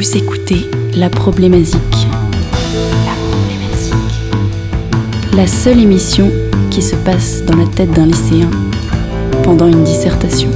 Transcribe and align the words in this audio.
Vous 0.00 0.16
écoutez 0.16 0.66
La 0.96 1.10
Problématique. 1.10 2.06
La 3.04 3.12
Problématique. 3.28 3.92
La 5.36 5.46
seule 5.46 5.78
émission 5.78 6.30
qui 6.70 6.80
se 6.80 6.96
passe 6.96 7.44
dans 7.44 7.54
la 7.54 7.66
tête 7.66 7.90
d'un 7.90 8.06
lycéen 8.06 8.48
pendant 9.42 9.66
une 9.66 9.84
dissertation. 9.84 10.48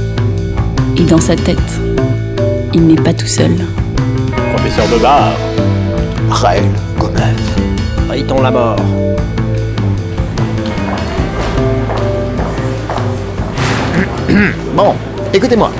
Et 0.97 1.03
dans 1.03 1.21
sa 1.21 1.35
tête, 1.35 1.59
il 2.73 2.87
n'est 2.87 2.95
pas 2.95 3.13
tout 3.13 3.27
seul. 3.27 3.51
Professeur 4.55 4.87
Bebard, 4.87 5.37
Raël 6.31 6.65
Gomez. 6.97 7.35
Rayton 8.09 8.41
la 8.41 8.49
mort. 8.49 8.79
Bon, 14.75 14.95
écoutez-moi. 15.31 15.71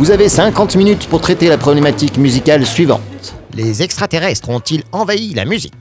Vous 0.00 0.10
avez 0.10 0.30
50 0.30 0.76
minutes 0.76 1.08
pour 1.08 1.20
traiter 1.20 1.50
la 1.50 1.58
problématique 1.58 2.16
musicale 2.16 2.64
suivante. 2.64 3.34
Les 3.54 3.82
extraterrestres 3.82 4.48
ont-ils 4.48 4.82
envahi 4.92 5.34
la 5.34 5.44
musique? 5.44 5.74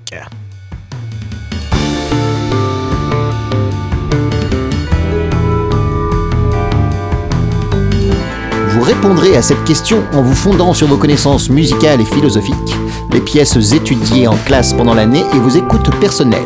Vous 8.67 8.81
répondrez 8.81 9.37
à 9.37 9.41
cette 9.41 9.63
question 9.63 10.03
en 10.11 10.21
vous 10.21 10.35
fondant 10.35 10.73
sur 10.73 10.87
vos 10.87 10.97
connaissances 10.97 11.49
musicales 11.49 12.01
et 12.01 12.05
philosophiques, 12.05 12.75
les 13.13 13.21
pièces 13.21 13.55
étudiées 13.71 14.27
en 14.27 14.35
classe 14.45 14.73
pendant 14.73 14.95
l'année 14.95 15.23
et 15.33 15.39
vos 15.39 15.57
écoutes 15.57 15.97
personnelles. 16.01 16.41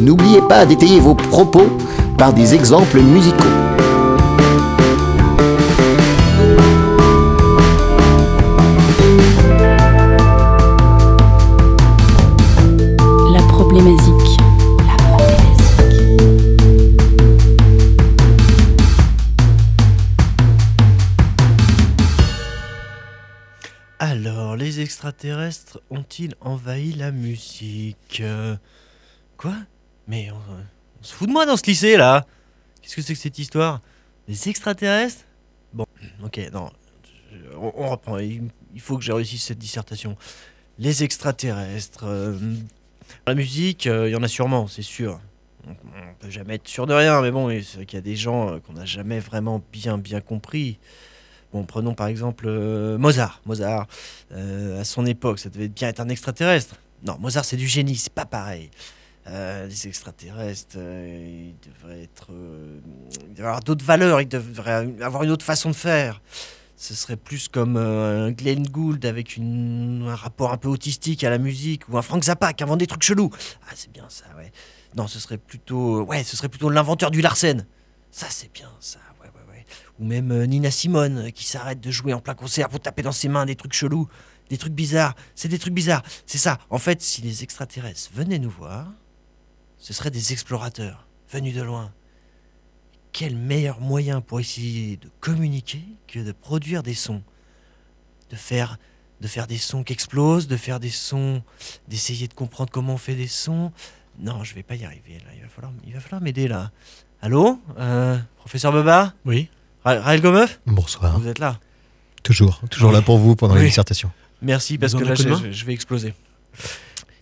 N'oubliez 0.00 0.40
pas 0.40 0.66
d'étayer 0.66 0.98
vos 0.98 1.14
propos 1.14 1.68
par 2.18 2.32
des 2.32 2.52
exemples 2.52 2.98
musicaux. 2.98 3.65
Extraterrestres 25.20 25.80
ont-ils 25.90 26.34
envahi 26.40 26.92
la 26.92 27.10
musique? 27.10 28.20
Euh, 28.20 28.56
Quoi? 29.38 29.54
Mais 30.06 30.30
on, 30.30 30.36
on 30.36 31.02
se 31.02 31.14
fout 31.14 31.26
de 31.28 31.32
moi 31.32 31.46
dans 31.46 31.56
ce 31.56 31.64
lycée 31.66 31.96
là 31.96 32.26
Qu'est-ce 32.82 32.96
que 32.96 33.02
c'est 33.02 33.14
que 33.14 33.18
cette 33.20 33.38
histoire? 33.38 33.80
Les 34.28 34.48
extraterrestres? 34.48 35.24
Bon, 35.72 35.86
ok, 36.22 36.40
non. 36.52 36.70
je- 37.32 37.56
on, 37.56 37.88
reprend. 37.90 38.18
Il, 38.18 38.48
il 38.74 38.80
faut 38.80 38.96
que 38.98 39.04
j'ai 39.04 39.12
réussi 39.12 39.38
cette 39.38 39.58
dissertation. 39.58 40.16
Les 40.78 41.02
extraterrestres. 41.02 42.04
euh, 42.04 42.38
la 43.26 43.34
musique, 43.34 43.86
euh, 43.86 44.08
il 44.08 44.12
y 44.12 44.16
en 44.16 44.22
a 44.22 44.28
sûrement, 44.28 44.66
c'est 44.68 44.82
sûr. 44.82 45.18
On, 45.66 45.70
on 45.70 46.14
peut 46.20 46.30
jamais 46.30 46.54
être 46.56 46.68
sûr 46.68 46.86
de 46.86 46.94
rien, 46.94 47.20
mais 47.22 47.30
bon, 47.30 47.48
qu'il 47.48 47.94
y 47.94 47.96
a 47.96 48.00
des 48.00 48.16
gens 48.16 48.60
qu'on 48.60 48.74
n'a 48.74 48.84
jamais 48.84 49.18
vraiment 49.18 49.62
bien 49.72 49.96
bien 49.98 50.20
compris. 50.20 50.78
Bon, 51.52 51.64
prenons 51.64 51.94
par 51.94 52.08
exemple 52.08 52.46
euh, 52.48 52.98
Mozart. 52.98 53.40
Mozart, 53.46 53.86
euh, 54.32 54.80
à 54.80 54.84
son 54.84 55.06
époque, 55.06 55.38
ça 55.38 55.48
devait 55.48 55.68
bien 55.68 55.88
être 55.88 56.00
un 56.00 56.08
extraterrestre. 56.08 56.76
Non, 57.04 57.16
Mozart, 57.20 57.44
c'est 57.44 57.56
du 57.56 57.68
génie, 57.68 57.96
c'est 57.96 58.12
pas 58.12 58.24
pareil. 58.24 58.70
Euh, 59.28 59.66
les 59.66 59.88
extraterrestres, 59.88 60.76
ils 60.76 61.54
devraient 61.66 62.02
être. 62.02 62.28
avoir 63.38 63.60
d'autres 63.60 63.84
valeurs, 63.84 64.20
ils 64.20 64.28
devraient 64.28 64.88
avoir 65.00 65.22
une 65.22 65.30
autre 65.30 65.44
façon 65.44 65.70
de 65.70 65.74
faire. 65.74 66.20
Ce 66.76 66.94
serait 66.94 67.16
plus 67.16 67.48
comme 67.48 67.76
un 67.76 68.30
Glenn 68.32 68.66
Gould 68.66 69.04
avec 69.06 69.38
un 69.40 70.14
rapport 70.14 70.52
un 70.52 70.58
peu 70.58 70.68
autistique 70.68 71.24
à 71.24 71.30
la 71.30 71.38
musique, 71.38 71.88
ou 71.88 71.96
un 71.96 72.02
Frank 72.02 72.22
Zappa 72.22 72.52
qui 72.52 72.64
invente 72.64 72.80
des 72.80 72.86
trucs 72.86 73.02
chelous. 73.02 73.30
Ah, 73.66 73.72
c'est 73.74 73.90
bien 73.90 74.04
ça, 74.08 74.26
ouais. 74.36 74.52
Non, 74.94 75.06
ce 75.06 75.18
serait 75.18 75.38
plutôt. 75.38 76.02
Ouais, 76.02 76.22
ce 76.22 76.36
serait 76.36 76.48
plutôt 76.48 76.70
l'inventeur 76.70 77.10
du 77.10 77.20
Larsen. 77.20 77.66
Ça, 78.10 78.26
c'est 78.30 78.52
bien 78.52 78.70
ça. 78.80 78.98
Ou 79.98 80.04
même 80.04 80.30
euh, 80.30 80.46
Nina 80.46 80.70
Simone 80.70 81.18
euh, 81.26 81.30
qui 81.30 81.44
s'arrête 81.44 81.80
de 81.80 81.90
jouer 81.90 82.12
en 82.12 82.20
plein 82.20 82.34
concert 82.34 82.68
pour 82.68 82.80
taper 82.80 83.02
dans 83.02 83.12
ses 83.12 83.28
mains 83.28 83.46
des 83.46 83.56
trucs 83.56 83.72
chelous, 83.72 84.08
des 84.50 84.58
trucs 84.58 84.74
bizarres. 84.74 85.14
C'est 85.34 85.48
des 85.48 85.58
trucs 85.58 85.74
bizarres. 85.74 86.02
C'est 86.26 86.38
ça. 86.38 86.58
En 86.70 86.78
fait, 86.78 87.00
si 87.02 87.22
les 87.22 87.42
extraterrestres 87.42 88.10
venaient 88.14 88.38
nous 88.38 88.50
voir, 88.50 88.92
ce 89.78 89.92
seraient 89.92 90.10
des 90.10 90.32
explorateurs 90.32 91.06
venus 91.30 91.54
de 91.54 91.62
loin. 91.62 91.92
Quel 93.12 93.34
meilleur 93.36 93.80
moyen 93.80 94.20
pour 94.20 94.40
essayer 94.40 94.98
de 94.98 95.08
communiquer 95.20 95.82
que 96.06 96.18
de 96.18 96.32
produire 96.32 96.82
des 96.82 96.94
sons, 96.94 97.22
de 98.30 98.36
faire, 98.36 98.76
de 99.22 99.28
faire 99.28 99.46
des 99.46 99.56
sons 99.56 99.82
qui 99.82 99.94
explosent, 99.94 100.48
de 100.48 100.56
faire 100.58 100.80
des 100.80 100.90
sons, 100.90 101.42
d'essayer 101.88 102.28
de 102.28 102.34
comprendre 102.34 102.70
comment 102.70 102.94
on 102.94 102.98
fait 102.98 103.14
des 103.14 103.28
sons. 103.28 103.72
Non, 104.18 104.44
je 104.44 104.54
vais 104.54 104.62
pas 104.62 104.74
y 104.76 104.84
arriver 104.84 105.14
là. 105.24 105.30
Il 105.34 105.42
va 105.42 105.48
falloir, 105.48 105.72
il 105.86 105.94
va 105.94 106.00
falloir 106.00 106.20
m'aider 106.20 106.46
là. 106.48 106.70
Allô, 107.22 107.58
Euh, 107.78 108.18
professeur 108.36 108.72
Baba, 108.72 109.14
Oui. 109.24 109.48
Ra- 109.86 110.00
Raël 110.00 110.20
Gomeuf, 110.20 110.58
Bonsoir. 110.66 111.18
vous 111.18 111.28
êtes 111.28 111.38
là. 111.38 111.58
Toujours, 112.24 112.60
toujours 112.70 112.90
là 112.90 113.02
pour 113.02 113.18
vous 113.18 113.36
pendant 113.36 113.54
la 113.54 113.60
Oui. 113.60 113.68
dissertation. 113.68 114.10
Merci 114.42 114.78
parce 114.78 114.92
Vous 114.94 114.98
que 114.98 115.04
là, 115.04 115.14
je, 115.14 115.64
vais 115.64 115.72
exploser. 115.72 116.12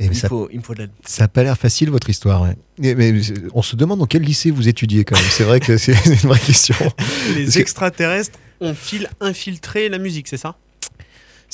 Et 0.01 0.07
Il, 0.07 0.17
ça, 0.17 0.29
faut, 0.29 0.49
il 0.51 0.59
me 0.59 0.63
faut 0.65 0.73
de 0.75 0.79
l'aide. 0.81 0.91
ça 1.05 1.25
a 1.25 1.29
pas 1.29 1.43
l'air 1.45 1.57
facile 1.59 1.91
votre 1.91 2.09
histoire. 2.09 2.41
ouais. 2.43 2.57
Et- 2.83 2.95
mais 2.95 3.13
on 3.53 3.61
se 3.63 3.77
demande 3.77 3.99
dans 4.01 4.07
quel 4.07 4.23
lycée 4.23 4.51
vous 4.51 4.67
étudiez 4.67 5.05
quand 5.05 5.15
même. 5.15 5.25
C'est 5.31 5.45
vrai 5.45 5.61
que 5.61 5.77
c'est 5.77 5.93
une 6.07 6.15
vraie 6.29 6.41
question. 6.41 6.75
Les 7.37 7.45
Parce 7.45 7.55
que- 7.55 7.61
extraterrestres 7.61 8.39
ont-ils 8.61 9.09
infiltré 9.21 9.89
la 9.91 9.99
musique, 9.99 10.27
c'est 10.27 10.39
ça? 10.39 10.57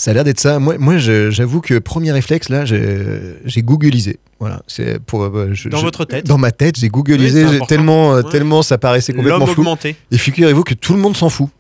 Ça 0.01 0.13
a 0.13 0.15
l'air 0.15 0.25
d'être 0.25 0.41
ça. 0.41 0.59
Moi, 0.59 0.97
j'avoue 0.97 1.61
que 1.61 1.79
premier 1.79 2.11
réflexe 2.11 2.49
là, 2.49 2.65
j'ai 2.65 3.63
googlisé. 3.63 4.19
Voilà, 4.39 4.63
c'est 4.67 4.99
pour 4.99 5.23
euh, 5.25 5.51
je- 5.53 5.69
Dans 5.69 5.77
je- 5.77 5.85
votre 5.85 6.07
tête 6.07 6.25
Dans 6.27 6.39
ma 6.39 6.51
tête, 6.53 6.79
j'ai 6.79 6.89
googlisé 6.89 7.45
tellement 7.69 8.15
euh, 8.15 8.23
Ouais. 8.23 8.31
tellement 8.31 8.63
ça 8.63 8.79
paraissait 8.79 9.13
complètement 9.13 9.45
flou. 9.45 9.61
augmenté. 9.61 9.97
Et 10.11 10.17
figurez-vous 10.17 10.63
que 10.63 10.73
tout 10.73 10.95
le 10.95 11.01
monde 11.01 11.15
s'en 11.19 11.29
fout. 11.29 11.51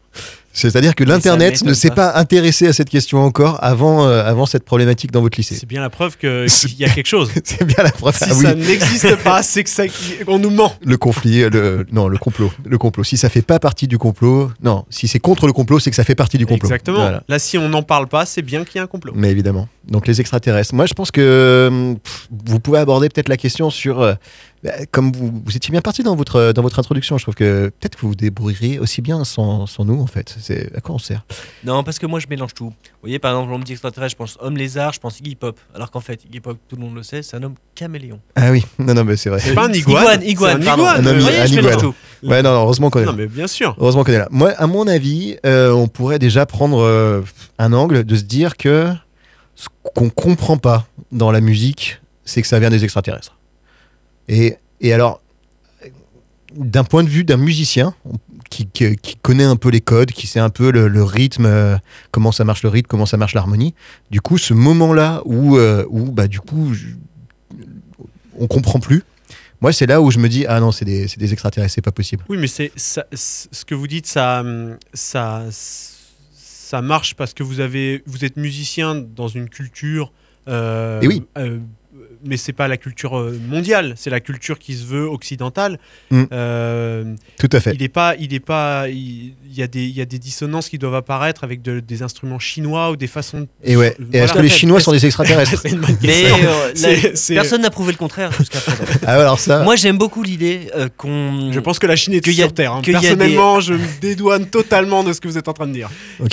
C'est-à-dire 0.60 0.94
que 0.94 1.04
l'internet 1.04 1.62
ne 1.64 1.74
s'est 1.74 1.90
pas. 1.90 2.12
intéressé 2.14 2.66
à 2.66 2.72
cette 2.72 2.88
question 2.88 3.22
encore 3.22 3.58
avant 3.62 4.06
euh, 4.06 4.24
avant 4.24 4.46
cette 4.46 4.64
problématique 4.64 5.10
dans 5.10 5.20
votre 5.20 5.38
lycée. 5.38 5.54
C'est 5.54 5.66
bien 5.66 5.80
la 5.80 5.90
preuve 5.90 6.16
qu'il 6.16 6.28
y 6.78 6.84
a 6.84 6.88
quelque 6.88 7.06
chose. 7.06 7.30
C'est 7.44 7.64
bien 7.64 7.82
la 7.82 7.90
preuve. 7.90 8.16
si 8.16 8.24
Ah 8.28 8.34
oui. 8.34 8.44
ça 8.44 8.54
n'existe 8.54 9.16
pas, 9.22 9.42
c'est 9.42 9.64
que 9.64 9.70
ça, 9.70 9.84
qu'on 10.26 10.38
nous 10.38 10.50
ment. 10.50 10.74
le 10.82 10.96
conflit, 10.96 11.42
euh, 11.42 11.50
le, 11.50 11.86
non, 11.92 12.08
le 12.08 12.18
complot. 12.18 12.52
Le 12.64 12.78
complot. 12.78 13.04
Si 13.04 13.16
ça 13.16 13.28
fait 13.28 13.42
pas 13.42 13.58
partie 13.58 13.86
du 13.86 13.98
complot, 13.98 14.50
non, 14.62 14.84
si 14.90 15.08
c'est 15.08 15.18
contre 15.18 15.46
le 15.46 15.52
complot, 15.52 15.78
c'est 15.80 15.90
que 15.90 15.96
ça 15.96 16.04
fait 16.04 16.14
partie 16.14 16.38
du 16.38 16.46
complot. 16.46 16.68
Exactement. 16.68 17.00
Voilà. 17.00 17.22
Là, 17.28 17.38
si 17.38 17.58
on 17.58 17.68
n'en 17.68 17.82
parle 17.82 18.06
pas, 18.08 18.26
c'est 18.26 18.42
bien 18.42 18.64
qu'il 18.64 18.76
y 18.76 18.78
a 18.80 18.82
un 18.82 18.86
complot. 18.86 19.12
Mais 19.14 19.30
évidemment. 19.30 19.68
Donc 19.88 20.06
les 20.06 20.20
extraterrestres. 20.20 20.74
Moi, 20.74 20.86
je 20.86 20.94
pense 20.94 21.10
que 21.10 21.94
pff, 22.02 22.28
vous 22.46 22.60
pouvez 22.60 22.78
aborder 22.78 23.08
peut-être 23.08 23.28
la 23.28 23.36
question 23.36 23.70
sur, 23.70 24.00
euh, 24.00 24.14
comme 24.90 25.12
vous, 25.12 25.42
vous 25.44 25.56
étiez 25.56 25.70
bien 25.72 25.80
parti 25.80 26.02
dans 26.02 26.14
votre 26.14 26.52
dans 26.52 26.62
votre 26.62 26.78
introduction. 26.78 27.16
Je 27.16 27.24
trouve 27.24 27.34
que 27.34 27.72
peut-être 27.80 27.96
que 27.96 28.02
vous 28.02 28.08
vous 28.08 28.14
débrouilleriez 28.14 28.78
aussi 28.78 29.00
bien 29.00 29.24
sans, 29.24 29.66
sans 29.66 29.84
nous 29.84 30.00
en 30.00 30.06
fait. 30.06 30.36
C'est 30.38 30.74
à 30.76 30.80
quoi 30.80 30.94
on 30.94 30.98
sert? 30.98 31.24
Non, 31.64 31.82
parce 31.82 31.98
que 31.98 32.06
moi, 32.06 32.20
je 32.20 32.26
mélange 32.28 32.52
tout. 32.54 32.66
Vous 32.66 32.74
voyez, 33.02 33.18
par 33.18 33.32
exemple, 33.32 33.52
on 33.52 33.58
me 33.58 33.64
dit 33.64 33.72
extraterrestre, 33.72 34.12
je 34.12 34.16
pense 34.16 34.36
homme 34.40 34.56
lézard, 34.56 34.92
je 34.92 35.00
pense 35.00 35.18
Iggy 35.20 35.34
Pop. 35.34 35.58
Alors 35.74 35.90
qu'en 35.90 36.00
fait, 36.00 36.24
Iggy 36.24 36.40
Pop, 36.40 36.58
tout 36.68 36.76
le 36.76 36.82
monde 36.82 36.94
le 36.94 37.02
sait, 37.02 37.22
c'est 37.22 37.36
un 37.36 37.42
homme 37.42 37.54
caméléon. 37.74 38.20
Ah 38.36 38.50
oui. 38.50 38.64
Non, 38.78 38.94
non, 38.94 39.04
mais 39.04 39.16
c'est 39.16 39.30
vrai. 39.30 39.40
C'est 39.40 39.54
pas 39.54 39.66
un 39.66 39.72
iguane. 39.72 40.22
Iguane, 40.22 40.62
iguane, 40.62 40.68
un 40.68 40.74
iguane. 40.74 41.08
Un 41.08 41.18
voyez, 41.20 41.46
je 41.46 41.58
iguane. 41.58 41.78
tout. 41.78 41.94
Ouais, 42.22 42.42
non, 42.42 42.52
non, 42.52 42.62
heureusement 42.62 42.90
qu'on 42.90 43.00
est 43.00 43.06
là. 43.06 43.12
Non, 43.12 43.16
mais 43.16 43.26
bien 43.26 43.46
sûr. 43.46 43.74
Heureusement 43.78 44.04
qu'on 44.04 44.12
est 44.12 44.18
là. 44.18 44.28
Moi, 44.30 44.52
à 44.58 44.66
mon 44.66 44.86
avis, 44.86 45.38
euh, 45.46 45.72
on 45.72 45.88
pourrait 45.88 46.18
déjà 46.18 46.44
prendre 46.44 46.82
euh, 46.82 47.22
un 47.58 47.72
angle 47.72 48.04
de 48.04 48.16
se 48.16 48.24
dire 48.24 48.56
que 48.56 48.92
ce 49.54 49.68
qu'on 49.94 50.10
comprend 50.10 50.58
pas 50.58 50.86
dans 51.12 51.30
la 51.30 51.40
musique, 51.40 52.00
c'est 52.24 52.42
que 52.42 52.48
ça 52.48 52.58
vient 52.58 52.70
des 52.70 52.84
extraterrestres. 52.84 53.36
Et, 54.28 54.56
et 54.80 54.92
alors, 54.92 55.20
d'un 56.56 56.84
point 56.84 57.04
de 57.04 57.08
vue 57.08 57.24
d'un 57.24 57.36
musicien 57.36 57.94
qui, 58.48 58.66
qui- 58.66 58.96
qui 58.96 59.16
connaît 59.16 59.44
un 59.44 59.56
peu 59.56 59.68
les 59.70 59.80
codes, 59.80 60.10
qui 60.10 60.26
sait 60.26 60.40
un 60.40 60.50
peu 60.50 60.70
le, 60.72 60.88
le 60.88 61.02
rythme, 61.04 61.46
euh, 61.46 61.76
comment 62.10 62.32
ça 62.32 62.44
marche 62.44 62.62
le 62.62 62.68
rythme, 62.68 62.88
comment 62.88 63.06
ça 63.06 63.16
marche 63.16 63.34
l'harmonie, 63.34 63.74
du 64.10 64.20
coup, 64.20 64.38
ce 64.38 64.54
moment-là 64.54 65.22
où, 65.24 65.56
euh, 65.56 65.84
où 65.90 66.10
bah, 66.10 66.26
du 66.26 66.40
coup, 66.40 66.74
je- 66.74 66.86
on 68.38 68.46
comprend 68.46 68.80
plus. 68.80 69.02
Moi, 69.60 69.72
c'est 69.72 69.86
là 69.86 70.00
où 70.00 70.10
je 70.10 70.18
me 70.18 70.28
dis, 70.28 70.46
ah 70.46 70.58
non, 70.58 70.72
c'est 70.72 70.86
des, 70.86 71.06
des 71.06 71.32
extraterrestres, 71.32 71.74
c'est 71.74 71.82
pas 71.82 71.92
possible. 71.92 72.24
Oui, 72.30 72.38
mais 72.38 72.46
c'est 72.46 72.72
ce 72.76 73.64
que 73.66 73.74
vous 73.74 73.86
dites, 73.86 74.06
ça, 74.06 74.42
ça, 74.94 75.44
ça 75.52 76.80
marche 76.80 77.14
parce 77.14 77.34
que 77.34 77.42
vous 77.42 77.60
avez, 77.60 78.02
vous 78.06 78.24
êtes 78.24 78.36
musicien 78.38 78.94
dans 78.94 79.28
une 79.28 79.48
culture 79.50 80.12
euh, 80.48 81.00
Et 81.02 81.08
oui. 81.08 81.22
Mais 82.24 82.36
c'est 82.36 82.52
pas 82.52 82.68
la 82.68 82.76
culture 82.76 83.18
euh, 83.18 83.38
mondiale, 83.48 83.94
c'est 83.96 84.10
la 84.10 84.20
culture 84.20 84.58
qui 84.58 84.74
se 84.74 84.84
veut 84.84 85.06
occidentale. 85.06 85.78
Mm. 86.10 86.24
Euh, 86.32 87.14
Tout 87.38 87.48
à 87.52 87.60
fait. 87.60 87.72
il 87.74 87.82
est 87.82 87.88
pas, 87.88 88.14
il 88.18 88.34
est 88.34 88.40
pas, 88.40 88.88
il, 88.88 89.34
il 89.50 89.54
y 89.56 89.62
a 89.62 89.66
des, 89.66 89.84
il 89.84 89.96
y 89.96 90.00
a 90.00 90.04
des 90.04 90.18
dissonances 90.18 90.68
qui 90.68 90.78
doivent 90.78 90.94
apparaître 90.94 91.44
avec 91.44 91.62
de- 91.62 91.80
des 91.80 92.02
instruments 92.02 92.38
chinois 92.38 92.90
ou 92.90 92.96
des 92.96 93.06
façons. 93.06 93.40
de- 93.40 93.48
Et 93.64 93.76
ouais. 93.76 93.96
Et 94.12 94.18
est-ce 94.18 94.32
que 94.32 94.38
les 94.38 94.48
Chinois 94.48 94.80
sont 94.80 94.92
des 94.92 95.04
extraterrestres 95.06 95.60
C'est 95.60 95.70
une 95.70 95.80
bonne 95.80 95.96
Mais 96.02 96.08
question. 96.08 96.36
euh, 96.44 96.72
la- 97.34 97.34
personne 97.40 97.62
n'a 97.62 97.70
prouvé 97.70 97.92
le 97.92 97.98
contraire 97.98 98.32
jusqu'à 98.32 98.60
présent. 98.60 98.84
Ah 99.06 99.14
alors 99.14 99.38
ça. 99.40 99.62
Moi, 99.64 99.76
j'aime 99.76 99.98
beaucoup 99.98 100.22
l'idée 100.22 100.70
euh, 100.76 100.88
qu'on. 100.96 101.50
Je 101.52 101.60
pense 101.60 101.78
que 101.78 101.86
la 101.86 101.96
Chine 101.96 102.12
est 102.14 102.26
a- 102.26 102.32
sur 102.32 102.52
Terre. 102.52 102.72
hein. 102.74 102.82
des- 102.82 102.92
Personnellement, 102.92 103.60
je 103.60 103.74
me 103.74 104.00
dédouane 104.00 104.46
totalement 104.46 105.02
de 105.04 105.12
ce 105.12 105.20
que 105.20 105.28
vous 105.28 105.38
êtes 105.38 105.48
en 105.48 105.52
train 105.52 105.66
de 105.66 105.72
dire. 105.72 105.90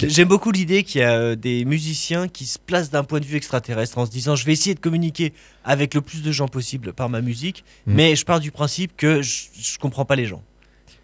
J'aime 0.08 0.28
beaucoup 0.28 0.52
l'idée 0.52 0.84
qu'il 0.84 1.02
y 1.02 1.04
a 1.04 1.36
des 1.36 1.66
musiciens 1.66 2.28
qui 2.28 2.46
se 2.46 2.58
placent 2.60 2.90
d'un 2.92 3.04
point 3.04 3.20
de 3.20 3.26
vue 3.26 3.38
extraterrestre 3.38 3.98
en 3.98 4.06
se 4.06 4.12
disant 4.12 4.36
je 4.36 4.46
vais 4.46 4.54
essayer 4.54 4.76
de 4.76 4.80
communiquer 4.80 5.34
avec 5.68 5.94
le 5.94 6.02
plus 6.02 6.24
de 6.24 6.32
gens 6.32 6.48
possible 6.48 6.94
par 6.94 7.10
ma 7.10 7.22
musique, 7.22 7.64
Mhm. 7.86 7.94
mais 7.96 8.16
je 8.16 8.26
pars 8.26 8.40
du 8.40 8.52
principe 8.52 8.94
que 8.98 9.22
je, 9.22 9.44
je 9.62 9.78
comprends 9.78 10.06
pas 10.06 10.16
les 10.16 10.26
gens. 10.26 10.42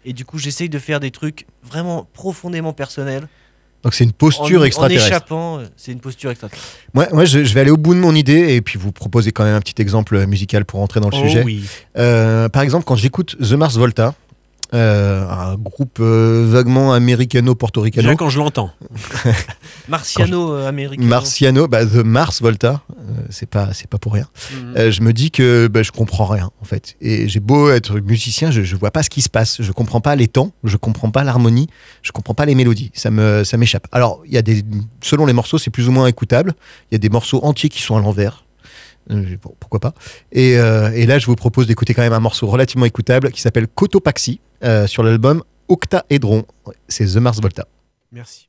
Et 0.04 0.12
du 0.12 0.24
coup, 0.24 0.38
j'essaye 0.38 0.68
de 0.68 0.78
faire 0.78 0.98
des 1.00 1.10
trucs 1.12 1.46
vraiment 1.62 2.06
profondément 2.12 2.72
personnels. 2.72 3.28
Donc 3.82 3.92
c'est 3.92 4.04
une 4.04 4.10
En, 4.10 4.14
posture 4.14 4.62
en 4.62 4.64
extraterrestre. 4.64 5.06
échappant, 5.08 5.58
euh, 5.58 5.66
c'est 5.76 5.92
une 5.92 6.00
posture 6.00 6.30
extraterrestre. 6.30 6.66
Moi, 6.94 7.06
moi 7.12 7.26
je, 7.26 7.44
je 7.44 7.52
vais 7.54 7.60
aller 7.60 7.70
au 7.70 7.76
bout 7.76 7.94
de 7.94 8.00
mon 8.00 8.14
idée 8.14 8.54
et 8.54 8.62
puis 8.62 8.78
vous 8.78 8.92
proposer 8.92 9.30
quand 9.30 9.44
même 9.44 9.54
un 9.54 9.60
petit 9.60 9.80
exemple 9.82 10.26
musical 10.26 10.64
pour 10.64 10.80
entrer 10.80 11.00
dans 11.00 11.10
le 11.10 11.16
Oh 11.16 11.22
sujet. 11.22 11.42
oui. 11.44 11.64
Euh, 11.98 12.48
par 12.48 12.62
exemple, 12.62 12.84
quand 12.86 12.96
j'écoute 12.96 13.36
The 13.38 13.52
Mars 13.52 13.76
Volta, 13.76 14.14
euh, 14.74 15.28
un 15.28 15.54
groupe 15.54 15.98
euh, 16.00 16.46
vaguement 16.48 16.92
américano-portoricano, 16.92 18.02
Déjà 18.02 18.16
quand 18.16 18.28
je 18.28 18.38
l'entends. 18.38 18.70
Marciano 19.88 20.52
euh. 20.52 20.72
Marciano, 20.98 21.68
bah, 21.68 21.86
The 21.86 22.04
Mars 22.04 22.42
Volta, 22.42 22.82
euh, 22.90 23.22
c'est 23.30 23.48
pas 23.48 23.72
c'est 23.72 23.88
pas 23.88 23.98
pour 23.98 24.14
rien. 24.14 24.26
Mhm. 24.52 24.74
Euh, 24.76 24.90
je 24.90 25.02
me 25.02 25.12
dis 25.12 25.30
que 25.30 25.68
bah, 25.68 25.82
je 25.82 25.92
comprends 25.92 26.26
rien 26.26 26.50
en 26.60 26.64
fait. 26.64 26.96
Et 27.00 27.28
j'ai 27.28 27.40
beau 27.40 27.70
être 27.70 28.00
musicien, 28.00 28.50
je, 28.50 28.62
je 28.62 28.76
vois 28.76 28.90
pas 28.90 29.02
ce 29.02 29.10
qui 29.10 29.22
se 29.22 29.28
passe. 29.28 29.62
Je 29.62 29.72
comprends 29.72 30.00
pas 30.00 30.16
les 30.16 30.28
temps, 30.28 30.52
je 30.64 30.76
comprends 30.76 31.10
pas 31.10 31.22
l'harmonie, 31.22 31.68
je 32.02 32.12
comprends 32.12 32.34
pas 32.34 32.46
les 32.46 32.54
mélodies. 32.54 32.90
Ça 32.94 33.10
me 33.10 33.44
ça 33.44 33.56
m'échappe. 33.56 33.86
Alors 33.92 34.22
il 34.26 34.32
y 34.32 34.38
a 34.38 34.42
des 34.42 34.64
selon 35.02 35.26
les 35.26 35.32
morceaux, 35.32 35.58
c'est 35.58 35.70
plus 35.70 35.88
ou 35.88 35.92
moins 35.92 36.06
écoutable. 36.06 36.54
Il 36.90 36.94
y 36.94 36.96
a 36.96 36.98
des 36.98 37.10
morceaux 37.10 37.44
entiers 37.44 37.68
qui 37.68 37.80
sont 37.80 37.96
à 37.96 38.00
l'envers. 38.00 38.43
Euh, 39.10 39.36
pourquoi 39.60 39.80
pas. 39.80 39.94
Et, 40.32 40.58
euh, 40.58 40.90
et 40.92 41.06
là, 41.06 41.18
je 41.18 41.26
vous 41.26 41.36
propose 41.36 41.66
d'écouter 41.66 41.94
quand 41.94 42.02
même 42.02 42.12
un 42.12 42.20
morceau 42.20 42.46
relativement 42.46 42.86
écoutable 42.86 43.30
qui 43.30 43.40
s'appelle 43.40 43.68
Cotopaxi 43.68 44.40
euh, 44.62 44.86
sur 44.86 45.02
l'album 45.02 45.42
Octaédron. 45.68 46.44
C'est 46.88 47.06
The 47.06 47.16
Mars 47.16 47.40
Volta. 47.40 47.66
Merci. 48.12 48.48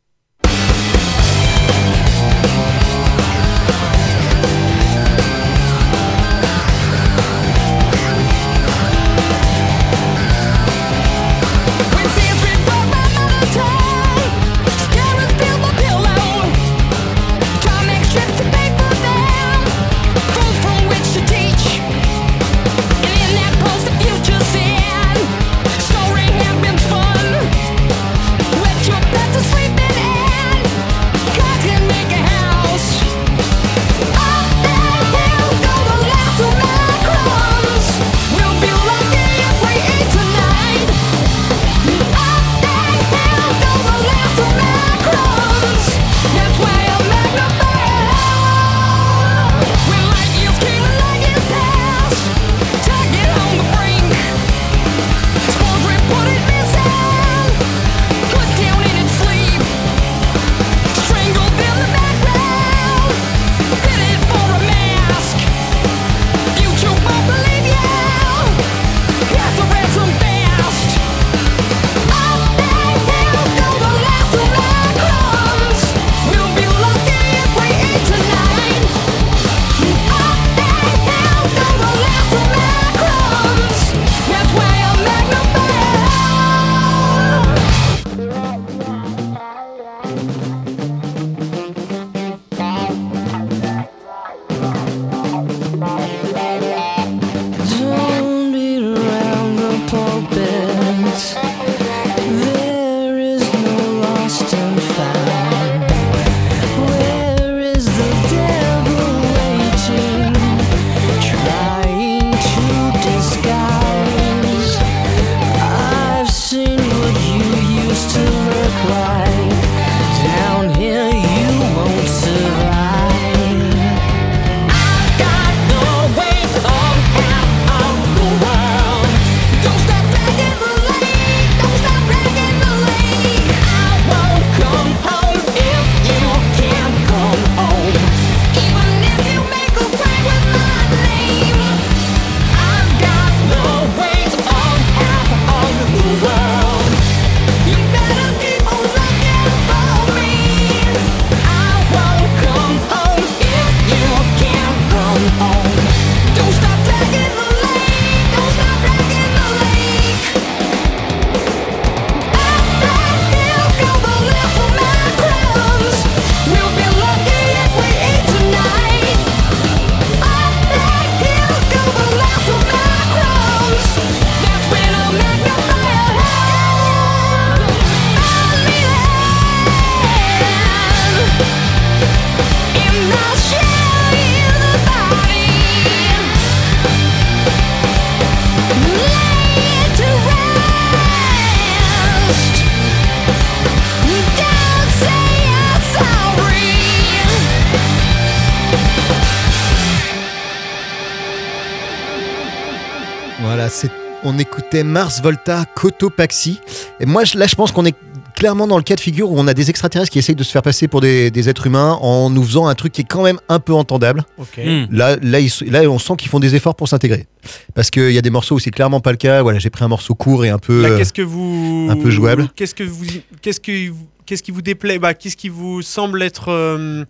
Mars 204.84 205.22
Volta 205.22 205.66
Cotopaxi. 205.76 206.60
Et 207.00 207.06
moi, 207.06 207.24
là, 207.36 207.48
je 207.48 207.56
pense 207.56 207.72
qu'on 207.72 207.86
est 207.86 207.96
clairement 208.36 208.68
dans 208.68 208.78
le 208.78 208.84
cas 208.84 208.96
de 208.96 209.00
figure 209.00 209.32
où 209.32 209.40
on 209.40 209.48
a 209.48 209.54
des 209.54 209.70
extraterrestres 209.70 210.12
qui 210.12 210.20
essayent 210.20 210.36
de 210.36 210.44
se 210.44 210.52
faire 210.52 210.62
passer 210.62 210.88
pour 210.88 211.02
des, 211.02 211.32
des 211.32 211.50
êtres 211.50 211.68
humains 211.68 211.98
en 212.02 212.30
nous 212.30 212.44
faisant 212.44 212.68
un 212.68 212.76
truc 212.76 212.92
qui 212.92 213.02
est 213.02 213.06
quand 213.06 213.24
même 213.24 213.40
un 213.50 213.60
peu 213.60 213.74
entendable. 213.74 214.24
Hmm. 214.58 214.86
Là, 214.92 215.16
là, 215.22 215.40
ils 215.40 215.52
là 215.72 215.82
on 215.90 216.00
sent 216.00 216.14
qu'ils 216.18 216.30
font 216.30 216.40
des 216.40 216.56
efforts 216.56 216.76
pour 216.76 216.88
s'intégrer. 216.88 217.28
Parce 217.74 217.90
qu'il 217.90 218.12
y 218.12 218.18
a 218.18 218.22
des 218.22 218.30
morceaux 218.30 218.56
où 218.56 218.60
c'est 218.60 218.72
clairement 218.72 219.00
pas 219.00 219.12
le 219.12 219.18
cas. 219.18 219.42
Voilà, 219.42 219.60
j'ai 219.60 219.70
pris 219.70 219.84
un 219.84 219.88
morceau 219.88 220.16
court 220.16 220.46
et 220.46 220.50
un 220.50 220.60
peu. 220.60 220.82
Là, 220.82 220.90
euh, 220.90 220.98
qu'est-ce 220.98 221.14
que 221.14 221.22
vous 221.22 221.88
un 221.90 221.96
peu 221.96 222.10
jouable. 222.10 222.50
Qu'est-ce 222.56 222.76
que 222.76 222.84
vous 222.84 223.06
qu'est-ce 223.42 223.60
que 223.60 223.92
qu'est-ce 224.26 224.44
qui 224.44 224.52
vous 224.52 224.62
déplaît? 224.62 225.00
Bah, 225.00 225.14
qu'est-ce 225.14 225.38
qui 225.38 225.50
vous 225.50 225.82
semble 225.82 226.22
être 226.22 226.52
euh, 226.52 227.06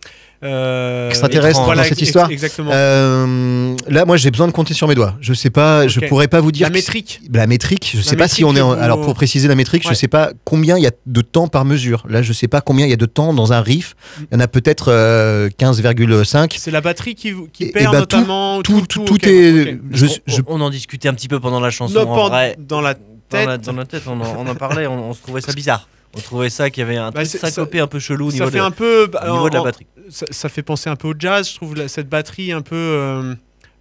euh, 0.46 1.08
Extraterrestre 1.08 1.60
étrange. 1.60 1.76
dans 1.76 1.82
cette 1.82 1.92
ex- 1.92 2.02
histoire 2.02 2.30
Exactement. 2.30 2.70
Euh, 2.72 3.76
là, 3.88 4.04
moi, 4.04 4.16
j'ai 4.16 4.30
besoin 4.30 4.46
de 4.46 4.52
compter 4.52 4.74
sur 4.74 4.88
mes 4.88 4.94
doigts. 4.94 5.14
Je 5.20 5.34
sais 5.34 5.50
pas, 5.50 5.86
je 5.88 6.00
pourrais 6.00 6.28
pas 6.28 6.40
vous 6.40 6.52
dire. 6.52 6.64
La 6.66 6.70
que- 6.70 6.74
métrique. 6.74 7.20
La 7.32 7.46
métrique, 7.46 7.90
je 7.92 7.98
La 7.98 8.02
sais 8.04 8.16
pas 8.16 8.28
si 8.28 8.44
on 8.44 8.54
est. 8.56 8.60
en- 8.60 8.72
Alors 8.72 9.00
pour 9.00 9.14
préciser 9.14 9.48
la 9.48 9.54
métrique, 9.54 9.82
je 9.84 9.88
Ouais. 9.90 9.94
sais 9.94 10.08
pas 10.08 10.30
combien 10.44 10.76
il 10.76 10.82
y 10.82 10.86
a 10.86 10.92
de 11.06 11.20
temps 11.20 11.48
par 11.48 11.64
mesure. 11.64 12.04
Là, 12.08 12.22
je 12.22 12.32
sais 12.32 12.48
pas 12.48 12.60
combien 12.60 12.86
il 12.86 12.90
y 12.90 12.94
a 12.94 12.96
de 12.96 13.06
temps 13.06 13.34
dans 13.34 13.52
un 13.52 13.60
riff. 13.60 13.94
Il 14.20 14.34
y 14.34 14.36
en 14.36 14.40
a 14.40 14.48
peut-être 14.48 14.90
euh, 14.92 15.48
15,5. 15.58 16.54
C'est 16.58 16.70
la 16.70 16.80
batterie 16.80 17.14
qui, 17.14 17.30
vous- 17.32 17.48
qui 17.52 17.64
Et- 17.64 17.68
et 17.68 17.72
perd 17.72 17.92
bah, 17.92 18.06
tout- 18.06 18.16
notamment. 18.16 18.62
Tout, 18.62 18.82
tout, 18.88 19.04
tout 19.04 19.28
est. 19.28 19.78
je- 19.92 20.06
on, 20.06 20.08
je- 20.26 20.42
on 20.46 20.60
en 20.60 20.70
discutait 20.70 21.08
un 21.08 21.14
petit 21.14 21.28
peu 21.28 21.40
pendant 21.40 21.60
la 21.60 21.70
chanson. 21.70 21.94
Non, 22.04 22.10
en 22.10 22.16
pas 22.16 22.28
vrai, 22.28 22.56
dans 22.58 22.80
la 22.80 22.94
dans 22.94 23.00
tête. 23.28 23.46
la, 23.48 23.58
dans 23.58 23.72
la 23.72 23.84
tête, 23.86 24.02
on 24.06 24.20
en, 24.20 24.36
on 24.38 24.46
en 24.48 24.54
parlait, 24.54 24.86
on, 24.86 25.10
on 25.10 25.12
se 25.14 25.20
trouvait 25.22 25.40
ça 25.40 25.52
bizarre. 25.52 25.88
On 26.16 26.20
trouvait 26.20 26.50
ça 26.50 26.70
qu'il 26.70 26.80
y 26.80 26.84
avait 26.84 26.96
un 26.96 27.10
Bah, 27.10 27.24
truc 27.26 27.40
syncopé 27.40 27.78
un 27.80 27.86
peu 27.86 27.98
chelou 27.98 28.28
au 28.28 28.30
ça 28.30 28.36
niveau, 28.38 28.50
fait 28.50 28.58
de, 28.58 28.62
un 28.62 28.70
peu 28.70 29.10
au 29.26 29.30
niveau 29.32 29.50
de 29.50 29.54
la 29.54 29.62
batterie. 29.62 29.86
ça, 30.08 30.26
ça 30.30 30.48
fait 30.48 30.62
penser 30.62 30.88
un 30.88 30.96
peu 30.96 31.08
au 31.08 31.14
jazz. 31.18 31.48
Je 31.50 31.54
trouve 31.56 31.86
cette 31.88 32.08
batterie 32.08 32.52
un 32.52 32.62
peu 32.62 32.74
euh, 32.74 33.34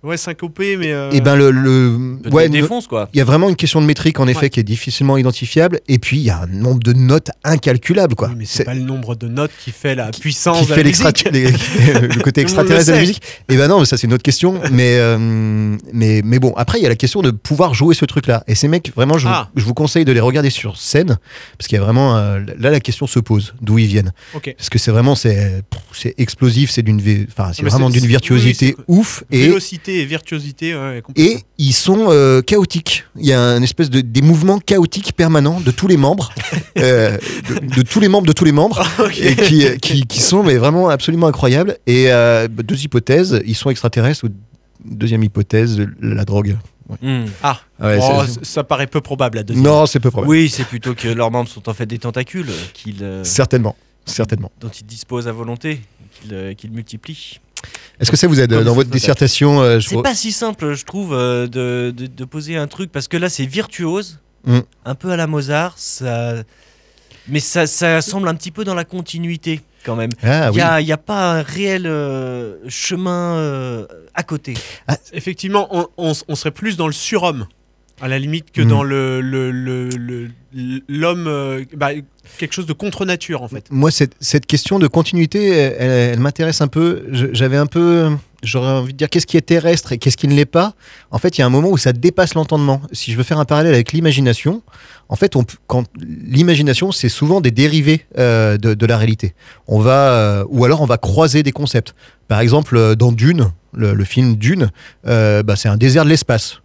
ouais 0.06 0.18
syncopée, 0.18 0.78
mais 0.78 0.92
euh, 0.92 1.12
Et 1.12 1.22
ben 1.22 1.36
le, 1.36 2.18
ouais, 2.32 2.48
défonce 2.50 2.88
quoi. 2.88 3.10
il 3.14 3.18
y 3.18 3.22
a 3.22 3.26
vraiment 3.26 3.50
une 3.50 3.56
question 3.56 3.82
de 3.82 3.86
métrique 3.86 4.20
en 4.20 4.28
effet 4.28 4.42
Ouais. 4.44 4.50
qui 4.50 4.60
est 4.60 4.64
difficilement 4.64 5.18
identifiable. 5.18 5.80
Et 5.88 6.00
puis 6.00 6.18
il 6.18 6.24
y 6.24 6.30
a 6.30 6.42
un 6.42 6.48
nombre 6.48 6.80
de 6.80 6.94
notes 6.94 7.32
incalculable 7.44 8.16
quoi. 8.16 8.30
oui, 8.30 8.36
mais 8.40 8.46
c'est 8.46 8.64
pas 8.64 8.74
le 8.74 8.82
nombre 8.82 9.16
de 9.16 9.28
notes 9.28 9.52
qui 9.64 9.72
fait 9.72 9.96
la 9.96 10.12
puissance 10.12 10.60
qui 10.62 10.68
de 10.68 10.74
fait 10.74 10.84
la 10.84 10.84
l'extra- 10.84 11.12
musique. 11.12 11.32
les- 11.32 11.52
le 12.08 12.22
côté 12.22 12.42
le 12.42 12.46
extraterrestre 12.46 12.88
de 12.88 12.92
la 12.94 13.00
musique. 13.00 13.22
Et 13.50 13.58
ben 13.58 13.68
non, 13.68 13.80
mais 13.80 13.86
ça 13.86 13.98
c'est 13.98 14.08
une 14.08 14.14
autre 14.14 14.24
question. 14.24 14.60
Mais, 14.72 14.98
euh, 14.98 15.18
mais, 15.94 16.22
mais 16.24 16.40
bon, 16.40 16.54
après 16.58 16.80
il 16.80 16.84
y 16.84 16.86
a 16.86 16.90
la 16.90 16.96
question 16.96 17.22
de 17.22 17.32
pouvoir 17.32 17.74
jouer 17.74 17.96
ce 17.96 18.06
truc-là. 18.06 18.44
Et 18.48 18.56
ces 18.56 18.68
mecs, 18.68 18.92
vraiment, 18.96 19.18
je, 19.18 19.28
Ah. 19.28 19.50
vous, 19.56 19.62
je 19.62 19.66
vous 19.66 19.74
conseille 19.74 20.06
de 20.06 20.12
les 20.12 20.20
regarder 20.20 20.50
sur 20.50 20.78
scène 20.78 21.18
parce 21.58 21.68
qu'il 21.68 21.78
y 21.78 21.82
a 21.82 21.84
vraiment 21.84 22.18
euh, 22.18 22.40
là 22.60 22.70
la 22.72 22.80
question 22.80 23.08
se 23.08 23.20
pose 23.20 23.54
d'où 23.62 23.78
ils 23.80 23.88
viennent. 23.88 24.12
Parce 24.34 24.70
que 24.70 24.78
c'est 24.80 24.92
vraiment 24.92 25.16
c'est 25.16 25.64
explosif, 26.18 26.70
c'est 26.72 26.82
d'une 26.84 27.02
vé- 27.02 27.26
enfin 27.30 27.52
c'est 27.54 27.64
Mais 27.64 27.70
vraiment 27.70 27.90
d'une 27.90 28.06
virtuosité 28.06 28.76
oui, 28.78 28.84
ouf 29.00 29.24
et 29.32 29.42
Vélocité 29.44 29.95
et 30.00 30.06
virtuosité. 30.06 30.76
ouais, 30.76 31.02
et 31.16 31.40
ils 31.58 31.74
sont 31.74 32.08
euh, 32.10 32.42
chaotiques. 32.42 33.04
Il 33.16 33.26
y 33.26 33.34
a 33.34 33.42
un 33.42 33.62
espèce 33.62 33.90
de 33.90 34.02
des 34.02 34.22
mouvements 34.22 34.60
chaotiques 34.60 35.14
permanents 35.14 35.60
de 35.60 35.72
tous 35.72 35.88
les 35.88 35.98
membres, 35.98 36.32
euh, 36.78 37.18
de, 37.50 37.76
de 37.76 37.82
tous 37.82 38.00
les 38.00 38.08
membres 38.08 38.28
de 38.28 38.34
tous 38.34 38.46
les 38.46 38.52
membres, 38.52 38.84
Ok. 39.00 39.20
et 39.20 39.36
qui, 39.36 39.78
qui, 39.80 40.06
qui 40.06 40.22
sont 40.22 40.44
mais 40.44 40.56
vraiment 40.58 40.90
absolument 40.90 41.28
incroyables. 41.28 41.78
Et 41.88 42.12
euh, 42.12 42.48
deux 42.48 42.84
hypothèses, 42.84 43.42
ils 43.46 43.56
sont 43.56 43.70
extraterrestres. 43.70 44.26
Ou 44.26 44.30
deuxième 44.84 45.24
hypothèse, 45.24 45.82
la 46.02 46.26
drogue. 46.26 46.58
Hmm. 47.02 47.26
Ah, 47.42 47.60
Ouais, 47.82 47.98
oh, 48.00 48.22
ça 48.44 48.64
paraît 48.64 48.86
peu 48.88 49.02
probable 49.02 49.38
la 49.38 49.44
deuxième. 49.44 49.66
non, 49.66 49.86
c'est 49.88 50.00
peu 50.00 50.12
probable. 50.12 50.30
Oui, 50.32 50.50
c'est 50.50 50.66
plutôt 50.66 50.94
que 50.94 51.08
leurs 51.08 51.32
membres 51.32 51.50
sont 51.50 51.68
en 51.68 51.74
fait 51.74 51.88
des 51.88 51.98
tentacules 51.98 52.48
euh, 52.50 52.54
qu'ils, 52.74 53.04
euh, 53.04 53.24
Certainement, 53.24 53.76
certainement. 54.06 54.52
dont 54.62 54.70
ils 54.70 54.86
disposent 54.86 55.28
à 55.28 55.32
volonté, 55.32 55.82
qu'ils 56.22 56.34
euh, 56.34 56.54
qu'ils 56.54 56.72
multiplient. 56.72 57.40
Est-ce 58.00 58.12
que 58.12 58.18
ça 58.18 58.28
vous 58.28 58.40
aide 58.40 58.52
Comme 58.54 58.64
dans 58.64 58.74
votre 58.74 58.90
dissertation 58.90 59.62
euh, 59.62 59.80
je 59.80 59.90
C'est 59.90 60.02
pas 60.02 60.16
si 60.16 60.32
simple, 60.32 60.74
je 60.74 60.84
trouve, 60.86 61.14
euh, 61.14 61.48
de, 61.48 61.92
de- 61.96 62.08
de 62.08 62.26
poser 62.26 62.58
un 62.58 62.68
truc 62.68 62.92
parce 62.92 63.08
que 63.08 63.18
là 63.18 63.30
c'est 63.30 63.46
virtuose, 63.46 64.20
Mm. 64.48 64.60
un 64.86 64.94
peu 64.96 65.10
à 65.12 65.16
la 65.16 65.26
Mozart, 65.26 65.74
ça... 65.78 66.36
mais 67.28 67.40
ça, 67.40 67.66
ça 67.66 68.02
semble 68.04 68.28
un 68.28 68.36
petit 68.36 68.52
peu 68.52 68.64
dans 68.64 68.76
la 68.76 68.84
continuité 68.86 69.62
quand 69.84 69.96
même. 69.96 70.12
Ah 70.22 70.50
Il 70.54 70.62
oui. 70.62 70.84
n'y 70.86 70.92
a, 70.92 70.98
pas 70.98 71.40
un 71.40 71.42
réel 71.42 71.88
euh, 71.88 72.58
chemin 72.68 73.38
euh, 73.38 73.88
à 74.14 74.22
côté. 74.22 74.54
Effectivement, 75.14 75.68
on, 75.98 76.14
on 76.28 76.36
serait 76.36 76.52
plus 76.52 76.78
dans 76.78 76.86
le 76.88 76.94
surhomme, 76.94 77.48
à 78.02 78.08
la 78.08 78.20
limite, 78.20 78.52
que 78.52 78.62
Mm. 78.62 78.68
dans 78.68 78.84
le 78.84 79.22
le- 79.22 79.52
le- 79.52 79.90
le- 79.90 80.30
l'homme. 80.90 81.28
euh, 81.28 81.64
bah, 81.76 81.90
quelque 82.38 82.54
chose 82.54 82.66
de 82.66 82.74
contre-nature, 82.74 83.42
en 83.44 83.48
fait. 83.48 83.66
Moi, 83.72 83.92
cette, 83.92 84.14
cette 84.20 84.46
question 84.46 84.80
de 84.80 84.88
continuité, 84.88 85.48
elle, 85.50 86.20
m'intéresse 86.20 86.60
un 86.62 86.68
peu. 86.68 87.04
J'avais 87.34 87.58
un 87.58 87.68
peu. 87.68 88.10
J'aurais 88.44 88.70
envie 88.72 88.94
de 88.94 88.98
dire 88.98 89.10
qu'est-ce 89.10 89.26
qui 89.26 89.38
est 89.38 89.42
terrestre 89.42 89.92
et 89.94 89.98
qu'est-ce 89.98 90.18
qui 90.18 90.28
ne 90.28 90.36
l'est 90.36 90.46
pas? 90.46 90.74
En 91.10 91.18
fait, 91.18 91.38
il 91.38 91.42
y 91.42 91.44
a 91.44 91.48
un 91.48 91.50
moment 91.50 91.70
où 91.70 91.78
ça 91.78 91.94
dépasse 91.94 92.36
l'entendement. 92.36 92.82
Si 92.92 93.12
je 93.12 93.18
veux 93.18 93.24
faire 93.24 93.40
un 93.40 93.46
parallèle 93.46 93.74
avec 93.74 93.92
l'imagination, 93.92 94.62
en 95.10 95.16
fait, 95.16 95.36
on, 95.36 95.46
quand 95.68 95.86
l'imagination, 96.00 96.92
c'est 96.92 97.10
souvent 97.10 97.42
des 97.42 97.52
dérivés 97.52 98.06
euh, 98.20 98.58
de, 98.58 98.74
de 98.76 98.86
la 98.86 98.98
réalité. 98.98 99.34
On 99.68 99.80
va, 99.80 100.12
euh, 100.14 100.46
ou 100.50 100.64
alors 100.66 100.82
on 100.82 100.86
va 100.86 100.98
croiser 100.98 101.42
des 101.44 101.52
concepts. 101.52 101.96
Par 102.28 102.40
exemple, 102.40 102.96
dans 102.96 103.12
Dune, 103.12 103.52
le, 103.74 103.94
le 103.94 104.04
film 104.04 104.36
Dune, 104.36 104.70
bah, 105.04 105.56
c'est 105.56 105.70
un 105.70 105.78
désert 105.78 106.04
de 106.06 106.10
l'espace. 106.10 106.60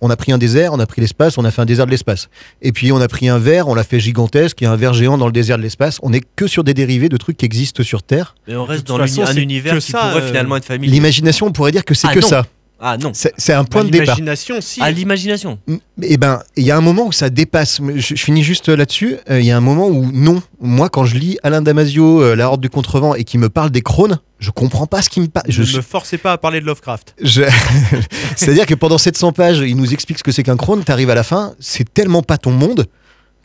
On 0.00 0.10
a 0.10 0.16
pris 0.16 0.32
un 0.32 0.38
désert, 0.38 0.72
on 0.72 0.78
a 0.78 0.86
pris 0.86 1.00
l'espace, 1.00 1.38
on 1.38 1.44
a 1.44 1.50
fait 1.50 1.62
un 1.62 1.66
désert 1.66 1.86
de 1.86 1.90
l'espace. 1.90 2.28
Et 2.62 2.72
puis 2.72 2.92
on 2.92 3.00
a 3.00 3.08
pris 3.08 3.28
un 3.28 3.38
verre, 3.38 3.68
on 3.68 3.74
l'a 3.74 3.84
fait 3.84 4.00
gigantesque, 4.00 4.60
il 4.60 4.64
y 4.64 4.66
a 4.66 4.72
un 4.72 4.76
verre 4.76 4.92
géant 4.94 5.18
dans 5.18 5.26
le 5.26 5.32
désert 5.32 5.56
de 5.58 5.62
l'espace. 5.62 5.98
On 6.02 6.10
n'est 6.10 6.22
que 6.36 6.46
sur 6.46 6.64
des 6.64 6.74
dérivés 6.74 7.08
de 7.08 7.16
trucs 7.16 7.36
qui 7.36 7.44
existent 7.44 7.82
sur 7.82 8.02
Terre. 8.02 8.34
Et 8.48 8.56
on 8.56 8.64
reste 8.64 8.86
dans 8.86 8.98
façon, 8.98 9.24
un 9.24 9.36
univers 9.36 9.74
que 9.74 9.78
qui 9.80 9.92
ça, 9.92 10.00
pourrait 10.00 10.22
euh, 10.22 10.26
finalement 10.26 10.56
être 10.56 10.64
familier. 10.64 10.92
L'imagination, 10.92 11.46
on 11.46 11.52
pourrait 11.52 11.72
dire 11.72 11.84
que 11.84 11.94
c'est 11.94 12.08
Ah 12.10 12.14
que 12.14 12.20
non. 12.20 12.28
ça. 12.28 12.46
Ah 12.78 12.98
non, 12.98 13.12
C'est 13.14 13.54
un 13.54 13.64
point 13.64 13.84
de 13.84 13.88
départ. 13.88 14.16
L'imagination, 14.16 14.56
si. 14.60 14.82
à 14.82 14.90
l'imagination. 14.90 15.58
Et 16.02 16.18
ben, 16.18 16.42
il 16.56 16.64
y 16.64 16.70
a 16.70 16.76
un 16.76 16.82
moment 16.82 17.06
où 17.06 17.12
ça 17.12 17.30
dépasse. 17.30 17.80
Mais 17.80 17.98
Je, 17.98 18.14
je 18.14 18.22
finis 18.22 18.42
juste 18.42 18.68
là-dessus. 18.68 19.16
Euh, 19.30 19.40
Il 19.40 19.46
y 19.46 19.50
a 19.50 19.56
un 19.56 19.62
moment 19.62 19.88
où 19.88 20.10
non. 20.12 20.42
Moi, 20.60 20.90
quand 20.90 21.06
je 21.06 21.16
lis 21.16 21.38
Alain 21.42 21.62
Damasio, 21.62 22.20
euh, 22.20 22.34
La 22.36 22.48
Horde 22.50 22.60
du 22.60 22.68
Contrevent, 22.68 23.14
et 23.14 23.24
qui 23.24 23.38
me 23.38 23.48
parle 23.48 23.70
des 23.70 23.80
crônes, 23.80 24.18
je 24.38 24.50
comprends 24.50 24.86
pas 24.86 25.02
ce 25.02 25.10
qui 25.10 25.20
me 25.20 25.28
parle. 25.28 25.46
Je, 25.48 25.62
ne 25.62 25.76
me 25.78 25.82
forcez 25.82 26.18
pas 26.18 26.32
à 26.32 26.38
parler 26.38 26.60
de 26.60 26.66
Lovecraft. 26.66 27.14
je- 27.22 27.42
C'est-à-dire 28.36 28.66
que 28.66 28.74
pendant 28.74 28.98
700 28.98 29.32
pages, 29.32 29.58
il 29.58 29.76
nous 29.76 29.92
explique 29.92 30.18
ce 30.18 30.22
que 30.22 30.32
c'est 30.32 30.42
qu'un 30.42 30.56
crône. 30.56 30.84
T'arrives 30.84 31.10
à 31.10 31.14
la 31.14 31.22
fin, 31.22 31.54
c'est 31.58 31.92
tellement 31.92 32.22
pas 32.22 32.38
ton 32.38 32.50
monde 32.52 32.86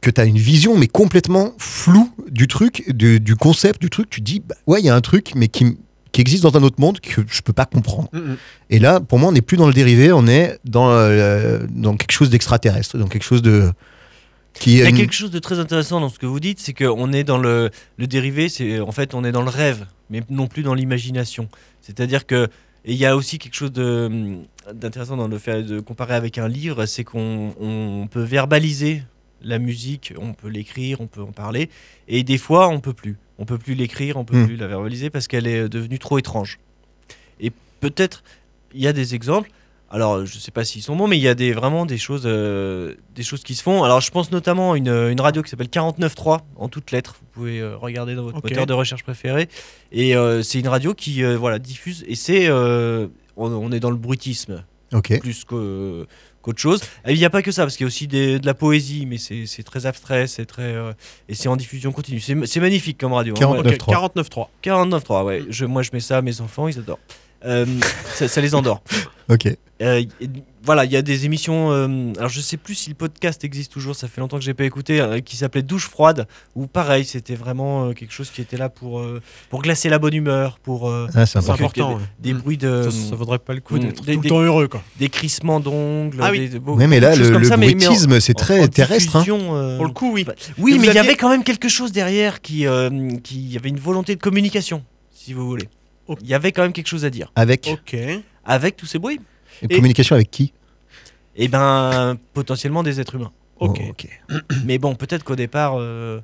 que 0.02 0.10
t'as 0.10 0.26
une 0.26 0.38
vision 0.38 0.76
mais 0.78 0.88
complètement 0.88 1.54
floue 1.60 2.12
du 2.30 2.48
truc, 2.48 2.84
du, 2.94 3.20
du 3.20 3.36
concept 3.36 3.80
du 3.82 3.90
truc. 3.90 4.10
Tu 4.10 4.20
te 4.22 4.26
dis, 4.26 4.42
bah, 4.46 4.56
ouais, 4.68 4.80
il 4.82 4.86
y 4.86 4.90
a 4.90 4.96
un 4.96 5.02
truc, 5.02 5.32
mais 5.36 5.48
qui, 5.48 5.78
qui 6.12 6.22
existe 6.22 6.44
dans 6.44 6.58
un 6.58 6.64
autre 6.64 6.80
monde 6.80 7.00
que 7.00 7.22
je 7.28 7.42
peux 7.42 7.54
pas 7.54 7.66
comprendre. 7.66 8.10
Mm, 8.12 8.18
mm. 8.18 8.38
Et 8.72 8.80
là, 8.80 9.00
pour 9.00 9.20
moi, 9.20 9.30
on 9.30 9.32
n'est 9.32 9.42
plus 9.42 9.58
dans 9.58 9.68
le 9.68 9.74
dérivé, 9.74 10.12
on 10.12 10.28
est 10.28 10.60
dans, 10.66 10.90
euh, 10.90 11.60
dans 11.70 11.96
quelque 11.96 12.12
chose 12.12 12.30
d'extraterrestre, 12.30 12.98
dans 12.98 13.08
quelque 13.08 13.24
chose 13.24 13.42
de 13.42 13.72
qui 14.54 14.72
Il 14.74 14.78
y 14.78 14.84
a 14.84 14.90
une- 14.90 14.96
quelque 14.98 15.14
chose 15.14 15.32
de 15.32 15.40
très 15.40 15.60
intéressant 15.60 16.00
dans 16.02 16.10
ce 16.10 16.20
que 16.20 16.26
vous 16.26 16.40
dites, 16.40 16.60
c'est 16.60 16.74
qu'on 16.74 17.14
est 17.14 17.24
dans 17.24 17.38
le, 17.38 17.70
le 17.98 18.08
dérivé, 18.08 18.50
c'est 18.50 18.80
en 18.80 18.92
fait 18.92 19.14
on 19.14 19.24
est 19.24 19.32
dans 19.32 19.42
le 19.44 19.50
rêve, 19.50 19.86
mais 20.10 20.22
non 20.30 20.48
plus 20.48 20.62
dans 20.64 20.74
l'imagination. 20.74 21.48
C'est-à-dire 21.82 22.26
que 22.26 22.48
et 22.84 22.94
il 22.94 22.98
y 22.98 23.06
a 23.06 23.16
aussi 23.16 23.38
quelque 23.38 23.54
chose 23.54 23.72
d'intéressant 23.72 25.16
dans 25.16 25.28
le 25.28 25.38
fait 25.38 25.62
de 25.64 25.80
comparer 25.80 26.16
avec 26.16 26.38
un 26.38 26.48
livre, 26.48 26.86
c'est 26.88 27.04
qu'on 27.04 27.54
on 27.60 28.08
peut 28.08 28.24
verbaliser 28.24 29.04
la 29.44 29.60
musique, 29.60 30.14
on 30.18 30.34
peut 30.34 30.48
l'écrire, 30.50 31.00
on 31.02 31.08
peut 31.08 31.22
en 31.22 31.32
parler, 31.32 31.70
et 32.08 32.24
des 32.24 32.38
fois 32.38 32.70
on 32.70 32.80
peut 32.80 32.94
plus. 32.94 33.18
On 33.40 33.46
peut 33.46 33.58
plus 33.58 33.74
l'écrire, 33.76 34.18
on 34.18 34.26
peut 34.26 34.38
Hmm. 34.38 34.46
plus 34.48 34.56
la 34.58 34.68
verbaliser 34.68 35.10
parce 35.10 35.28
qu'elle 35.28 35.48
est 35.48 35.68
devenue 35.70 35.98
trop 36.00 36.18
étrange. 36.20 36.60
Et 37.40 37.52
peut-être 37.80 38.24
il 38.74 38.82
y 38.82 38.88
a 38.88 38.94
des 38.94 39.16
exemples. 39.16 39.50
Alors, 39.94 40.26
je 40.26 40.38
sais 40.40 40.52
pas 40.52 40.64
s'ils 40.64 40.82
sont 40.82 40.96
bons, 40.96 41.08
mais 41.08 41.18
il 41.18 41.22
y 41.22 41.28
a 41.28 41.36
des, 41.36 41.52
vraiment 41.52 41.86
des 41.86 41.98
choses, 41.98 42.24
euh, 42.26 42.96
des 43.14 43.24
choses 43.24 43.44
qui 43.44 43.56
se 43.56 43.62
font. 43.62 43.84
Alors, 43.84 44.00
je 44.00 44.10
pense 44.10 44.32
notamment 44.32 44.72
à 44.72 44.78
une, 44.78 44.88
une 44.88 45.20
radio 45.20 45.42
qui 45.44 45.50
s'appelle 45.50 45.68
49.3 45.68 46.40
en 46.56 46.70
toutes 46.70 46.92
lettres. 46.92 47.16
Vous 47.20 47.28
pouvez 47.34 47.60
euh, 47.60 47.76
regarder 47.76 48.16
dans 48.16 48.24
votre 48.24 48.38
moteur 48.42 48.66
de 48.66 48.74
recherche 48.74 49.04
préféré. 49.04 49.50
Et 49.92 50.16
euh, 50.16 50.44
c'est 50.44 50.60
une 50.60 50.70
radio 50.70 50.94
qui 50.94 51.24
euh, 51.24 51.36
voilà, 51.38 51.60
diffuse. 51.60 52.06
Et 52.08 52.16
c'est. 52.16 52.48
euh, 52.48 53.08
on, 53.36 53.52
on 53.52 53.72
est 53.72 53.80
dans 53.82 53.92
le 53.92 53.98
bruitisme 53.98 54.64
Ok. 54.94 55.20
plus 55.20 55.44
qu'au- 55.44 56.06
qu'autre 56.42 56.60
chose. 56.60 56.82
Et 57.06 57.12
il 57.14 57.18
n'y 57.18 57.26
a 57.26 57.30
pas 57.30 57.42
que 57.42 57.52
ça, 57.52 57.64
parce 57.64 57.76
qu'il 57.76 57.84
y 57.84 57.88
a 57.88 57.88
aussi 57.88 58.08
des- 58.08 58.40
de 58.40 58.46
la 58.46 58.54
poésie, 58.54 59.06
mais 59.06 59.18
c'est 59.18 59.46
c'est 59.46 59.64
très 59.64 59.86
abstrait, 59.86 60.28
c'est 60.28 60.46
très. 60.46 60.64
euh, 60.74 60.94
et 61.30 61.34
c'est 61.36 61.48
en 61.50 61.56
diffusion 61.58 61.92
continue. 61.92 62.20
C'est 62.22 62.36
c'est 62.46 62.60
magnifique 62.62 62.98
comme 62.98 63.12
radio. 63.14 63.34
hein. 63.36 63.40
49. 63.40 63.66
Moi, 63.66 63.74
Ok, 63.74 64.10
49.3. 64.24 64.48
49.3. 64.64 65.02
49.3, 65.02 65.24
ouais. 65.26 65.44
Je, 65.50 65.66
moi, 65.66 65.82
je 65.82 65.90
mets 65.94 66.00
ça 66.00 66.18
à 66.18 66.22
mes 66.22 66.40
enfants, 66.42 66.68
ils 66.70 66.78
adorent. 66.80 67.00
Euh, 67.46 67.66
ça, 68.14 68.28
ça 68.30 68.40
les 68.40 68.56
endort. 68.56 68.82
Ok. 69.30 69.48
Euh, 69.82 70.04
voilà, 70.64 70.86
il 70.86 70.92
y 70.92 70.96
a 70.96 71.02
des 71.02 71.26
émissions. 71.26 71.72
euh, 71.72 72.14
alors, 72.18 72.30
je 72.30 72.40
sais 72.40 72.58
plus 72.58 72.76
si 72.76 72.90
le 72.90 72.96
podcast 72.96 73.44
existe 73.44 73.72
toujours. 73.72 73.96
Ça 73.96 74.08
fait 74.08 74.22
longtemps 74.22 74.38
que 74.38 74.44
j'ai 74.44 74.54
pas 74.54 74.64
écouté. 74.66 75.02
euh, 75.02 75.20
qui 75.20 75.36
s'appelait 75.36 75.64
Douche 75.64 75.88
froide. 75.88 76.28
Où 76.56 76.68
pareil, 76.68 77.04
c'était 77.04 77.34
vraiment 77.36 77.86
euh, 77.88 77.94
quelque 77.94 78.14
chose 78.14 78.30
qui 78.30 78.42
était 78.42 78.58
là 78.58 78.70
pour 78.70 79.00
euh, 79.00 79.22
pour 79.50 79.62
glacer 79.64 79.90
la 79.90 79.98
bonne 79.98 80.14
humeur, 80.14 80.60
pour 80.60 80.88
euh, 80.90 81.08
Ah, 81.16 81.26
c'est 81.26 81.40
important. 81.40 82.00
des 82.20 82.34
Mm. 82.34 82.38
bruits 82.38 82.58
de 82.58 82.84
Ça, 82.84 82.92
ça 83.10 83.16
vaudrait 83.16 83.40
pas 83.40 83.54
le 83.54 83.62
coup 83.62 83.76
Mm. 83.78 83.80
d'être 83.80 84.04
Des- 84.04 84.14
tout 84.16 84.22
le 84.22 84.30
temps 84.30 84.42
heureux, 84.42 84.68
quoi. 84.68 84.84
des 85.00 85.10
crissements 85.10 85.60
d'ongles. 85.60 86.18
Ah 86.22 86.30
oui. 86.32 86.48
des- 86.50 86.60
mais 86.88 87.00
là, 87.00 87.16
le, 87.16 87.30
comme 87.32 87.42
le 87.42 87.48
ça, 87.48 87.58
mais- 87.58 87.68
mais 87.74 87.86
en- 87.86 87.90
bruitisme, 87.90 88.20
c'est 88.20 88.34
très 88.36 88.62
en 88.64 88.68
terrestre. 88.68 89.16
hein. 89.16 89.26
euh, 89.30 89.78
Pour 89.78 89.86
le 89.88 89.94
coup, 89.94 90.12
oui. 90.14 90.24
bah, 90.26 90.34
oui, 90.60 90.76
Et 90.76 90.78
mais 90.80 90.88
il 90.88 90.94
y 90.94 91.00
avait 91.00 91.16
quand 91.16 91.30
même 91.30 91.44
quelque 91.44 91.70
chose 91.70 91.92
derrière 91.92 92.42
qui 92.42 92.68
euh, 92.68 92.90
qui 93.24 93.40
il 93.42 93.52
y 93.52 93.58
avait 93.58 93.70
une 93.70 93.80
volonté 93.80 94.16
de 94.16 94.22
communication, 94.22 94.84
si 95.12 95.34
vous 95.34 95.48
voulez. 95.48 95.68
Il 96.22 96.28
y 96.28 96.34
avait 96.34 96.52
quand 96.52 96.62
même 96.62 96.74
quelque 96.74 96.88
chose 96.88 97.06
à 97.06 97.10
dire 97.10 97.32
Avec 97.36 97.68
Ok. 97.72 97.98
avec 98.46 98.76
tous 98.76 98.86
ces 98.86 99.00
bruits. 99.00 99.20
Une 99.62 99.68
communication 99.70 100.16
avec 100.16 100.30
qui? 100.32 100.54
Et 101.36 101.48
ben 101.48 102.18
potentiellement 102.34 102.84
des 102.84 103.00
êtres 103.00 103.16
humains. 103.16 103.32
Ok. 103.60 103.80
Oh, 103.84 103.90
ok. 103.92 104.08
Mais 104.66 104.78
bon, 104.78 104.96
peut-être 104.96 105.24
qu'au 105.24 105.36
départ, 105.36 105.76
euh, 105.80 106.20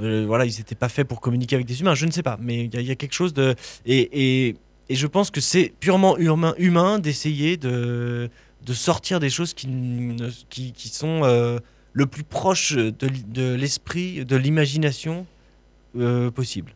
euh, 0.00 0.24
voilà, 0.26 0.44
ils 0.46 0.56
n'étaient 0.56 0.74
pas 0.74 0.88
faits 0.88 1.06
pour 1.06 1.20
communiquer 1.20 1.54
avec 1.56 1.66
des 1.66 1.80
humains, 1.80 1.94
je 1.94 2.06
ne 2.06 2.10
sais 2.10 2.22
pas, 2.22 2.38
mais 2.40 2.64
il 2.64 2.74
y, 2.74 2.78
a- 2.78 2.80
il 2.80 2.86
y 2.86 2.90
a 2.90 2.94
quelque 2.94 3.12
chose 3.12 3.34
de. 3.34 3.54
Et, 3.84 4.46
et, 4.48 4.56
et 4.88 4.94
je 4.94 5.06
pense 5.06 5.30
que 5.30 5.40
c'est 5.40 5.72
purement 5.80 6.16
humain, 6.16 6.54
humain 6.56 6.98
d'essayer 6.98 7.56
de, 7.58 8.30
de 8.64 8.72
sortir 8.72 9.20
des 9.20 9.28
choses 9.30 9.52
qui, 9.52 9.68
qui, 10.48 10.72
qui 10.72 10.88
sont 10.88 11.20
euh, 11.24 11.58
le 11.92 12.06
plus 12.06 12.24
proche 12.24 12.72
de, 12.74 13.54
l'esprit, 13.54 14.24
de 14.24 14.36
l'imagination 14.36 15.26
euh, 15.98 16.30
possible. 16.30 16.72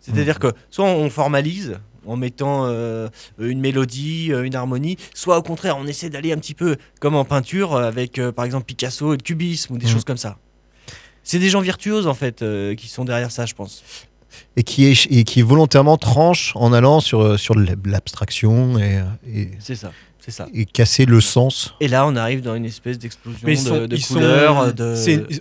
C'est-à-dire 0.00 0.38
que 0.38 0.52
soit 0.70 0.84
on 0.84 1.08
formalise 1.10 1.78
en 2.06 2.16
mettant 2.16 2.66
euh, 2.66 3.08
une 3.38 3.60
mélodie, 3.60 4.32
euh, 4.32 4.42
une 4.44 4.54
harmonie, 4.54 4.96
soit 5.14 5.38
au 5.38 5.42
contraire 5.42 5.76
on 5.78 5.86
essaie 5.86 6.10
d'aller 6.10 6.32
un 6.32 6.38
petit 6.38 6.54
peu 6.54 6.76
comme 7.00 7.14
en 7.14 7.24
peinture 7.24 7.74
euh, 7.74 7.86
avec 7.88 8.18
euh, 8.18 8.32
par 8.32 8.44
exemple 8.44 8.64
Picasso 8.64 9.12
et 9.14 9.16
le 9.16 9.22
cubisme 9.22 9.74
ou 9.74 9.78
des 9.78 9.86
Mhm. 9.86 9.92
choses 9.92 10.04
comme 10.04 10.16
ça. 10.16 10.38
C'est 11.24 11.38
des 11.38 11.50
gens 11.50 11.60
virtuoses 11.60 12.06
en 12.06 12.14
fait 12.14 12.42
euh, 12.42 12.74
qui 12.74 12.88
sont 12.88 13.04
derrière 13.04 13.30
ça, 13.30 13.46
je 13.46 13.54
pense. 13.54 13.84
Et 14.56 14.62
qui, 14.62 14.86
est, 14.86 15.06
et 15.10 15.24
qui 15.24 15.42
volontairement 15.42 15.98
tranche 15.98 16.52
en 16.56 16.72
allant 16.72 17.00
sur, 17.00 17.38
sur 17.38 17.54
l'abstraction 17.84 18.78
et, 18.78 19.02
et, 19.28 19.50
C'est 19.58 19.74
ça, 19.76 19.92
c'est 20.24 20.30
ça. 20.30 20.46
et 20.54 20.64
casser 20.64 21.04
le 21.04 21.20
sens. 21.20 21.74
Et 21.80 21.88
là, 21.88 22.06
on 22.06 22.14
arrive 22.16 22.40
dans 22.42 22.54
une 22.54 22.64
espèce 22.64 22.98
d'explosion 22.98 23.46
de, 23.48 23.54
sont, 23.54 23.86
de 23.86 23.96
ils 23.96 24.02
sont- 24.02 24.14
couleurs, 24.14 24.72
de 24.74 24.94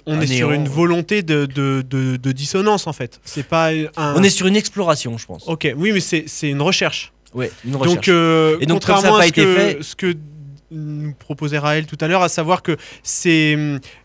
on 0.05 0.19
est 0.21 0.27
sur 0.27 0.51
une 0.51 0.67
volonté 0.67 1.21
de, 1.23 1.45
de, 1.45 1.83
de- 1.87 2.17
de 2.17 2.31
dissonance 2.31 2.87
en 2.87 2.93
fait. 2.93 3.19
C'est 3.23 3.45
pas 3.47 3.69
un. 3.97 4.15
On 4.15 4.23
est 4.23 4.29
sur 4.29 4.47
une 4.47 4.55
exploration, 4.55 5.17
je 5.17 5.25
pense. 5.25 5.47
Ok, 5.47 5.71
oui, 5.77 5.91
mais 5.93 5.99
c'est 5.99 6.23
c'est 6.27 6.49
une 6.49 6.61
recherche. 6.61 7.11
Ouais, 7.33 7.51
une 7.65 7.75
recherche. 7.75 7.95
Donc, 7.95 8.07
euh, 8.09 8.57
Et 8.59 8.65
donc, 8.65 8.83
comme 8.85 8.95
ça 8.97 9.01
contrairement 9.03 9.15
a 9.17 9.19
pas 9.19 9.23
à 9.23 9.27
ce 9.27 9.29
été 9.29 9.43
que, 9.45 9.55
fait- 9.55 9.77
ce 9.83 9.95
que 9.95 10.13
nous 10.73 11.13
proposait 11.13 11.57
Raël 11.59 11.85
tout 11.85 11.97
à 11.99 12.07
l'heure, 12.07 12.21
à 12.23 12.29
savoir 12.29 12.61
que 12.61 12.77
c'est 13.03 13.57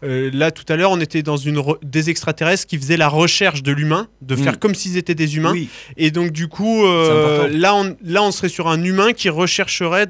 euh, 0.02 0.30
là 0.32 0.50
tout 0.50 0.64
à 0.68 0.74
l'heure, 0.74 0.90
on 0.90 1.00
était 1.00 1.22
dans 1.22 1.36
une 1.36 1.62
des 1.84 2.10
extraterrestres 2.10 2.66
qui 2.66 2.76
faisaient 2.76 2.96
la 2.96 3.08
recherche 3.08 3.62
de 3.62 3.70
l'humain, 3.70 4.08
de 4.20 4.34
Mm. 4.34 4.38
faire 4.38 4.58
comme 4.58 4.74
s'ils 4.74 4.96
étaient 4.96 5.14
des 5.14 5.36
humains. 5.36 5.52
Oui. 5.52 5.68
Et 5.96 6.10
donc 6.10 6.32
du 6.32 6.48
coup, 6.48 6.84
euh, 6.84 7.48
là, 7.52 7.74
on, 7.76 7.96
là, 8.04 8.22
on 8.24 8.32
serait 8.32 8.48
sur 8.48 8.66
un 8.68 8.82
humain 8.82 9.12
qui 9.12 9.28
rechercherait 9.28 10.06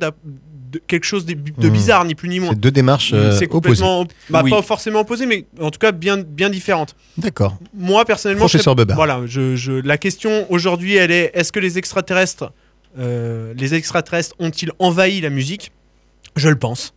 de- 0.77 0.83
quelque 0.87 1.05
chose 1.05 1.25
de, 1.27 1.35
de 1.35 1.69
Mm. 1.69 1.73
bizarre, 1.73 2.05
ni 2.05 2.15
plus 2.15 2.29
ni 2.29 2.41
moins. 2.41 2.51
C'est 2.51 2.61
deux 2.61 2.71
démarches 2.71 3.13
euh, 3.13 3.33
C'est 3.33 3.45
opposées. 3.53 3.81
complètement, 3.83 4.01
op- 4.01 4.13
bah, 4.31 4.41
Oui. 4.45 4.51
pas 4.51 4.63
forcément 4.63 5.01
opposé, 5.01 5.27
mais 5.27 5.45
en 5.61 5.71
tout 5.71 5.79
cas 5.79 5.93
bien, 5.93 6.19
bien 6.19 6.51
différentes. 6.51 6.95
D'accord. 7.19 7.59
Moi 7.75 8.05
personnellement, 8.05 8.45
Professeur 8.47 8.75
voilà, 8.95 9.21
je, 9.27 9.57
je- 9.57 9.73
la 9.73 9.99
question 9.99 10.47
aujourd'hui, 10.51 10.97
elle 10.97 11.11
est 11.11 11.31
est-ce 11.35 11.53
que 11.53 11.61
les 11.61 11.79
extraterrestres, 11.79 12.53
euh, 12.99 13.53
les 13.57 13.75
extraterrestres 13.75 14.35
ont-ils 14.39 14.71
envahi 14.79 15.21
la 15.21 15.31
musique? 15.31 15.73
Je 16.37 16.49
le 16.49 16.57
pense. 16.59 16.93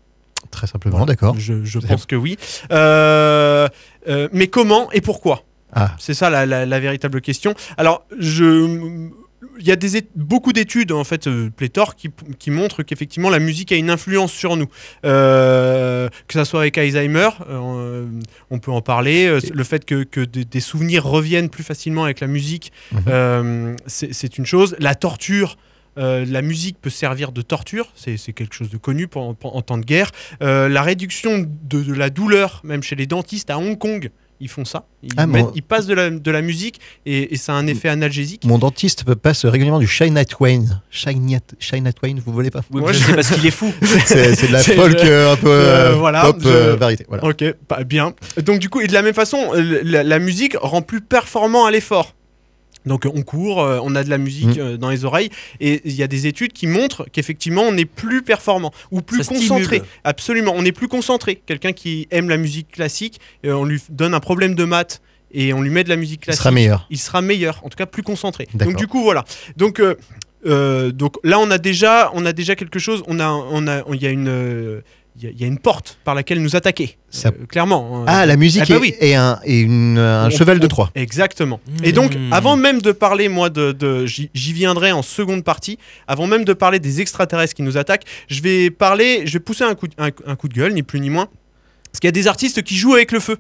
Très 0.52 0.68
simplement, 0.68 1.06
d'accord. 1.06 1.36
Je, 1.38 1.64
je 1.66 1.80
pense 1.80 2.06
que 2.06 2.16
oui. 2.16 2.38
Euh, 2.72 3.68
euh, 4.08 4.28
mais 4.32 4.48
comment 4.48 4.92
et 4.92 5.02
pourquoi? 5.02 5.44
Ah, 5.74 5.92
C'est 6.00 6.14
ça 6.14 6.30
la, 6.30 6.46
la- 6.46 6.66
la 6.66 6.80
véritable 6.80 7.22
question. 7.22 7.54
Alors, 7.78 8.06
je. 8.18 9.10
Il 9.58 9.68
y 9.68 9.72
a 9.72 9.76
des, 9.76 10.04
beaucoup 10.16 10.54
d'études, 10.54 10.92
en 10.92 11.04
fait, 11.04 11.28
euh, 11.28 11.50
pléthore, 11.50 11.96
qui, 11.96 12.10
qui 12.38 12.52
montrent 12.52 12.84
qu'effectivement 12.84 13.30
la 13.30 13.40
musique 13.40 13.72
a 13.72 13.76
une 13.76 13.90
influence 13.90 14.32
sur 14.32 14.56
nous. 14.56 14.68
Euh, 15.06 16.08
que 16.28 16.34
ça 16.34 16.46
soit 16.46 16.62
avec 16.62 16.78
Alzheimer, 16.78 17.30
euh, 17.50 18.06
on 18.50 18.60
peut 18.60 18.72
en 18.72 18.82
parler. 18.82 19.26
euh, 19.28 19.40
le 19.54 19.64
fait 19.64 19.86
que, 19.86 20.04
que 20.04 20.22
des, 20.22 20.46
des 20.46 20.60
souvenirs 20.60 21.04
reviennent 21.06 21.50
plus 21.50 21.64
facilement 21.64 22.04
avec 22.06 22.20
la 22.20 22.28
musique, 22.28 22.72
Mhm. 22.92 23.76
c'est 23.88 24.38
une 24.38 24.46
chose. 24.46 24.76
La 24.80 24.96
torture. 24.96 25.58
euh, 25.98 26.24
la 26.26 26.42
musique 26.42 26.78
peut 26.80 26.92
servir 26.92 27.32
de 27.34 27.42
torture, 27.42 27.92
c'est 27.96 28.16
c'est 28.16 28.32
quelque 28.32 28.54
chose 28.56 28.70
de 28.70 28.78
connu 28.78 29.08
pour- 29.08 29.36
pour- 29.36 29.56
en 29.58 29.62
temps 29.62 29.78
de 29.78 29.84
guerre. 29.84 30.12
Euh, 30.42 30.70
la 30.70 30.82
réduction 30.82 31.40
de, 31.40 31.82
de 31.84 31.94
la 31.94 32.10
douleur, 32.10 32.62
même 32.64 32.84
chez 32.84 32.96
les 32.96 33.06
dentistes 33.08 33.50
à 33.50 33.58
Hong 33.58 33.78
Kong, 33.78 34.10
ils 34.42 34.48
font 34.50 34.66
ça. 34.66 34.86
Ils, 35.04 35.12
Ah, 35.18 35.26
mettent- 35.28 35.42
moi- 35.44 35.52
ils 35.56 35.64
passent 35.64 35.86
de 35.86 35.94
la, 35.94 36.10
de 36.10 36.32
la 36.32 36.42
musique 36.42 36.80
et, 37.06 37.34
et 37.34 37.38
ça 37.38 37.54
a 37.54 37.56
un 37.56 37.68
effet 37.68 37.90
analgésique. 37.90 38.44
mon 38.46 38.58
dentiste 38.58 39.04
passe 39.16 39.46
régulièrement 39.46 39.80
du 39.80 39.88
Shania 39.88 40.26
Twain. 40.26 40.64
Shania, 40.92 41.40
Shania 41.60 41.92
Twain, 41.94 42.16
vous 42.26 42.32
voulez 42.34 42.52
pas 42.52 42.62
Oui, 42.72 42.82
Ouais, 42.82 42.94
je 42.94 43.00
sais 43.00 43.14
parce 43.16 43.30
qu'il 43.32 43.46
est 43.46 43.52
fou. 43.52 43.74
C'est 44.06 44.48
de 44.48 44.52
la 44.54 44.60
folk 44.60 44.96
euh, 45.04 45.34
un 45.34 45.36
peu 45.36 45.50
Euh, 45.50 45.92
euh, 45.92 45.96
voilà, 45.96 46.22
pop 46.24 46.38
je- 46.42 46.48
euh, 46.48 46.76
variété. 46.76 47.06
Voilà. 47.08 47.26
Ok, 47.26 47.44
bien. 47.86 48.14
Donc 48.44 48.60
du 48.60 48.70
coup, 48.70 48.82
et 48.82 48.88
de 48.88 48.94
la 48.94 49.02
même 49.02 49.14
façon, 49.14 49.52
la, 49.54 50.04
la 50.04 50.20
musique 50.20 50.56
rend 50.62 50.82
plus 50.82 51.02
performant 51.02 51.66
à 51.66 51.72
l'effort. 51.72 52.16
Donc 52.86 53.06
on 53.14 53.22
court, 53.24 53.62
euh, 53.62 53.80
on 53.84 53.94
a 53.96 54.04
de 54.04 54.10
la 54.10 54.18
musique 54.18 54.56
Mm. 54.58 54.60
euh, 54.60 54.78
dans 54.78 54.90
les 54.90 55.04
oreilles, 55.06 55.30
et 55.60 55.82
il 55.86 55.94
y 55.94 56.02
a 56.04 56.08
des 56.08 56.28
études 56.28 56.54
qui 56.54 56.66
montrent 56.66 57.06
qu'effectivement 57.12 57.64
on 57.64 57.76
est 57.78 57.86
plus 57.86 58.22
performant 58.24 58.72
ou 58.92 59.02
plus 59.02 59.24
Ça 59.24 59.34
concentré. 59.34 59.78
stimule. 59.78 59.84
Absolument, 60.06 60.54
on 60.56 60.64
est 60.64 60.72
plus 60.72 60.88
concentré. 60.88 61.42
Quelqu'un 61.46 61.74
qui 61.74 62.08
aime 62.12 62.30
la 62.30 62.38
musique 62.38 62.70
classique, 62.72 63.20
euh, 63.46 63.54
on 63.54 63.66
lui 63.66 63.82
donne 63.90 64.14
un 64.14 64.20
problème 64.22 64.56
de 64.56 64.64
maths 64.64 65.02
et 65.32 65.52
on 65.54 65.62
lui 65.62 65.70
met 65.70 65.84
de 65.84 65.90
la 65.90 65.98
musique 65.98 66.22
Il 66.22 66.26
classique. 66.26 66.40
sera 66.42 66.52
meilleur. 66.52 66.88
il 66.90 66.98
sera 66.98 67.22
meilleur, 67.22 67.60
en 67.64 67.70
tout 67.70 67.76
cas 67.78 67.86
plus 67.86 68.02
concentré. 68.04 68.48
Donc 68.56 68.76
du 68.78 68.88
coup 68.88 69.04
voilà. 69.04 69.26
Donc 69.58 69.80
euh, 69.82 69.96
euh, 70.48 70.92
donc 70.94 71.18
là 71.26 71.38
on 71.40 71.52
a 71.52 71.58
déjà 71.58 72.10
on 72.14 72.26
a 72.26 72.32
déjà 72.32 72.56
quelque 72.56 72.80
chose. 72.80 73.04
On 73.08 73.20
a 73.20 73.28
on 73.30 73.68
a 73.68 73.84
il 73.94 74.02
y 74.02 74.08
a 74.08 74.10
une 74.10 74.82
il 75.20 75.26
y, 75.26 75.28
a- 75.28 75.32
il 75.32 75.42
y 75.42 75.44
a 75.44 75.48
une 75.48 75.60
porte 75.60 75.98
par 76.06 76.16
laquelle 76.16 76.42
nous 76.42 76.56
attaquer. 76.56 76.98
Ça- 77.10 77.30
Euh, 77.30 77.46
clairement. 77.46 78.06
Ah, 78.08 78.26
la 78.26 78.38
musique 78.38 78.64
Ah 78.66 78.70
bah 78.70 78.76
est, 78.76 78.80
oui. 78.80 78.94
est 79.00 79.16
un, 79.16 79.40
est 79.44 79.60
une- 79.60 79.98
un 79.98 80.28
On- 80.28 80.30
cheval 80.30 80.60
de 80.60 80.68
Troie. 80.68 80.92
Exactement. 80.96 81.60
Et 81.84 81.92
donc, 81.92 82.16
Hmm. 82.16 82.32
avant 82.32 82.56
même 82.56 82.82
de 82.82 82.92
parler, 82.92 83.28
moi, 83.30 83.50
de, 83.50 83.72
de- 83.74 84.06
j'y 84.06 84.54
viendrai 84.54 84.92
en 84.92 85.02
seconde 85.02 85.44
partie, 85.44 85.78
avant 86.08 86.26
même 86.28 86.46
de 86.46 86.54
parler 86.54 86.80
des 86.80 87.02
extraterrestres 87.02 87.54
qui 87.54 87.64
nous 87.64 87.78
attaquent, 87.78 88.06
je 88.30 88.42
vais 88.42 88.70
parler, 88.70 89.24
je 89.26 89.34
vais 89.34 89.40
pousser 89.40 89.64
un 89.66 89.76
coup, 89.76 89.88
un 89.98 90.36
coup 90.36 90.48
de 90.48 90.54
gueule, 90.54 90.74
ni 90.74 90.84
plus 90.84 91.00
ni 91.00 91.10
moins, 91.10 91.28
parce 91.92 92.00
qu'il 92.00 92.08
y 92.08 92.10
a 92.10 92.12
des 92.14 92.28
artistes 92.28 92.62
qui 92.64 92.76
jouent 92.78 92.94
avec 92.94 93.12
le 93.12 93.20
feu. 93.20 93.38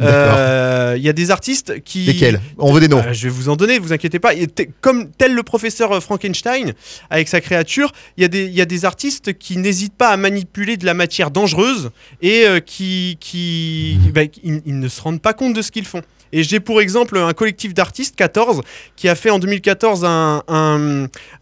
D'accord. 0.00 0.34
Euh, 0.38 0.94
Il 0.96 1.02
y 1.04 1.08
a 1.08 1.12
des 1.12 1.30
artistes 1.30 1.80
qui... 1.84 2.04
Lesquels? 2.04 2.40
On 2.58 2.72
veut 2.72 2.80
des 2.80 2.88
noms. 2.88 2.98
Euh, 3.06 3.12
je 3.12 3.24
vais 3.28 3.32
vous 3.34 3.48
en 3.48 3.56
donner, 3.56 3.78
vous 3.78 3.92
inquiétez 3.92 4.18
pas. 4.18 4.34
Et 4.34 4.48
comme 4.80 5.10
tel 5.12 5.34
le 5.34 5.42
professeur 5.42 5.92
euh, 5.92 6.00
Frankenstein 6.00 6.72
avec 7.10 7.28
sa 7.28 7.40
créature, 7.40 7.92
il 8.16 8.22
y, 8.22 8.24
a 8.24 8.28
des- 8.28 8.46
il 8.46 8.54
y 8.54 8.60
a 8.60 8.64
des 8.64 8.84
artistes 8.84 9.38
qui 9.38 9.56
n'hésitent 9.56 9.96
pas 9.96 10.08
à 10.08 10.16
manipuler 10.16 10.76
de 10.76 10.86
la 10.86 10.94
matière 10.94 11.30
dangereuse 11.30 11.90
et 12.22 12.44
euh, 12.46 12.60
qui, 12.60 13.16
qui 13.20 13.98
bah, 14.14 14.22
ils, 14.42 14.62
ils 14.66 14.78
ne 14.78 14.88
se 14.88 15.00
rendent 15.00 15.22
pas 15.22 15.32
compte 15.34 15.54
de 15.54 15.62
ce 15.62 15.70
qu'ils 15.70 15.86
font. 15.86 16.02
Et 16.32 16.42
j'ai 16.42 16.60
pour 16.60 16.80
exemple 16.80 17.16
un 17.18 17.32
collectif 17.32 17.74
d'artistes, 17.74 18.16
14, 18.16 18.62
qui 18.96 19.08
a 19.08 19.14
fait 19.14 19.30
en 19.30 19.38
2014 19.38 20.04
un, 20.04 20.42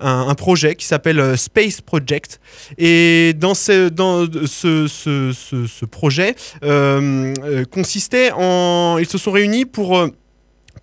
un, 0.00 0.34
projet 0.34 0.74
qui 0.76 0.86
s'appelle 0.86 1.20
euh, 1.20 1.36
Space 1.36 1.80
Project. 1.80 2.40
Et 2.78 3.32
dans 3.36 3.54
ce, 3.54 3.88
dans 3.88 4.26
ce, 4.46 4.86
ce, 4.86 5.32
ce- 5.32 5.84
projet 5.84 6.34
euh, 6.62 7.32
euh, 7.44 7.64
consistait 7.64 8.30
en... 8.36 8.98
Ils 8.98 9.08
se 9.08 9.18
sont 9.18 9.30
réunis 9.32 9.64
pour... 9.64 10.08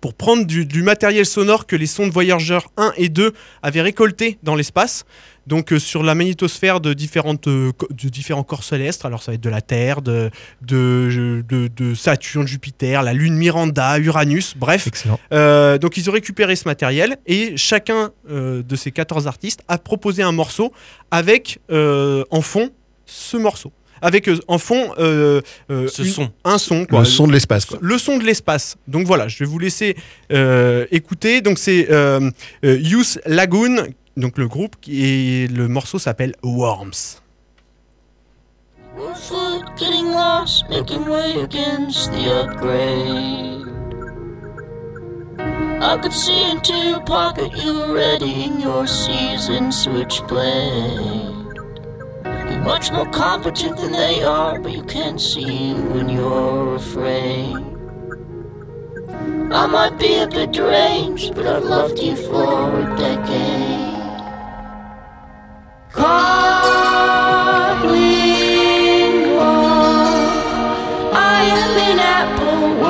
pour 0.00 0.14
prendre 0.14 0.44
du, 0.46 0.64
du 0.66 0.82
matériel 0.82 1.26
sonore 1.26 1.66
que 1.66 1.76
les 1.76 1.86
sondes 1.86 2.10
Voyager 2.10 2.58
1 2.76 2.92
et 2.96 3.08
2 3.08 3.32
avaient 3.62 3.80
récolté 3.82 4.38
dans 4.42 4.54
l'espace, 4.54 5.04
donc 5.46 5.72
euh, 5.72 5.78
sur 5.78 6.02
la 6.02 6.14
magnétosphère 6.14 6.80
de, 6.80 6.92
différentes, 6.92 7.46
euh, 7.46 7.72
de 7.90 8.08
différents 8.08 8.42
corps 8.42 8.64
célestes, 8.64 9.04
alors 9.04 9.22
ça 9.22 9.30
va 9.30 9.34
être 9.36 9.40
de 9.42 9.48
la 9.50 9.60
Terre, 9.60 10.02
de, 10.02 10.30
de, 10.62 11.44
de- 11.48 11.68
de 11.68 11.94
Saturne, 11.94 12.46
Jupiter, 12.46 13.02
la 13.02 13.12
Lune 13.12 13.34
Miranda, 13.36 13.98
Uranus, 13.98 14.54
bref. 14.56 14.86
Excellent. 14.88 15.20
Euh, 15.32 15.78
donc 15.78 15.96
ils 15.96 16.08
ont 16.10 16.12
récupéré 16.12 16.56
ce 16.56 16.66
matériel 16.66 17.16
et 17.26 17.56
chacun 17.56 18.10
de 18.28 18.76
ces 18.76 18.90
14 18.90 19.26
artistes 19.26 19.60
a 19.68 19.78
proposé 19.78 20.22
un 20.22 20.32
morceau 20.32 20.72
avec 21.10 21.60
en 21.70 22.40
fond 22.42 22.70
ce 23.06 23.36
morceau. 23.36 23.70
Avec 24.02 24.28
euh, 24.28 24.38
en 24.48 24.58
fond 24.58 24.92
euh, 24.98 25.40
euh, 25.70 25.88
Ce 25.88 26.02
une- 26.02 26.08
son. 26.08 26.30
un 26.44 26.58
son. 26.58 26.84
Quoi. 26.86 27.00
Le 27.00 27.04
son 27.04 27.26
de 27.26 27.32
l'espace. 27.32 27.66
Le 27.80 27.98
son 27.98 28.18
de 28.18 28.24
l'espace. 28.24 28.76
Donc 28.88 29.06
voilà, 29.06 29.28
je 29.28 29.38
vais 29.38 29.44
vous 29.46 29.58
laisser 29.58 29.96
euh, 30.32 30.86
écouter. 30.90 31.40
Donc 31.40 31.58
c'est 31.58 31.90
euh, 31.90 32.30
euh, 32.64 32.78
Youth 32.78 33.18
Lagoon, 33.26 33.88
donc 34.16 34.38
le 34.38 34.48
groupe, 34.48 34.76
et 34.88 35.46
le 35.48 35.68
morceau 35.68 35.98
s'appelle 35.98 36.34
Worms. 36.42 37.20
Getting 39.78 40.10
lost, 40.12 40.64
making 40.70 41.06
way 41.06 41.42
against 41.42 42.10
the 42.12 42.30
upgrade. 42.30 43.66
I 45.82 45.98
could 46.00 46.12
see 46.14 46.50
into 46.50 46.72
your 46.72 47.00
pocket, 47.04 47.50
you 47.62 47.74
were 47.74 47.92
readying 47.94 48.58
your 48.58 48.86
season 48.86 49.70
switchblade. 49.70 51.35
Much 52.66 52.90
more 52.90 53.08
competent 53.10 53.76
than 53.76 53.92
they 53.92 54.24
are, 54.24 54.58
but 54.58 54.72
you 54.72 54.82
can't 54.82 55.20
see 55.20 55.72
when 55.72 56.08
you're 56.08 56.74
afraid. 56.74 57.54
I 59.52 59.66
might 59.66 59.96
be 60.00 60.16
a 60.16 60.26
bit 60.26 60.50
deranged, 60.50 61.36
but 61.36 61.46
I've 61.46 61.62
loved 61.62 62.00
you 62.00 62.16
for 62.16 62.80
a 62.80 62.96
decade. 62.98 63.94
Carling 65.92 67.86
Walk. 69.36 70.34
I 71.14 71.44
am 71.62 71.78
in 71.88 71.98
Apple 72.00 72.82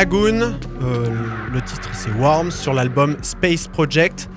Lagoon. 0.00 0.40
Euh, 0.82 1.06
le 1.52 1.60
titre 1.60 1.90
c'est 1.92 2.10
Worms 2.18 2.50
sur 2.52 2.72
l'album 2.72 3.16
Space 3.20 3.68
Project. 3.68 4.30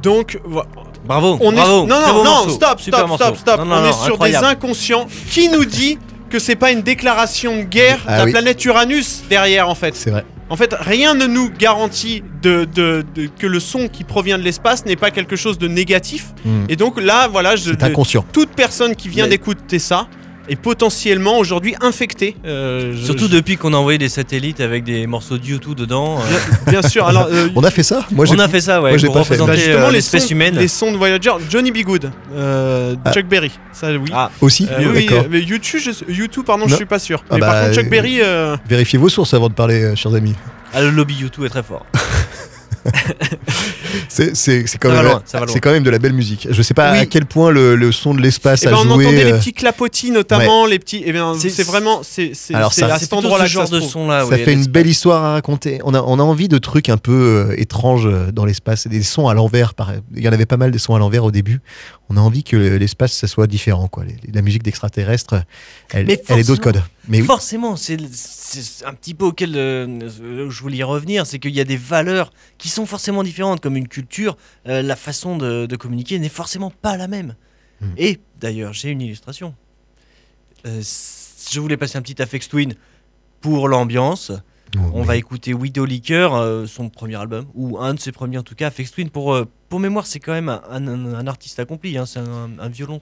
Donc 0.00 0.38
vo- 0.44 0.62
Bravo, 1.04 1.38
on 1.40 1.50
bravo. 1.52 1.84
est 1.84 1.86
non 1.88 2.00
non 2.00 2.24
non 2.24 2.48
stop 2.50 2.80
stop 2.80 3.10
stop 3.16 3.36
stop. 3.36 3.58
Non, 3.58 3.64
non, 3.64 3.76
on 3.76 3.80
non, 3.82 3.88
est 3.88 3.92
sur 3.92 4.12
incroyable. 4.12 4.44
des 4.46 4.50
inconscients. 4.52 5.06
Qui 5.30 5.48
nous 5.48 5.64
dit 5.64 5.98
que 6.30 6.38
c'est 6.38 6.54
pas 6.54 6.70
une 6.70 6.82
déclaration 6.82 7.56
de 7.56 7.62
guerre 7.62 7.98
Ah 8.06 8.12
de 8.12 8.18
la 8.18 8.24
oui. 8.26 8.30
planète 8.32 8.64
Uranus 8.64 9.24
derrière 9.28 9.68
en 9.68 9.74
fait 9.74 9.96
C'est 9.96 10.10
vrai. 10.10 10.24
En 10.50 10.56
fait, 10.56 10.74
rien 10.78 11.14
ne 11.14 11.26
nous 11.26 11.50
garantit 11.50 12.22
de, 12.42 12.64
de- 12.64 13.04
de- 13.14 13.28
que 13.38 13.46
le 13.46 13.58
son 13.60 13.88
qui 13.88 14.04
provient 14.04 14.38
de 14.38 14.42
l'espace 14.44 14.86
n'est 14.86 14.96
pas 14.96 15.10
quelque 15.10 15.36
chose 15.36 15.58
de 15.58 15.66
négatif. 15.68 16.28
Mm. 16.44 16.64
Et 16.70 16.76
donc 16.76 16.98
là, 17.00 17.26
voilà, 17.28 17.54
je, 17.56 17.72
de- 17.72 18.22
toute 18.32 18.50
personne 18.50 18.94
qui 18.94 19.08
vient 19.10 19.24
Mais- 19.24 19.30
d'écouter 19.30 19.78
ça 19.80 20.06
est 20.48 20.56
potentiellement 20.56 21.38
aujourd'hui 21.38 21.74
infectée. 21.80 22.36
Euh, 22.46 22.92
je- 22.94 23.04
Surtout 23.04 23.26
je- 23.26 23.32
depuis 23.32 23.56
qu'on 23.56 23.72
a 23.74 23.76
envoyé 23.76 23.98
des 23.98 24.08
satellites 24.08 24.60
avec 24.60 24.84
des 24.84 25.06
morceaux 25.06 25.38
de 25.38 25.44
YouTube 25.46 25.74
dedans. 25.74 26.18
euh, 26.20 26.70
Bien 26.70 26.82
sûr. 26.82 27.06
Alors, 27.06 27.28
euh, 27.30 27.48
On 27.56 27.62
a 27.64 27.70
fait 27.70 27.82
ça 27.82 28.06
Moi, 28.10 28.24
j'ai 28.26 28.34
on 28.34 28.38
a 28.38 28.48
fait 28.48 28.60
ça, 28.60 28.80
ouais, 28.82 28.90
moi, 28.90 28.98
j'ai 28.98 29.06
pour 29.06 29.16
pas 29.16 29.24
fait. 29.24 29.36
bah, 29.38 29.54
les 29.54 29.92
l'espèce 29.92 30.24
sons, 30.26 30.30
humaine. 30.32 30.56
les 30.56 30.68
sons 30.68 30.92
de 30.92 30.96
Voyager, 30.96 31.30
Johnny 31.50 31.70
B. 31.72 31.78
Good, 31.84 32.10
euh, 32.34 32.94
Ah. 33.04 33.12
Chuck 33.12 33.26
Berry, 33.26 33.50
ça 33.72 33.92
oui. 33.92 34.10
Ah, 34.12 34.30
aussi. 34.40 34.66
Euh, 34.70 34.92
oui, 34.94 35.08
mais 35.30 35.40
YouTube, 35.40 35.80
je, 35.82 36.12
YouTube, 36.12 36.44
pardon, 36.46 36.64
je 36.66 36.70
Non. 36.72 36.76
suis 36.76 36.86
pas 36.86 36.98
sûr. 36.98 37.22
Ah 37.30 37.34
mais 37.34 37.40
bah, 37.40 37.46
par 37.52 37.62
contre, 37.62 37.74
Chuck 37.74 37.86
euh, 37.86 37.90
Berry, 37.90 38.20
euh, 38.22 38.56
Vérifiez 38.68 38.98
vos 38.98 39.08
sources 39.08 39.34
avant 39.34 39.48
de 39.48 39.54
parler, 39.54 39.82
euh, 39.82 39.94
chers 39.96 40.14
amis. 40.14 40.34
ah, 40.74 40.80
le 40.82 40.90
lobby 40.90 41.14
YouTube 41.14 41.44
est 41.44 41.48
très 41.50 41.62
fort. 41.62 41.84
C'est 44.08 44.36
c'est- 44.36 44.66
c'est 44.66 44.78
quand, 44.78 44.90
quand 45.62 45.70
même 45.72 45.82
de 45.82 45.90
la 45.90 45.98
belle 45.98 46.12
musique. 46.12 46.48
Je 46.50 46.62
sais 46.62 46.74
pas 46.74 46.92
Oui. 46.92 46.98
à 46.98 47.06
quel 47.06 47.26
point 47.26 47.50
le, 47.50 47.76
le 47.76 47.92
son 47.92 48.14
de 48.14 48.20
l'espace 48.20 48.62
eh 48.64 48.68
a 48.68 48.70
ben, 48.70 48.76
on 48.78 48.94
joué. 48.94 49.06
entendait 49.06 49.24
les 49.24 49.32
euh, 49.32 49.38
petits 49.38 49.52
clapotis 49.52 50.10
notamment, 50.10 50.66
les 50.66 50.78
petits. 50.78 51.02
Eh 51.04 51.12
bien, 51.12 51.34
C'est- 51.38 51.50
c'est 51.50 51.62
vraiment, 51.64 52.00
c'est 52.02 52.32
c'est- 52.34 52.54
Alors 52.54 52.72
c'est 52.72 52.82
ça, 52.82 52.94
à 52.94 52.98
C'est 52.98 53.04
cet 53.04 53.12
endroit-là 53.12 53.46
ce 53.46 53.50
genre 53.52 53.68
de 53.68 53.80
son 53.80 54.08
là. 54.08 54.24
ça 54.28 54.36
fait 54.38 54.52
une 54.52 54.66
belle 54.66 54.86
histoire 54.86 55.24
à 55.24 55.32
raconter. 55.32 55.80
On 55.84 55.94
a, 55.94 56.02
on 56.02 56.18
a 56.18 56.22
envie 56.22 56.48
de 56.48 56.58
trucs 56.58 56.88
un 56.88 56.96
peu 56.96 57.12
euh, 57.50 57.54
étranges 57.60 58.06
euh, 58.06 58.30
dans 58.32 58.44
l'espace, 58.44 58.86
des 58.86 59.02
sons 59.02 59.28
à 59.28 59.34
l'envers. 59.34 59.74
par- 59.74 59.92
Il 60.16 60.22
y 60.22 60.28
en 60.28 60.32
avait 60.32 60.46
pas 60.46 60.56
mal 60.56 60.70
des 60.70 60.78
sons 60.78 60.94
à 60.94 60.98
l'envers 60.98 61.24
au 61.24 61.30
début. 61.30 61.60
On 62.10 62.16
a 62.16 62.20
envie 62.20 62.42
que 62.44 62.56
l'espace 62.56 63.12
ça 63.12 63.26
soit 63.26 63.46
différent. 63.46 63.88
Quoi. 63.88 64.04
La 64.32 64.42
musique 64.42 64.62
d'extraterrestre, 64.62 65.42
elle, 65.92 66.10
est 66.10 66.46
d'autres 66.46 66.62
codes. 66.62 66.82
Mais 67.08 67.22
Forcément, 67.22 67.76
c'est 67.76 67.96
un 68.84 68.94
petit 68.94 69.14
peu 69.14 69.24
auquel 69.26 69.56
euh, 69.56 70.08
je 70.50 70.60
voulais 70.60 70.78
y 70.78 70.82
revenir, 70.82 71.26
c'est 71.26 71.38
qu'il 71.38 71.54
y 71.54 71.60
a 71.60 71.64
des 71.64 71.76
valeurs 71.76 72.32
qui 72.58 72.68
sont 72.68 72.86
forcément 72.86 73.22
différentes, 73.22 73.60
comme 73.60 73.76
une 73.76 73.88
culture, 73.88 74.36
euh, 74.66 74.82
la 74.82 74.96
façon 74.96 75.36
de, 75.36 75.66
de 75.66 75.76
communiquer 75.76 76.18
n'est 76.18 76.28
forcément 76.28 76.70
pas 76.70 76.96
la 76.96 77.08
même. 77.08 77.34
Hmm. 77.80 77.92
Et 77.96 78.20
d'ailleurs, 78.40 78.72
j'ai 78.72 78.90
une 78.90 79.00
illustration. 79.00 79.54
Euh, 80.66 80.82
je 81.50 81.60
voulais 81.60 81.76
passer 81.76 81.96
un 81.98 82.02
petit 82.02 82.20
Afex 82.20 82.48
Twin 82.48 82.74
pour 83.40 83.68
l'ambiance. 83.68 84.32
On 84.92 85.02
va 85.02 85.16
écouter 85.16 85.54
Widow 85.54 85.86
euh, 86.10 86.66
son 86.66 86.90
premier 86.90 87.14
album, 87.16 87.46
ou 87.54 87.78
un 87.78 87.94
de 87.94 88.00
ses 88.00 88.12
premiers 88.12 88.36
en 88.36 88.42
tout 88.42 88.54
cas, 88.54 88.66
Afex 88.66 88.90
Twin. 88.90 89.08
Pour, 89.08 89.34
pour 89.70 89.80
mémoire, 89.80 90.06
c'est 90.06 90.20
quand 90.20 90.32
même 90.32 90.50
un, 90.50 90.60
un- 90.86 91.14
un 91.14 91.26
artiste 91.26 91.58
accompli, 91.58 91.96
hein, 91.96 92.04
c'est 92.04 92.18
un, 92.18 92.50
un 92.58 92.68
violon, 92.68 93.00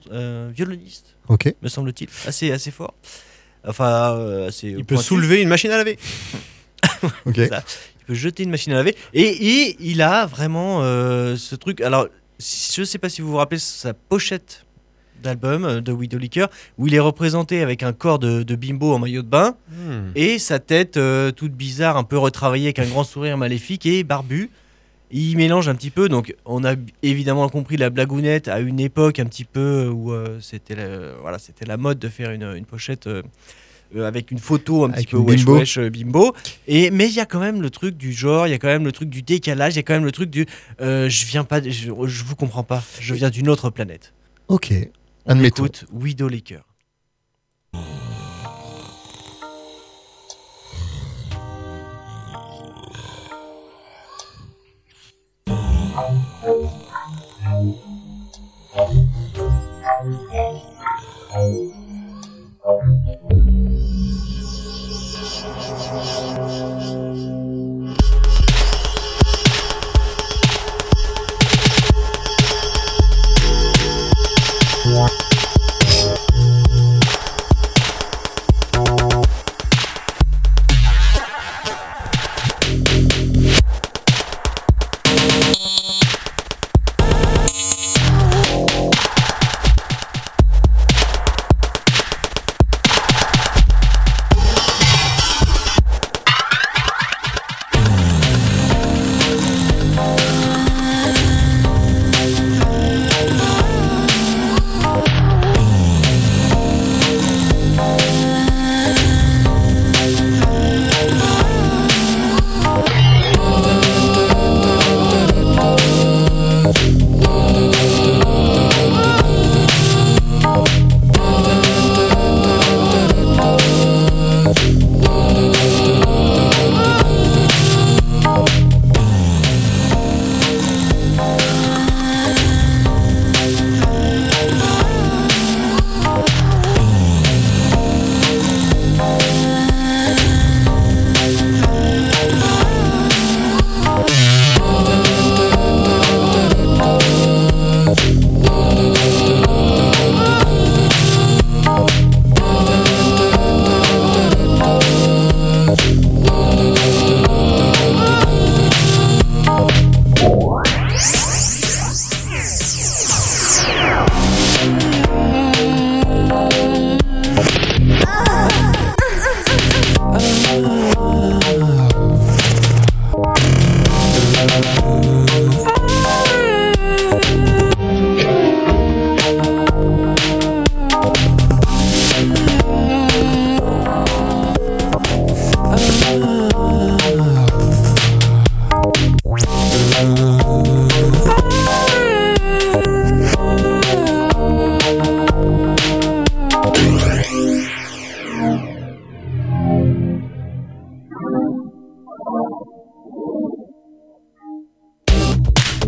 violoniste 0.55 1.17
me 1.61 1.67
semble-t-il, 1.67 2.07
assez, 2.25 2.51
assez 2.53 2.71
fort. 2.71 2.93
Enfin, 3.65 4.15
euh, 4.17 4.47
assez 4.47 4.69
Il 4.69 4.85
peut 4.85 4.95
pointu. 4.95 5.03
soulever 5.07 5.41
une 5.41 5.49
machine 5.49 5.71
à 5.71 5.77
laver. 5.77 5.97
Ok. 7.25 7.35
Ça. 7.49 7.63
Il 8.01 8.05
peut 8.07 8.13
jeter 8.13 8.43
une 8.43 8.49
machine 8.49 8.71
à 8.73 8.75
laver. 8.77 8.95
Et, 9.13 9.21
et 9.23 9.77
il 9.79 10.01
a 10.01 10.25
vraiment 10.25 10.79
euh, 10.83 11.35
ce 11.35 11.55
truc. 11.55 11.81
Alors, 11.81 12.07
si- 12.39 12.73
je 12.75 12.81
ne 12.81 12.85
sais 12.85 12.97
pas 12.97 13.09
si 13.09 13.21
vous 13.21 13.29
vous 13.31 13.37
rappelez 13.37 13.59
sa 13.59 13.93
pochette 13.93 14.63
d'album 15.21 15.65
euh, 15.65 15.81
de 15.81 15.91
Widow 15.91 16.17
Liquor, 16.17 16.47
où 16.77 16.87
il 16.87 16.95
est 16.95 16.99
représenté 16.99 17.61
avec 17.61 17.83
un 17.83 17.91
corps 17.93 18.19
de, 18.19 18.43
de 18.43 18.55
bimbo 18.55 18.93
en 18.93 18.99
maillot 18.99 19.21
de 19.23 19.27
bain 19.27 19.55
Hmm. 19.69 20.11
et 20.15 20.39
sa 20.39 20.59
tête 20.59 20.97
euh, 20.97 21.31
toute 21.31 21.51
bizarre, 21.53 21.97
un 21.97 22.03
peu 22.03 22.17
retravaillée 22.17 22.67
avec 22.67 22.79
un 22.79 22.85
grand 22.85 23.03
sourire 23.03 23.37
maléfique 23.37 23.85
et 23.85 24.03
barbu. 24.03 24.49
Il 25.11 25.37
mélange 25.37 25.69
un 25.69 25.75
petit 25.75 25.89
peu, 25.89 26.09
donc 26.09 26.35
on 26.45 26.65
a 26.65 26.75
évidemment 27.01 27.47
compris 27.49 27.77
la 27.77 27.89
blagounette 27.89 28.47
à 28.49 28.59
une 28.59 28.79
époque 28.79 29.19
un 29.19 29.25
petit 29.25 29.45
peu 29.45 29.87
où 29.87 30.11
euh, 30.11 30.39
c'était 30.41 30.75
la, 30.75 31.13
voilà, 31.21 31.39
c'était 31.39 31.65
la 31.65 31.77
mode 31.77 31.97
de 31.97 32.09
faire 32.09 32.31
une, 32.31 32.43
une 32.43 32.65
pochette 32.65 33.07
euh, 33.07 33.23
euh, 33.95 34.05
avec 34.05 34.31
une 34.31 34.37
photo 34.39 34.83
un 34.83 34.91
Avec 34.91 35.05
petit 35.05 35.11
peu 35.11 35.17
wesh 35.17 35.45
bimbo. 35.45 35.59
wesh 35.59 35.79
bimbo. 35.79 36.35
Et, 36.67 36.91
mais 36.91 37.07
il 37.07 37.13
y 37.15 37.21
a 37.21 37.25
quand 37.25 37.39
même 37.39 37.61
le 37.61 37.69
truc 37.69 37.95
du 37.95 38.11
genre, 38.11 38.47
il 38.47 38.51
y 38.51 38.53
a 38.53 38.57
quand 38.57 38.67
même 38.67 38.83
le 38.83 38.91
truc 38.91 39.09
du 39.09 39.21
décalage, 39.21 39.75
il 39.75 39.77
y 39.77 39.79
a 39.79 39.83
quand 39.83 39.93
même 39.93 40.03
le 40.03 40.11
truc 40.11 40.29
du 40.29 40.45
euh, 40.81 41.07
je 41.07 41.25
viens 41.25 41.45
pas, 41.45 41.61
de- 41.61 41.69
je, 41.69 41.85
je 42.05 42.23
vous 42.25 42.35
comprends 42.35 42.63
pas, 42.63 42.83
je 42.99 43.13
viens 43.13 43.29
d'une 43.29 43.47
autre 43.47 43.69
planète. 43.69 44.13
Ok. 44.49 44.73
On 45.25 45.31
Admettons. 45.31 45.63
écoute 45.65 45.85
Widow 45.93 46.29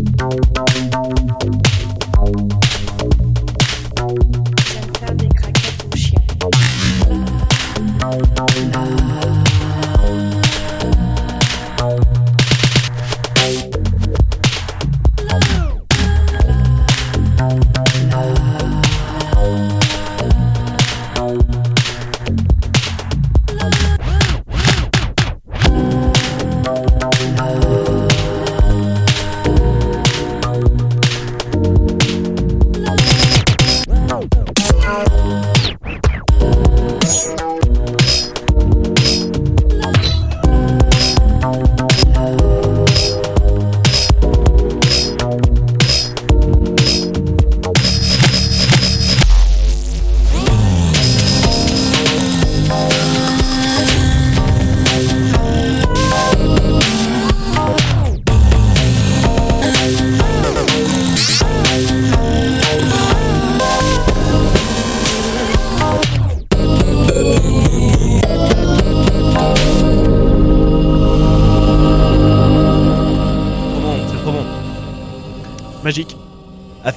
Liquor. 0.00 0.30
J'aime 2.24 2.59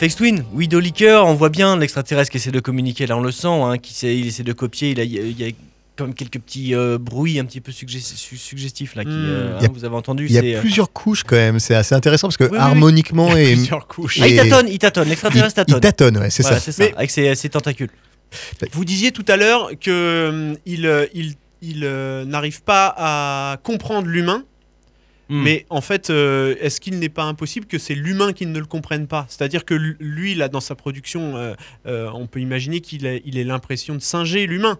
Afex 0.03 0.17
Twin, 0.17 0.43
Widow 0.51 0.81
Liquor, 0.81 1.25
on 1.25 1.33
voit 1.33 1.47
bien 1.47 1.77
l'extraterrestre 1.77 2.29
qui 2.29 2.35
essaie 2.37 2.51
de 2.51 2.59
communiquer, 2.59 3.07
là 3.07 3.15
on 3.15 3.21
le 3.21 3.31
sent, 3.31 3.47
hein, 3.47 3.77
qui 3.77 3.93
essaie, 3.93 4.17
il 4.17 4.27
essaie 4.27 4.43
de 4.43 4.51
copier, 4.51 4.89
il, 4.89 4.99
a- 4.99 5.03
il 5.05 5.39
y 5.41 5.45
a, 5.45 5.51
quand 5.95 6.03
même 6.07 6.13
quelques 6.13 6.39
petits 6.39 6.75
euh, 6.75 6.97
bruits 6.97 7.39
un 7.39 7.45
petit 7.45 7.61
peu 7.61 7.71
sugge- 7.71 8.01
su- 8.01 8.35
suggestifs 8.35 8.95
là, 8.95 9.05
qui, 9.05 9.11
Hmm. 9.11 9.13
euh, 9.29 9.59
a- 9.59 9.63
hein, 9.63 9.67
vous 9.73 9.85
avez 9.85 9.95
entendu. 9.95 10.25
Il 10.25 10.33
y 10.33 10.37
a 10.55 10.57
euh, 10.57 10.59
plusieurs 10.59 10.91
couches 10.91 11.23
quand 11.23 11.37
même, 11.37 11.57
c'est 11.61 11.73
assez 11.75 11.95
intéressant 11.95 12.27
parce 12.27 12.35
que 12.35 12.43
Oui, 12.43 12.49
oui, 12.51 12.57
oui. 12.57 12.63
harmoniquement 12.63 13.29
Il 13.29 13.43
y 13.43 13.45
a 13.45 13.49
et. 13.51 13.53
plusieurs 13.53 13.87
couches. 13.87 14.19
Ah, 14.21 14.27
il 14.27 14.35
tâtonne, 14.35 14.67
il 14.67 14.77
tâtonne, 14.77 15.07
l'extraterrestre 15.07 15.59
il- 15.59 15.61
il 15.61 15.65
tâtonne. 15.67 15.79
tâtonne, 15.79 16.17
ouais, 16.17 16.29
c'est 16.29 16.43
Voilà, 16.43 16.57
ça. 16.59 16.65
c'est 16.65 16.71
ça, 16.73 16.83
Mais- 16.83 16.95
avec 16.97 17.09
ses, 17.09 17.33
ses 17.35 17.47
tentacules. 17.47 17.89
Vous 18.73 18.83
disiez 18.83 19.13
tout 19.13 19.23
à 19.29 19.37
l'heure 19.37 19.69
que 19.79 20.29
hum, 20.51 20.57
il, 20.65 20.85
euh, 20.85 21.05
il, 21.13 21.35
il 21.61 21.85
euh, 21.85 22.25
n'arrive 22.25 22.61
pas 22.63 22.93
à 22.97 23.55
comprendre 23.63 24.07
l'humain, 24.09 24.43
Hmm. 25.33 25.41
mais 25.43 25.65
en 25.69 25.81
fait, 25.81 26.09
euh, 26.09 26.55
est-ce 26.61 26.79
qu'il 26.79 26.99
n'est 26.99 27.09
pas 27.09 27.23
impossible 27.23 27.65
que 27.65 27.77
c'est 27.79 27.95
l'humain 27.95 28.33
qui 28.33 28.45
ne 28.45 28.59
le 28.59 28.65
comprenne 28.65 29.07
pas? 29.07 29.25
C'est-à-dire 29.29 29.65
que 29.65 29.73
lui, 29.73 30.35
là, 30.35 30.47
dans 30.47 30.59
sa 30.59 30.75
production, 30.75 31.35
euh, 31.37 31.53
euh, 31.87 32.09
on 32.13 32.27
peut 32.27 32.39
imaginer 32.39 32.81
qu'il 32.81 33.05
ait, 33.05 33.21
il 33.25 33.37
ait 33.37 33.43
l'impression 33.43 33.95
de 33.95 33.99
singer 34.01 34.45
l'humain. 34.45 34.77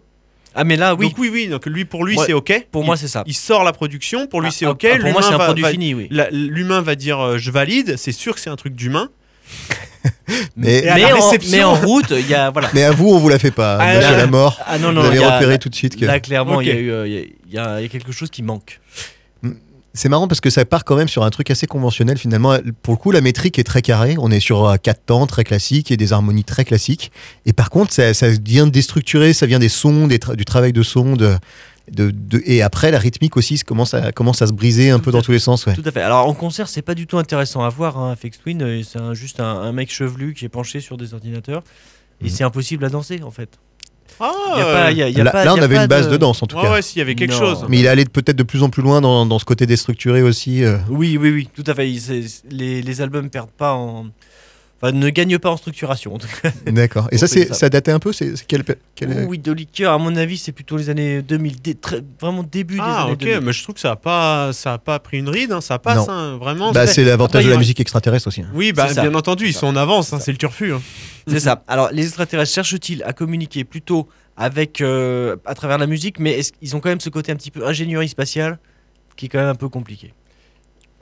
Ah, 0.55 0.63
mais 0.63 0.75
là, 0.75 0.93
oui, 0.93 1.07
Donc 1.07 1.17
oui, 1.17 1.29
oui. 1.33 1.47
Donc 1.47 1.65
lui, 1.65 1.85
pour 1.85 2.05
lui, 2.05 2.15
Ouais, 2.17 2.25
c'est 2.27 2.33
ok. 2.33 2.67
pour 2.71 2.83
Il- 2.83 2.85
moi 2.85 2.95
c'est 2.97 3.07
ça. 3.07 3.23
il 3.25 3.33
sort 3.33 3.63
la 3.63 3.71
production. 3.73 4.27
Pour 4.27 4.41
lui, 4.41 4.49
Ah, 4.49 4.55
c'est 4.55 4.65
ah, 4.65 4.71
ok. 4.71 4.85
ah, 4.93 4.99
pour 4.99 5.11
moi 5.11 5.21
c'est 5.23 5.33
un 5.33 5.37
va- 5.37 5.45
produit 5.45 5.63
va- 5.63 5.71
fini, 5.71 5.95
oui. 5.95 6.07
la- 6.11 6.29
L'humain 6.29 6.81
va 6.81 6.93
dire 6.93 7.19
euh, 7.19 7.37
je 7.39 7.49
valide. 7.49 7.95
C'est 7.97 8.11
sûr 8.11 8.35
que 8.35 8.39
c'est 8.39 8.51
un 8.51 8.55
truc 8.55 8.75
d'humain. 8.75 9.09
Mais, 10.55 10.81
mais, 10.85 10.99
la 10.99 11.15
en, 11.15 11.19
réception- 11.19 11.51
mais 11.57 11.63
en 11.63 11.73
route, 11.87 12.11
il 12.11 12.27
y 12.27 12.33
a. 12.35 12.49
Voilà. 12.51 12.69
mais 12.73 12.83
à 12.83 12.91
vous, 12.91 13.09
on 13.09 13.17
vous 13.19 13.29
la 13.29 13.39
fait 13.39 13.51
pas. 13.51 13.77
Ah, 13.79 13.99
la 14.17 14.27
mort, 14.27 14.59
Ah 14.65 14.77
non, 14.77 14.91
non, 14.91 15.01
vous 15.01 15.07
avez 15.07 15.23
a- 15.23 15.35
repéré 15.35 15.57
tout 15.59 15.69
de 15.69 15.75
suite 15.75 15.95
que. 15.99 16.05
Là, 16.05 16.19
clairement, 16.19 16.61
il 16.61 16.67
y, 16.67 16.71
a 16.71 16.73
Ok. 16.73 16.79
eu, 16.79 16.91
euh, 16.91 17.07
il 17.07 17.13
y 17.13 17.17
a- 17.17 17.21
il 17.21 17.53
y 17.53 17.57
a- 17.57 17.79
il 17.79 17.83
y 17.83 17.85
a 17.85 17.89
quelque 17.89 18.11
chose 18.11 18.29
qui 18.29 18.43
manque. 18.43 18.79
C'est 19.95 20.09
marrant 20.09 20.27
parce 20.27 20.41
que 20.41 20.49
ça 20.49 20.65
part 20.65 20.85
quand 20.85 20.95
même 20.95 21.07
sur 21.07 21.23
un 21.23 21.29
truc 21.29 21.51
assez 21.51 21.67
conventionnel 21.67 22.17
finalement. 22.17 22.57
Pour 22.81 22.93
le 22.95 22.97
coup, 22.97 23.11
la 23.11 23.21
métrique 23.21 23.59
est 23.59 23.63
très 23.63 23.83
carrée. 23.83 24.15
On 24.17 24.31
est 24.31 24.39
sur 24.39 24.65
euh, 24.65 24.75
quatre 24.77 25.05
temps 25.05 25.27
très 25.27 25.43
classiques 25.43 25.91
et 25.91 25.97
des 25.97 26.13
harmonies 26.13 26.43
très 26.43 26.65
classiques. 26.65 27.11
Et 27.45 27.53
par 27.53 27.69
contre, 27.69 27.93
ça, 27.93 28.13
ça 28.15 28.29
vient 28.29 28.65
déstructurer, 28.65 29.33
ça 29.33 29.45
vient 29.45 29.59
des 29.59 29.69
sons, 29.69 30.07
des 30.07 30.17
tra- 30.17 30.35
du 30.35 30.45
travail 30.45 30.73
de 30.73 30.81
son. 30.81 31.13
De, 31.15 31.35
de, 31.91 32.09
de- 32.11 32.41
et 32.45 32.61
après, 32.63 32.89
la 32.89 32.97
rythmique 32.97 33.37
aussi 33.37 33.59
commence 33.59 33.93
à, 33.93 34.11
commence 34.11 34.41
à 34.41 34.47
se 34.47 34.53
briser 34.53 34.89
un 34.89 34.97
Tout 34.97 35.03
peu 35.05 35.11
dans 35.11 35.19
fait. 35.19 35.25
tous 35.25 35.31
les 35.33 35.39
sens. 35.39 35.65
Ouais. 35.67 35.75
Tout 35.75 35.83
à 35.85 35.91
fait. 35.91 36.01
Alors 36.01 36.27
en 36.27 36.33
concert, 36.33 36.69
c'est 36.69 36.81
pas 36.81 36.95
du 36.95 37.05
tout 37.05 37.19
intéressant 37.19 37.61
à 37.63 37.69
voir. 37.69 37.99
Hein, 37.99 38.13
Afex 38.13 38.39
Twin, 38.39 38.61
euh, 38.63 38.81
c'est 38.83 38.99
juste 39.13 39.39
un, 39.41 39.45
un 39.45 39.73
mec 39.73 39.91
chevelu 39.91 40.33
qui 40.33 40.45
est 40.45 40.49
penché 40.49 40.79
sur 40.79 40.97
des 40.97 41.13
ordinateurs. 41.13 41.61
Et 42.21 42.25
Mhm. 42.25 42.29
c'est 42.31 42.43
impossible 42.45 42.85
à 42.85 42.89
danser 42.89 43.21
en 43.21 43.31
fait. 43.31 43.49
Ah, 44.19 44.31
Il 44.55 44.59
y 44.59 44.61
a 44.61 44.65
pas, 44.65 44.91
il 44.91 44.97
y 44.97 45.03
a- 45.03 45.09
il 45.09 45.17
y 45.17 45.21
a 45.21 45.23
là, 45.23 45.31
pas- 45.31 45.45
là, 45.45 45.51
il 45.51 45.55
y 45.55 45.59
on 45.59 45.61
a 45.61 45.65
avait 45.65 45.75
pas 45.75 45.81
une 45.83 45.87
base 45.87 46.07
de... 46.07 46.11
de 46.11 46.17
danse 46.17 46.41
en 46.43 46.45
tout 46.47 46.55
ouais, 46.57 46.61
cas. 46.63 46.71
ouais, 46.73 46.81
s'il 46.81 46.99
y 46.99 47.01
avait 47.01 47.15
quelque 47.15 47.31
Non. 47.31 47.39
chose. 47.39 47.65
Mais 47.69 47.79
il 47.79 47.87
allait 47.87 48.05
peut-être 48.05 48.35
de 48.37 48.43
plus 48.43 48.63
en 48.63 48.69
plus 48.69 48.81
loin 48.83 49.01
dans, 49.01 49.25
dans 49.25 49.39
ce 49.39 49.45
côté 49.45 49.65
déstructuré 49.65 50.21
aussi. 50.21 50.63
euh. 50.63 50.77
Oui, 50.89 51.17
oui, 51.19 51.31
oui, 51.31 51.49
tout 51.53 51.63
à 51.67 51.73
fait. 51.73 51.89
Il- 51.89 52.27
les, 52.51 52.81
les 52.81 53.01
albums 53.01 53.29
perdent 53.29 53.49
pas 53.51 53.73
en. 53.73 54.05
Enfin, 54.85 54.91
ne 54.91 55.09
gagnent 55.09 55.39
pas 55.39 55.49
en 55.49 55.55
structuration. 55.55 56.13
en 56.13 56.17
tout 56.17 56.27
cas. 56.41 56.51
D'accord. 56.71 57.07
Et 57.13 57.17
ça, 57.17 57.25
ça. 57.27 57.53
ça 57.53 57.69
datait 57.69 57.91
un 57.91 57.99
peu. 57.99 58.11
C'est 58.11 58.33
quelle, 58.45 58.65
quelle- 58.95 59.25
Oui, 59.29 59.39
de 59.39 59.51
liqueur, 59.53 59.93
à 59.93 59.97
mon 59.97 60.13
avis, 60.17 60.37
c'est 60.37 60.51
plutôt 60.51 60.75
les 60.75 60.89
années 60.89 61.21
2000, 61.21 61.61
dé- 61.61 61.75
très- 61.75 62.03
vraiment 62.19 62.43
début 62.43 62.75
des 62.75 62.81
Ah, 62.83 63.03
années 63.03 63.13
ok, 63.13 63.19
2000. 63.19 63.39
mais 63.41 63.53
je 63.53 63.63
trouve 63.63 63.75
que 63.75 63.81
ça 63.81 63.91
a 63.91 63.95
pas, 63.95 64.51
ça 64.51 64.73
a 64.73 64.77
pas 64.77 64.99
pris 64.99 65.19
une 65.19 65.29
ride, 65.29 65.53
hein, 65.53 65.61
ça 65.61 65.79
passe, 65.79 66.09
hein, 66.09 66.37
vraiment. 66.37 66.73
Bah, 66.73 66.85
c'est 66.85 67.05
l'avantage 67.05 67.45
de 67.45 67.49
la 67.49 67.57
musique 67.57 67.79
extraterrestre 67.79 68.27
aussi. 68.27 68.41
hein. 68.41 68.49
Oui, 68.53 68.73
bah, 68.73 68.91
bien 68.93 69.13
entendu, 69.15 69.47
ils 69.47 69.53
sont 69.53 69.67
en 69.67 69.75
avance, 69.77 70.11
hein, 70.11 70.19
c'est 70.19 70.31
le 70.33 70.37
turfu. 70.37 70.73
hein. 70.73 70.81
C'est 71.27 71.39
ça. 71.39 71.63
Alors, 71.67 71.89
les 71.93 72.03
extraterrestres 72.05 72.51
cherchent-ils 72.53 73.03
à 73.03 73.13
communiquer 73.13 73.63
plutôt 73.63 74.09
avec, 74.35 74.81
euh, 74.81 75.37
à 75.45 75.55
travers 75.55 75.77
la 75.77 75.87
musique, 75.87 76.19
mais 76.19 76.41
qu'ils 76.59 76.75
ont 76.75 76.81
quand 76.81 76.89
même 76.89 76.99
ce 76.99 77.09
côté 77.09 77.31
un 77.31 77.35
petit 77.35 77.51
peu 77.51 77.65
ingénierie 77.65 78.09
spatiale 78.09 78.59
qui 79.15 79.27
est 79.27 79.29
quand 79.29 79.39
même 79.39 79.47
un 79.47 79.55
peu 79.55 79.69
compliqué? 79.69 80.13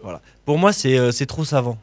Voilà. 0.04 0.22
Pour 0.46 0.60
moi, 0.60 0.72
c'est 0.74 0.98
euh, 1.00 1.12
trop 1.28 1.46
savant. 1.46 1.80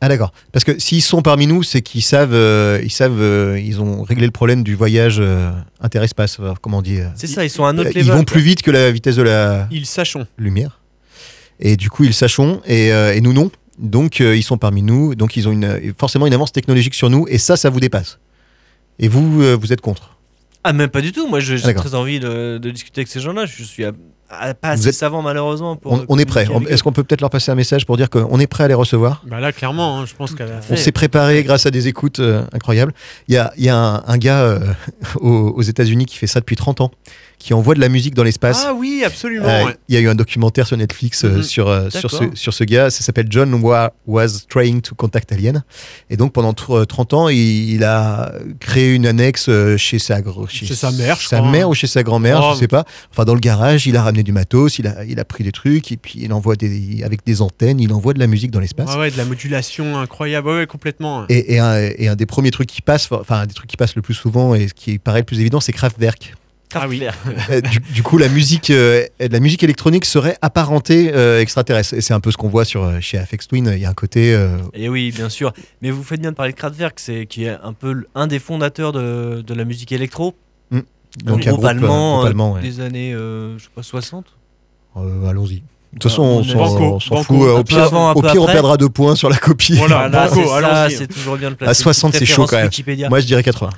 Ah 0.00 0.08
d'accord. 0.08 0.32
Parce 0.52 0.64
que 0.64 0.78
s'ils 0.78 1.02
sont 1.02 1.20
parmi 1.22 1.46
nous, 1.46 1.62
c'est 1.62 1.82
qu'ils 1.82 2.02
savent, 2.02 2.32
euh, 2.32 2.80
ils 2.82 2.90
savent, 2.90 3.20
euh, 3.20 3.60
ils 3.60 3.80
ont 3.80 4.02
réglé 4.02 4.24
le 4.24 4.32
problème 4.32 4.62
du 4.62 4.74
voyage 4.74 5.18
euh, 5.20 5.50
interespace. 5.80 6.38
euh, 6.40 6.54
Comment 6.62 6.78
on 6.78 6.82
dit. 6.82 7.00
C'est 7.16 7.26
ça, 7.26 7.44
ils 7.44 7.50
sont 7.50 7.64
à 7.64 7.68
un 7.70 7.78
autre 7.78 7.90
level. 7.90 8.06
Ils 8.06 8.10
vont 8.12 8.24
plus 8.24 8.40
vite 8.40 8.62
que 8.62 8.70
la 8.70 8.90
vitesse 8.90 9.16
de 9.16 9.22
la 9.22 9.68
Ils 9.70 9.84
sachons. 9.86 10.26
lumière. 10.38 10.80
Et 11.58 11.76
du 11.76 11.90
coup, 11.90 12.04
ils 12.04 12.14
sachons 12.14 12.62
et, 12.66 12.88
et 12.88 13.20
nous 13.20 13.34
non. 13.34 13.50
Donc, 13.78 14.20
ils 14.20 14.42
sont 14.42 14.56
parmi 14.58 14.80
nous. 14.82 15.14
Donc, 15.14 15.36
ils 15.36 15.46
ont 15.48 15.52
une, 15.52 15.92
forcément 15.98 16.26
une 16.26 16.32
avance 16.34 16.52
technologique 16.52 16.94
sur 16.94 17.10
nous. 17.10 17.26
Et 17.28 17.36
ça, 17.38 17.56
ça 17.58 17.68
vous 17.68 17.80
dépasse. 17.80 18.18
Et 18.98 19.08
vous, 19.08 19.58
vous 19.58 19.72
êtes 19.72 19.80
contre. 19.82 20.16
Ah, 20.64 20.72
même 20.72 20.88
pas 20.90 21.00
du 21.02 21.12
tout. 21.12 21.26
Moi, 21.28 21.40
j'ai 21.40 21.58
D'accord. 21.58 21.84
très 21.84 21.94
envie 21.94 22.20
de, 22.20 22.58
de 22.58 22.70
discuter 22.70 23.00
avec 23.00 23.08
ces 23.08 23.20
gens-là. 23.20 23.44
Je 23.46 23.62
suis 23.64 23.84
à- 23.84 23.92
pas 24.30 24.74
Vous 24.74 24.80
assez 24.80 24.88
êtes- 24.90 24.94
savant, 24.94 25.22
malheureusement. 25.22 25.76
Pour 25.76 25.92
On, 25.92 26.04
on 26.08 26.18
est 26.18 26.24
prêt. 26.24 26.46
Est-ce 26.68 26.82
qu'on 26.82 26.92
peut 26.92 27.02
peut-être 27.04 27.20
leur 27.20 27.30
passer 27.30 27.50
un 27.50 27.54
message 27.54 27.84
pour 27.86 27.96
dire 27.96 28.08
qu'on 28.10 28.38
est 28.38 28.46
prêt 28.46 28.64
à 28.64 28.68
les 28.68 28.74
recevoir? 28.74 29.22
Bah 29.26 29.40
là, 29.40 29.52
clairement, 29.52 30.00
hein, 30.00 30.06
je 30.06 30.14
pense. 30.14 30.34
On 30.70 30.76
s'est 30.76 30.92
préparé 30.92 31.42
grâce 31.44 31.66
à 31.66 31.70
des 31.70 31.88
écoutes 31.88 32.20
euh, 32.20 32.42
incroyables. 32.52 32.92
Il 33.28 33.34
y 33.34 33.38
a, 33.38 33.52
il 33.56 33.64
y 33.64 33.68
a 33.68 33.76
un, 33.76 34.02
un 34.06 34.18
gars 34.18 34.40
euh, 34.42 34.60
aux, 35.20 35.28
aux 35.56 35.62
États-Unis 35.62 36.06
qui 36.06 36.16
fait 36.16 36.26
ça 36.26 36.40
depuis 36.40 36.56
30 36.56 36.80
ans, 36.80 36.90
qui 37.40 37.54
envoie 37.54 37.74
de 37.74 37.80
la 37.80 37.88
musique 37.88 38.14
dans 38.14 38.22
l'espace. 38.22 38.64
Ah 38.66 38.74
oui, 38.74 39.02
absolument. 39.04 39.48
Euh, 39.48 39.64
ouais. 39.64 39.76
Il 39.88 39.94
y 39.94 39.98
a 39.98 40.00
eu 40.00 40.08
un 40.08 40.14
documentaire 40.14 40.66
sur 40.66 40.76
Netflix 40.76 41.24
euh, 41.24 41.36
Mhm. 41.38 41.42
sur, 41.42 41.68
euh, 41.68 41.88
sur, 41.88 42.10
ce, 42.10 42.24
sur 42.34 42.52
ce 42.54 42.62
gars. 42.64 42.90
Ça 42.90 43.02
s'appelle 43.02 43.26
John 43.30 43.52
Wa- 43.54 43.94
Was 44.06 44.44
Trying 44.48 44.82
to 44.82 44.94
Contact 44.94 45.32
Alien. 45.32 45.64
Et 46.10 46.18
donc 46.18 46.32
pendant 46.34 46.52
tr- 46.52 46.86
30 46.86 47.14
ans, 47.14 47.28
il, 47.30 47.38
il 47.74 47.82
a 47.82 48.32
créé 48.60 48.94
une 48.94 49.06
annexe 49.06 49.48
chez 49.78 49.98
sa, 49.98 50.18
Chez 50.48 50.74
sa 50.74 50.90
mère, 50.92 51.16
je 51.18 51.26
sa 51.28 51.38
crois. 51.38 51.50
mère 51.50 51.68
ou 51.70 51.74
chez 51.74 51.86
sa 51.86 52.02
grand-mère, 52.02 52.40
Oh. 52.44 52.50
je 52.54 52.58
sais 52.60 52.68
pas. 52.68 52.84
Enfin 53.10 53.24
dans 53.24 53.34
le 53.34 53.40
garage, 53.40 53.86
il 53.86 53.96
a 53.96 54.02
ramené 54.02 54.22
du 54.22 54.32
matos, 54.32 54.78
il 54.78 54.86
a, 54.86 55.04
il 55.06 55.18
a 55.18 55.24
pris 55.24 55.42
des 55.42 55.52
trucs 55.52 55.90
et 55.92 55.96
puis 55.96 56.20
il 56.22 56.32
envoie 56.34 56.56
des, 56.56 57.02
avec 57.04 57.24
des 57.24 57.40
antennes, 57.40 57.80
il 57.80 57.90
envoie 57.94 58.12
de 58.12 58.18
la 58.18 58.26
musique 58.26 58.50
dans 58.50 58.60
l'espace. 58.60 58.90
Ouais, 58.90 58.96
ouais, 59.00 59.10
de 59.10 59.16
la 59.16 59.24
modulation 59.24 59.98
incroyable, 59.98 60.46
ouais, 60.48 60.56
ouais, 60.58 60.66
complètement. 60.66 61.24
Et, 61.30 61.54
et 61.54 61.58
un, 61.58 61.74
et 61.96 62.08
un 62.08 62.16
des 62.16 62.26
premiers 62.26 62.50
trucs 62.50 62.68
qui 62.68 62.82
passe, 62.82 63.08
enfin 63.10 63.40
un 63.40 63.46
des 63.46 63.54
trucs 63.54 63.70
qui 63.70 63.78
passe 63.78 63.96
le 63.96 64.02
plus 64.02 64.12
souvent 64.14 64.54
et 64.54 64.68
ce 64.68 64.74
qui 64.74 64.98
paraît 64.98 65.20
le 65.20 65.24
plus 65.24 65.40
évident, 65.40 65.60
c'est 65.60 65.72
Kraftwerk. 65.72 66.34
Ah 66.74 66.86
oui. 66.88 67.02
Euh, 67.50 67.60
du, 67.60 67.80
du 67.80 68.02
coup, 68.02 68.16
la 68.18 68.28
musique, 68.28 68.70
euh, 68.70 69.04
la 69.18 69.40
musique 69.40 69.62
électronique 69.64 70.04
serait 70.04 70.36
apparentée 70.42 71.10
euh, 71.14 71.40
extraterrestre. 71.40 71.94
Et 71.94 72.00
c'est 72.00 72.14
un 72.14 72.20
peu 72.20 72.30
ce 72.30 72.36
qu'on 72.36 72.48
voit 72.48 72.64
sur, 72.64 72.90
chez 73.00 73.18
Afex 73.18 73.48
Twin. 73.48 73.70
Il 73.74 73.80
y 73.80 73.86
a 73.86 73.90
un 73.90 73.94
côté. 73.94 74.34
euh, 74.34 74.56
Et 74.74 74.88
oui, 74.88 75.10
bien 75.10 75.28
sûr. 75.28 75.52
Mais 75.82 75.90
vous 75.90 76.02
faites 76.04 76.20
bien 76.20 76.30
de 76.30 76.36
parler 76.36 76.52
de 76.52 76.56
Kraftwerk, 76.56 77.00
c'est 77.00 77.26
qui 77.26 77.44
est 77.44 77.56
un 77.62 77.72
peu 77.72 78.04
un 78.14 78.26
des 78.26 78.38
fondateurs 78.38 78.92
de, 78.92 79.42
de 79.44 79.54
la 79.54 79.64
musique 79.64 79.90
électro. 79.92 80.34
donc 81.24 81.46
un 81.46 81.50
groupe 81.52 81.64
euh, 81.64 81.68
allemand, 81.68 82.16
groupe 82.18 82.26
allemand, 82.28 82.52
ouais. 82.54 82.60
des 82.62 82.80
années, 82.80 83.12
euh, 83.14 83.58
je 83.58 83.64
sais 83.64 83.70
pas, 83.74 83.82
60. 83.82 84.26
Euh, 84.96 85.28
Allons-y. 85.28 85.56
De 85.92 85.98
toute 85.98 86.06
Ah, 86.06 86.08
façon, 86.08 86.22
on 86.22 86.38
on 86.60 87.00
s'en 87.00 87.22
fout. 87.24 87.36
Un 87.48 87.52
Au 87.58 87.64
pire, 87.64 87.82
avant, 87.82 88.10
un 88.10 88.12
au 88.12 88.20
peu 88.22 88.30
pire 88.30 88.42
on 88.42 88.46
perdra 88.46 88.76
deux 88.76 88.88
points 88.88 89.16
sur 89.16 89.28
la 89.28 89.36
copie. 89.38 89.72
Voilà. 89.74 90.88
C'est 90.88 91.08
toujours 91.08 91.36
bien 91.36 91.48
de 91.50 91.54
À 91.54 91.58
placer. 91.58 91.82
60, 91.82 92.14
une 92.14 92.18
c'est 92.20 92.26
chaud 92.26 92.46
quand 92.46 92.56
même. 92.56 92.66
Wikipédia. 92.66 93.08
Moi, 93.08 93.18
je 93.18 93.26
dirais 93.26 93.42
80. 93.42 93.70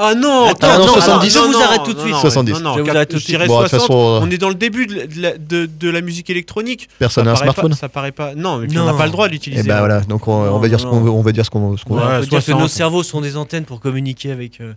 Ah 0.00 0.14
non, 0.14 0.46
Attends, 0.46 0.78
non, 0.78 0.86
non, 0.86 0.92
70. 0.94 1.34
non, 1.36 1.42
Je 1.42 1.48
vous 1.56 1.62
arrête 1.62 1.82
tout 1.82 1.92
de 1.92 1.98
suite. 1.98 2.12
non, 2.12 2.20
70. 2.20 2.52
non, 2.52 2.60
non, 2.60 2.76
Je 2.76 2.82
vous 2.82 2.90
arrête 2.90 3.08
tout 3.08 3.16
de 3.16 3.20
suite. 3.20 3.36
Bon, 3.48 3.58
de 3.58 3.62
toute 3.62 3.70
60, 3.70 3.80
façon, 3.80 3.92
euh, 3.94 4.20
on 4.22 4.30
est 4.30 4.38
dans 4.38 4.48
le 4.48 4.54
début 4.54 4.86
de, 4.86 4.94
de 5.06 5.20
la- 5.20 5.36
de- 5.36 5.66
de 5.66 5.90
la 5.90 6.00
musique 6.02 6.30
électronique. 6.30 6.88
Personne 7.00 7.24
n'a 7.24 7.32
un 7.32 7.36
smartphone 7.36 7.70
Pas, 7.70 7.76
ça 7.76 7.88
paraît 7.88 8.12
pas. 8.12 8.36
Non, 8.36 8.58
mais 8.58 8.68
puis 8.68 8.78
on 8.78 8.84
n'a 8.84 8.94
pas 8.94 9.06
le 9.06 9.10
droit 9.12 9.26
de 9.26 9.32
Et 9.32 9.34
l'utiliser. 9.34 9.64
bah 9.64 9.76
hein. 9.76 9.78
voilà, 9.80 10.00
donc 10.02 10.28
on, 10.28 10.32
on 10.34 10.44
Non, 10.52 10.58
va 10.60 10.68
dire 10.68 10.78
ce 10.78 10.86
qu'on 10.86 11.00
veut, 11.00 11.10
on 11.10 11.20
va 11.22 11.32
dire 11.32 11.44
ce 11.44 11.50
qu'on 11.50 11.70
peut 11.74 11.74
dire 12.20 12.20
que 12.38 12.44
60. 12.44 12.60
nos 12.60 12.68
cerveaux 12.68 13.02
sont 13.02 13.20
des 13.20 13.36
antennes 13.36 13.64
pour 13.64 13.80
communiquer 13.80 14.30
avec. 14.30 14.60
euh, 14.60 14.74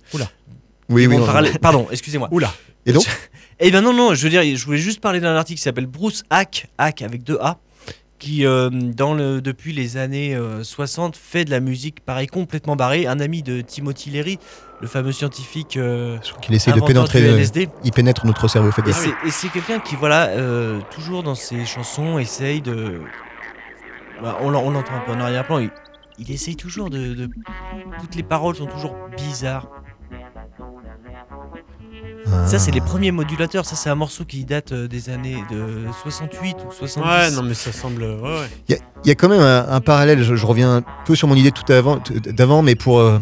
Oui, 0.90 1.06
oui. 1.08 1.18
parallèle. 1.24 1.58
Pardon, 1.62 1.88
excusez-moi. 1.92 2.28
Oula. 2.32 2.52
Et 2.88 2.92
donc 2.94 3.06
Eh 3.60 3.70
ben 3.70 3.82
non, 3.82 3.94
non, 3.94 4.16
je 4.16 4.24
veux 4.24 4.30
dire, 4.32 4.42
je 4.44 4.66
voulais 4.66 4.80
juste 4.80 5.02
parler 5.02 5.20
d'un 5.20 5.36
article 5.36 5.58
qui 5.60 5.64
s'appelle 5.64 5.86
Bruce 5.86 6.24
Hack, 6.32 6.68
Hack 6.80 7.04
avec 7.04 7.24
deux 7.24 7.38
A, 7.42 7.58
qui, 8.22 8.46
euh, 8.46 8.70
dans 8.70 9.16
le, 9.16 9.42
depuis 9.42 9.74
les 9.74 9.98
années 9.98 10.36
euh, 10.36 10.64
60, 10.64 11.16
fait 11.18 11.44
de 11.44 11.50
la 11.50 11.60
musique 11.60 12.02
pareil 12.06 12.28
complètement 12.28 12.76
barrée. 12.76 13.08
Un 13.08 13.20
ami 13.20 13.42
de 13.42 13.62
Timothy 13.62 14.12
Leary, 14.12 14.38
le 14.80 14.88
fameux 14.88 15.12
scientifique 15.12 15.76
euh, 15.76 16.20
qu'il 16.42 16.54
essaie 16.54 16.72
de 16.72 16.80
pénétrer. 16.82 17.24
euh, 17.28 17.36
LSD. 17.36 17.68
Il 17.84 17.92
pénètre 17.92 18.26
notre 18.28 18.48
cerveau, 18.48 18.72
faites 18.72 18.88
Et 18.88 18.94
c'est- 18.94 19.10
et 19.26 19.32
c'est 19.32 19.50
quelqu'un 19.50 19.80
qui, 19.80 19.96
voilà, 19.96 20.28
euh, 20.28 20.80
toujours 20.92 21.24
dans 21.24 21.34
ses 21.36 21.66
chansons, 21.66 22.20
essaye 22.20 22.62
de. 22.62 23.02
Bah, 24.22 24.38
on 24.42 24.52
l'en- 24.52 24.62
on 24.64 24.70
l'entend 24.70 24.94
un 24.94 25.00
peu 25.00 25.14
en 25.14 25.20
arrière-plan, 25.20 25.58
il, 25.58 25.72
il 26.20 26.30
essaye 26.32 26.56
toujours 26.56 26.92
de, 26.92 27.16
de- 27.16 27.30
Toutes 28.00 28.14
les 28.16 28.24
paroles 28.24 28.56
sont 28.56 28.68
toujours 28.68 28.96
bizarres. 29.18 29.68
Ça, 32.46 32.60
c'est 32.60 32.72
les 32.72 32.82
premiers 32.82 33.12
modulateurs. 33.12 33.66
Ça, 33.66 33.76
c'est 33.76 33.90
un 33.90 33.96
morceau 33.96 34.26
qui 34.26 34.44
date 34.46 34.72
euh, 34.72 34.88
des 34.88 35.10
années 35.10 35.38
de 35.52 35.86
68 36.04 36.56
ou 36.68 36.72
70. 36.72 37.08
Ouais, 37.10 37.32
non, 37.32 37.44
mais 37.44 37.54
ça 37.54 37.72
semble. 37.72 38.04
Ouais, 38.04 38.22
ouais. 38.22 38.48
Il 38.70 38.76
y, 38.76 38.78
a- 38.78 38.82
il 39.04 39.08
y 39.08 39.12
a 39.12 39.16
quand 39.16 39.30
même 39.30 39.42
un, 39.42 39.68
un 39.70 39.82
parallèle, 39.82 40.24
je, 40.24 40.36
je 40.36 40.46
reviens 40.46 40.78
un 40.78 40.82
peu 41.06 41.16
sur 41.16 41.28
mon 41.28 41.36
idée 41.36 41.52
tout 41.52 41.72
avant, 41.72 41.98
t- 42.00 42.20
d'avant, 42.32 42.62
mais 42.62 42.76
pour 42.76 43.00
euh, 43.00 43.20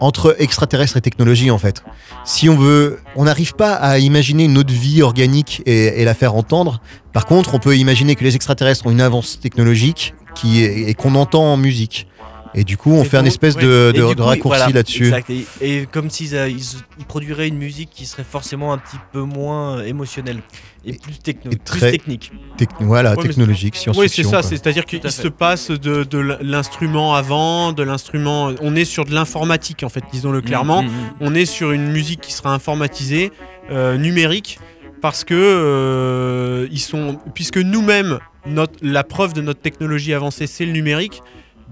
entre 0.00 0.36
extraterrestres 0.38 0.96
et 0.96 1.00
technologie 1.00 1.50
en 1.50 1.58
fait. 1.58 1.82
Si 2.24 2.48
on 2.48 2.56
veut, 2.56 2.98
on 3.16 3.24
n'arrive 3.24 3.54
pas 3.54 3.74
à 3.74 3.98
imaginer 3.98 4.44
une 4.44 4.58
autre 4.58 4.72
vie 4.72 5.02
organique 5.02 5.62
et, 5.66 6.00
et 6.00 6.04
la 6.04 6.14
faire 6.14 6.34
entendre. 6.34 6.80
Par 7.12 7.26
contre, 7.26 7.54
on 7.54 7.58
peut 7.58 7.76
imaginer 7.76 8.14
que 8.16 8.24
les 8.24 8.34
extraterrestres 8.36 8.86
ont 8.86 8.90
une 8.90 9.00
avance 9.00 9.38
technologique 9.40 10.14
qui 10.34 10.62
est- 10.64 10.88
et 10.90 10.94
qu'on 10.94 11.14
entend 11.14 11.52
en 11.52 11.56
musique. 11.56 12.07
Et 12.54 12.64
du 12.64 12.76
coup, 12.76 12.92
on 12.92 13.04
fait 13.04 13.16
un 13.18 13.24
espèce 13.24 13.54
ouais. 13.56 13.62
de, 13.62 13.92
Et 13.94 13.98
de- 13.98 14.06
du 14.08 14.14
de 14.14 14.20
coup, 14.20 14.26
raccourci 14.26 14.58
voilà, 14.58 14.72
là-dessus. 14.72 15.04
exact. 15.06 15.30
Et, 15.30 15.46
et 15.60 15.86
comme 15.86 16.10
s'ils 16.10 16.34
euh, 16.34 16.48
ils, 16.48 16.62
ils 16.98 17.04
produiraient 17.04 17.48
une 17.48 17.58
musique 17.58 17.90
qui 17.90 18.06
serait 18.06 18.24
forcément 18.24 18.72
un 18.72 18.78
petit 18.78 18.96
peu 19.12 19.20
moins 19.20 19.78
euh, 19.78 19.84
émotionnelle 19.84 20.38
et, 20.84 20.90
Et- 20.90 20.98
plus, 20.98 21.18
techno, 21.18 21.50
et 21.52 21.56
plus 21.56 21.64
très- 21.64 21.90
technique. 21.90 22.32
Tec- 22.56 22.68
voilà, 22.80 23.14
Ouais, 23.16 23.22
technologique, 23.22 23.74
Oui, 23.74 23.80
science-fiction. 23.80 24.22
c'est 24.24 24.30
ça. 24.30 24.42
C'est-à-dire 24.42 24.84
qu'il 24.86 25.02
se 25.10 25.28
passe 25.28 25.70
de, 25.70 26.04
de 26.04 26.18
l'instrument 26.42 27.14
avant, 27.14 27.72
de 27.72 27.82
l'instrument. 27.82 28.50
On 28.62 28.74
est 28.76 28.84
sur 28.84 29.04
de 29.04 29.12
l'informatique, 29.14 29.82
en 29.82 29.88
fait, 29.88 30.02
disons-le 30.12 30.40
clairement. 30.40 30.82
Mm, 30.82 30.86
mm, 30.86 30.90
mm. 30.90 31.12
On 31.20 31.34
est 31.34 31.46
sur 31.46 31.72
une 31.72 31.88
musique 31.90 32.20
qui 32.20 32.32
sera 32.32 32.54
informatisée, 32.54 33.30
euh, 33.70 33.96
numérique, 33.98 34.58
parce 35.02 35.22
que 35.24 35.34
euh, 35.34 36.66
ils 36.70 36.80
sont, 36.80 37.18
puisque 37.34 37.58
nous-mêmes, 37.58 38.18
la 38.82 39.04
preuve 39.04 39.32
de 39.34 39.40
notre 39.42 39.60
technologie 39.60 40.14
avancée, 40.14 40.46
c'est 40.46 40.64
le 40.64 40.72
numérique. 40.72 41.20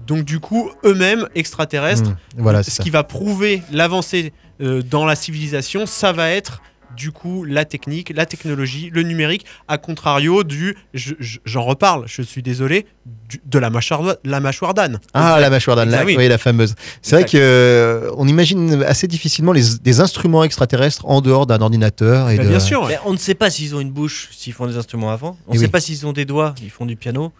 Donc 0.07 0.23
du 0.23 0.39
coup, 0.39 0.71
eux-mêmes, 0.85 1.27
extraterrestres, 1.35 2.11
Mmh, 2.11 2.15
voilà, 2.37 2.63
c'est 2.63 2.71
ce 2.71 2.77
ça. 2.77 2.83
qui 2.83 2.89
va 2.89 3.03
prouver 3.03 3.61
l'avancée 3.71 4.33
euh, 4.61 4.81
dans 4.81 5.05
la 5.05 5.15
civilisation, 5.15 5.85
ça 5.85 6.11
va 6.13 6.29
être 6.31 6.61
du 6.95 7.11
coup 7.11 7.43
la 7.43 7.63
technique, 7.65 8.11
la 8.15 8.25
technologie, 8.25 8.89
le 8.91 9.03
numérique, 9.03 9.45
à 9.67 9.77
contrario 9.77 10.43
du, 10.43 10.75
je- 10.95 11.13
je- 11.19 11.37
j'en 11.45 11.61
reparle, 11.63 12.05
je 12.07 12.21
suis 12.23 12.41
désolé, 12.41 12.87
du- 13.29 13.39
de 13.45 13.59
la 13.59 13.69
mâchoire, 13.69 14.15
la 14.23 14.39
mâchoire 14.39 14.73
d'âne. 14.73 14.97
Ah, 15.13 15.39
la 15.39 15.49
mâchoire 15.51 15.75
d'âne, 15.75 15.91
là, 15.91 16.01
Exact. 16.03 16.17
oui, 16.17 16.27
la 16.27 16.37
fameuse. 16.39 16.73
C'est 17.03 17.15
vrai 17.17 17.25
que 17.25 17.37
euh, 17.37 18.09
on 18.17 18.27
imagine 18.27 18.81
assez 18.83 19.05
difficilement 19.07 19.51
les, 19.51 19.77
des 19.83 19.99
instruments 19.99 20.43
extraterrestres 20.43 21.05
en 21.05 21.21
dehors 21.21 21.45
d'un 21.45 21.61
ordinateur. 21.61 22.29
Et 22.31 22.37
Bah, 22.37 22.45
de... 22.45 22.49
bien 22.49 22.59
sûr. 22.59 22.81
ouais. 22.83 22.93
Mais 22.93 22.99
on 23.05 23.13
ne 23.13 23.17
sait 23.17 23.35
pas 23.35 23.49
s'ils 23.51 23.75
ont 23.75 23.79
une 23.79 23.91
bouche, 23.91 24.29
s'ils 24.31 24.53
font 24.53 24.65
des 24.65 24.77
instruments 24.77 25.11
avant. 25.11 25.37
On 25.47 25.51
Eh 25.51 25.55
ne 25.55 25.59
sait 25.59 25.65
oui. 25.65 25.71
pas 25.71 25.81
s'ils 25.81 26.07
ont 26.07 26.13
des 26.13 26.25
doigts, 26.25 26.55
ils 26.63 26.71
font 26.71 26.85
du 26.87 26.95
piano. 26.95 27.31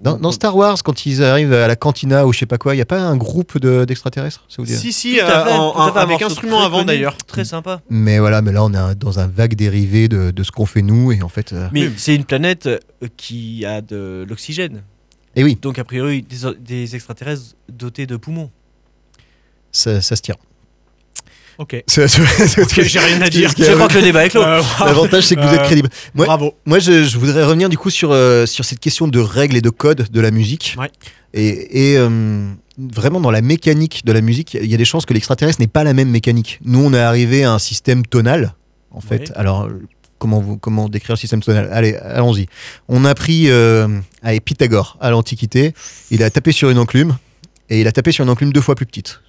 Dans, 0.00 0.16
dans 0.18 0.32
Star 0.32 0.56
Wars, 0.56 0.82
quand 0.82 1.04
ils 1.04 1.22
arrivent 1.22 1.52
à 1.52 1.68
la 1.68 1.76
cantina 1.76 2.26
ou 2.26 2.32
je 2.32 2.38
sais 2.38 2.46
pas 2.46 2.56
quoi, 2.56 2.74
il 2.74 2.78
n'y 2.78 2.82
a 2.82 2.86
pas 2.86 3.00
un 3.00 3.16
groupe 3.18 3.58
de- 3.58 3.84
d'extraterrestres 3.84 4.46
dit 4.60 4.74
Si, 4.74 4.92
si, 4.92 5.20
euh, 5.20 5.26
fait, 5.26 5.52
en- 5.52 5.72
tout 5.72 5.78
à 5.78 5.92
fait, 5.92 5.98
un 5.98 6.02
avec 6.02 6.22
instrument 6.22 6.62
avant 6.62 6.84
d'ailleurs. 6.84 7.16
Très 7.18 7.44
sympa. 7.44 7.82
Mais 7.90 8.18
voilà, 8.18 8.40
mais 8.40 8.50
là 8.52 8.64
on 8.64 8.72
est 8.72 8.94
dans 8.94 9.18
un 9.18 9.26
vague 9.26 9.54
dérivé 9.54 10.08
de, 10.08 10.30
de 10.30 10.42
ce 10.42 10.52
qu'on 10.52 10.64
fait 10.64 10.80
nous 10.82 11.12
et 11.12 11.20
en 11.22 11.28
fait. 11.28 11.52
euh, 11.52 11.68
Mais 11.72 11.90
c'est 11.98 12.14
une 12.14 12.24
planète 12.24 12.66
euh, 12.66 12.78
qui 13.18 13.66
a 13.66 13.82
de 13.82 14.24
l'oxygène. 14.26 14.82
Et 15.36 15.44
oui, 15.44 15.58
Donc 15.60 15.78
a 15.78 15.84
priori 15.84 16.22
des, 16.22 16.94
extraterrestres 16.96 17.54
dotés 17.70 18.06
de 18.06 18.16
poumons. 18.16 18.50
ça, 19.70 20.00
ça 20.00 20.16
se 20.16 20.22
tient. 20.22 20.36
Ok. 21.60 21.82
C'est- 21.86 22.08
c'est- 22.08 22.62
Ok, 22.62 22.80
j'ai 22.84 22.98
rien 22.98 23.20
à 23.20 23.28
dire. 23.28 23.50
Je 23.56 23.72
crois 23.74 23.86
que 23.88 23.94
le 23.96 24.02
débat 24.02 24.24
est 24.24 24.30
clos. 24.30 24.42
Euh, 24.42 24.62
L'avantage, 24.80 25.24
c'est 25.26 25.36
que 25.36 25.42
vous 25.42 25.52
êtes 25.54 25.60
Euh, 25.60 25.64
crédible. 25.64 25.90
Moi, 26.14 26.24
Bravo. 26.24 26.54
Moi, 26.64 26.78
je, 26.78 27.04
je 27.04 27.18
voudrais 27.18 27.44
revenir 27.44 27.68
du 27.68 27.76
coup 27.76 27.90
sur, 27.90 28.12
euh, 28.12 28.46
sur 28.46 28.64
cette 28.64 28.80
question 28.80 29.08
de 29.08 29.20
règles 29.20 29.56
et 29.56 29.60
de 29.60 29.68
codes 29.68 30.08
de 30.10 30.20
la 30.22 30.30
musique. 30.30 30.74
Ouais. 30.78 30.90
Et, 31.34 31.92
et, 31.92 31.98
euh, 31.98 32.48
vraiment, 32.78 33.20
dans 33.20 33.30
la 33.30 33.42
mécanique 33.42 34.06
de 34.06 34.12
la 34.12 34.22
musique, 34.22 34.54
il 34.54 34.70
y 34.70 34.74
a 34.74 34.78
des 34.78 34.86
chances 34.86 35.04
que 35.04 35.12
l'extraterrestre 35.12 35.60
n'ait 35.60 35.66
pas 35.66 35.84
la 35.84 35.92
même 35.92 36.08
mécanique. 36.08 36.58
Nous, 36.64 36.82
on 36.82 36.94
est 36.94 36.98
arrivé 36.98 37.44
à 37.44 37.52
un 37.52 37.58
système 37.58 38.06
tonal, 38.06 38.54
en 38.90 39.02
fait. 39.02 39.28
Ouais. 39.28 39.36
Alors, 39.36 39.68
comment, 40.18 40.40
vous, 40.40 40.56
comment 40.56 40.88
décrire 40.88 41.12
le 41.16 41.18
système 41.20 41.42
tonal? 41.42 41.68
Allez, 41.72 41.94
allons-y. 41.96 42.46
On 42.88 43.04
a 43.04 43.14
pris 43.14 43.50
allez, 44.22 44.40
Pythagore 44.40 44.96
à 44.98 45.10
l'Antiquité. 45.10 45.74
Il 46.10 46.22
a 46.22 46.30
tapé 46.30 46.52
sur 46.52 46.70
une 46.70 46.78
enclume 46.78 47.18
et 47.68 47.82
il 47.82 47.86
a 47.86 47.92
tapé 47.92 48.12
sur 48.12 48.24
une 48.24 48.30
enclume 48.30 48.50
deux 48.52 48.62
fois 48.62 48.74
plus 48.76 48.86
petite. 48.86 49.20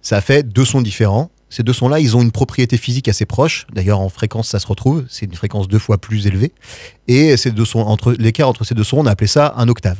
Ça 0.00 0.16
a 0.16 0.20
fait 0.22 0.42
deux 0.42 0.64
sons 0.64 0.80
différents. 0.80 1.30
Ces 1.50 1.64
deux 1.64 1.72
sons-là, 1.72 1.98
ils 1.98 2.16
ont 2.16 2.22
une 2.22 2.30
propriété 2.30 2.76
physique 2.76 3.08
assez 3.08 3.26
proche. 3.26 3.66
D'ailleurs, 3.74 4.00
en 4.00 4.08
fréquence, 4.08 4.48
ça 4.48 4.60
se 4.60 4.66
retrouve. 4.66 5.04
C'est 5.08 5.26
une 5.26 5.34
fréquence 5.34 5.68
deux 5.68 5.80
fois 5.80 5.98
plus 5.98 6.26
élevée. 6.26 6.52
Et 7.08 7.36
ces 7.36 7.50
deux 7.50 7.64
sons, 7.64 7.80
entre 7.80 8.12
l'écart 8.12 8.48
entre 8.48 8.64
ces 8.64 8.74
deux 8.74 8.84
sons, 8.84 8.98
on 8.98 9.06
a 9.06 9.10
appelé 9.10 9.26
ça 9.26 9.52
un 9.56 9.68
octave. 9.68 9.98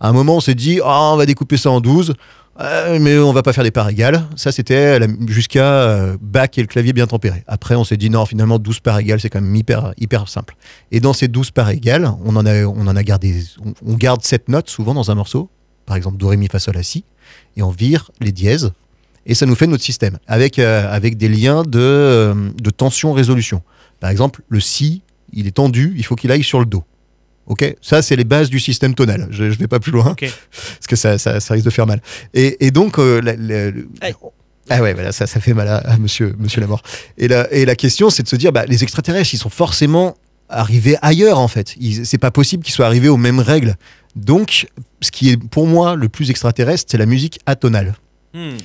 À 0.00 0.08
un 0.08 0.12
moment, 0.12 0.36
on 0.36 0.40
s'est 0.40 0.54
dit, 0.54 0.80
Ah, 0.82 1.12
on 1.12 1.16
va 1.16 1.26
découper 1.26 1.58
ça 1.58 1.70
en 1.70 1.80
12, 1.80 2.14
euh, 2.60 2.98
mais 3.00 3.18
on 3.18 3.32
va 3.32 3.42
pas 3.42 3.52
faire 3.52 3.64
des 3.64 3.70
parts 3.70 3.88
égales. 3.88 4.24
Ça, 4.34 4.50
c'était 4.50 4.98
jusqu'à 5.26 5.64
euh, 5.64 6.16
Bach 6.20 6.50
et 6.56 6.60
le 6.62 6.66
clavier 6.66 6.92
bien 6.92 7.06
tempéré. 7.06 7.44
Après, 7.46 7.74
on 7.74 7.84
s'est 7.84 7.96
dit, 7.96 8.08
non, 8.08 8.24
finalement, 8.24 8.58
12 8.58 8.80
parts 8.80 8.98
égales, 8.98 9.20
c'est 9.20 9.28
quand 9.28 9.40
même 9.40 9.54
hyper, 9.54 9.92
hyper 9.98 10.28
simple. 10.28 10.56
Et 10.90 11.00
dans 11.00 11.12
ces 11.12 11.28
12 11.28 11.50
parts 11.50 11.70
égales, 11.70 12.10
on 12.24 12.34
en 12.34 12.46
a, 12.46 12.64
on 12.64 12.86
en 12.86 12.96
a 12.96 13.02
gardé, 13.02 13.44
on 13.84 13.94
garde 13.94 14.22
7 14.24 14.48
notes 14.48 14.70
souvent 14.70 14.94
dans 14.94 15.10
un 15.10 15.14
morceau. 15.14 15.50
Par 15.86 15.96
exemple, 15.96 16.16
Do, 16.16 16.28
Ré, 16.28 16.36
Mi, 16.36 16.48
Fa, 16.48 16.58
Sol, 16.58 16.74
La, 16.74 16.82
Si. 16.82 17.04
Et 17.56 17.62
on 17.62 17.70
vire 17.70 18.10
les 18.20 18.32
dièses. 18.32 18.72
Et 19.28 19.34
ça 19.34 19.46
nous 19.46 19.54
fait 19.54 19.66
notre 19.68 19.84
système, 19.84 20.18
avec, 20.26 20.58
euh, 20.58 20.90
avec 20.90 21.16
des 21.16 21.28
liens 21.28 21.62
de, 21.62 21.78
euh, 21.78 22.34
de 22.60 22.70
tension-résolution. 22.70 23.62
Par 24.00 24.10
exemple, 24.10 24.40
le 24.48 24.58
Si, 24.58 25.02
il 25.32 25.46
est 25.46 25.52
tendu, 25.52 25.94
il 25.96 26.04
faut 26.04 26.16
qu'il 26.16 26.32
aille 26.32 26.42
sur 26.42 26.58
le 26.58 26.66
Do. 26.66 26.82
Ok, 27.46 27.74
ça 27.80 28.02
c'est 28.02 28.16
les 28.16 28.24
bases 28.24 28.50
du 28.50 28.58
système 28.60 28.94
tonal. 28.94 29.26
Je 29.30 29.44
ne 29.44 29.50
vais 29.50 29.68
pas 29.68 29.80
plus 29.80 29.92
loin 29.92 30.14
parce 30.50 30.86
que 30.86 30.96
ça, 30.96 31.16
ça, 31.18 31.40
ça 31.40 31.54
risque 31.54 31.64
de 31.64 31.70
faire 31.70 31.86
mal. 31.86 32.02
Et, 32.34 32.66
et 32.66 32.70
donc, 32.70 32.98
euh, 32.98 33.20
la- 33.22 33.36
la- 33.36 33.70
ah 34.70 34.82
ouais, 34.82 34.92
voilà, 34.92 35.12
ça, 35.12 35.26
ça 35.26 35.40
fait 35.40 35.54
mal 35.54 35.66
à, 35.68 35.76
à 35.78 35.96
Monsieur, 35.96 36.34
Monsieur 36.38 36.60
Lamort. 36.60 36.82
Et 37.16 37.26
la, 37.28 37.50
et 37.52 37.64
la 37.64 37.74
question, 37.74 38.10
c'est 38.10 38.22
de 38.22 38.28
se 38.28 38.36
dire, 38.36 38.52
bah, 38.52 38.66
les 38.66 38.82
extraterrestres, 38.82 39.32
ils 39.32 39.38
sont 39.38 39.48
forcément 39.48 40.14
arrivés 40.50 40.96
ailleurs 41.00 41.38
en 41.38 41.48
fait. 41.48 41.74
C'est 42.04 42.18
pas 42.18 42.30
possible 42.30 42.62
qu'ils 42.64 42.74
soient 42.74 42.86
arrivés 42.86 43.08
aux 43.08 43.16
mêmes 43.16 43.40
règles. 43.40 43.76
Donc, 44.14 44.66
ce 45.00 45.10
qui 45.10 45.30
est 45.30 45.36
pour 45.38 45.66
moi 45.66 45.96
le 45.96 46.08
plus 46.10 46.28
extraterrestre, 46.30 46.86
c'est 46.90 46.98
la 46.98 47.06
musique 47.06 47.40
atonale. 47.46 47.94
Hmm. 48.34 48.56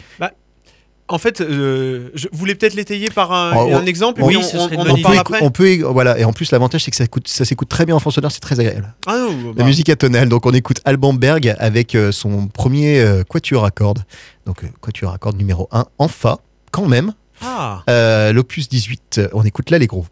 En 1.10 1.18
fait, 1.18 1.41
euh, 1.41 2.10
je 2.16 2.28
voulais 2.32 2.56
peut-être 2.56 2.76
l'étayer 2.76 3.10
par 3.10 3.32
un, 3.34 3.54
Oh, 3.58 3.76
un 3.76 3.86
exemple, 3.86 4.22
oui, 4.24 4.38
on, 4.38 4.58
en 4.58 4.68
bonne 4.70 5.01
parle 5.01 5.14
idée. 5.16 5.18
après. 5.18 5.39
on 5.41 5.51
peut, 5.51 5.82
voilà. 5.84 6.18
Et 6.18 6.24
en 6.24 6.32
plus, 6.32 6.49
l'avantage, 6.51 6.84
c'est 6.86 6.91
que 6.91 6.97
ça, 6.97 7.06
coûte, 7.08 7.28
ça 7.28 7.43
s'écoute 7.43 7.68
très 7.68 7.86
bien 7.86 7.93
en 7.95 7.99
fond 7.99 8.10
sonore, 8.10 8.32
c'est 8.32 8.39
très 8.39 8.60
agréable. 8.60 8.93
Ah 9.06 9.18
non, 9.18 9.47
La 9.47 9.54
bah, 9.54 9.64
musique 9.66 9.89
atonale. 9.89 10.30
Donc, 10.30 10.45
on 10.45 10.54
écoute 10.54 10.80
Alban 10.86 11.14
Berg 11.14 11.56
avec 11.60 11.95
euh, 11.95 12.12
son 12.14 12.47
premier 12.47 12.99
euh, 13.01 13.24
quatuor 13.24 13.66
à 13.66 13.72
cordes. 13.72 14.04
Donc, 14.45 14.64
euh, 14.64 14.68
quatuor 14.82 15.12
à 15.14 15.18
cordes 15.18 15.38
numéro 15.38 15.68
1 15.72 15.86
en 15.97 16.08
Fa, 16.08 16.39
quand 16.72 16.88
même. 16.88 17.14
Ah, 17.41 17.84
Euh, 17.89 18.32
L'opus 18.32 18.70
18, 18.70 19.16
euh, 19.18 19.28
on 19.34 19.43
écoute 19.43 19.70
l'Allegro. 19.72 20.06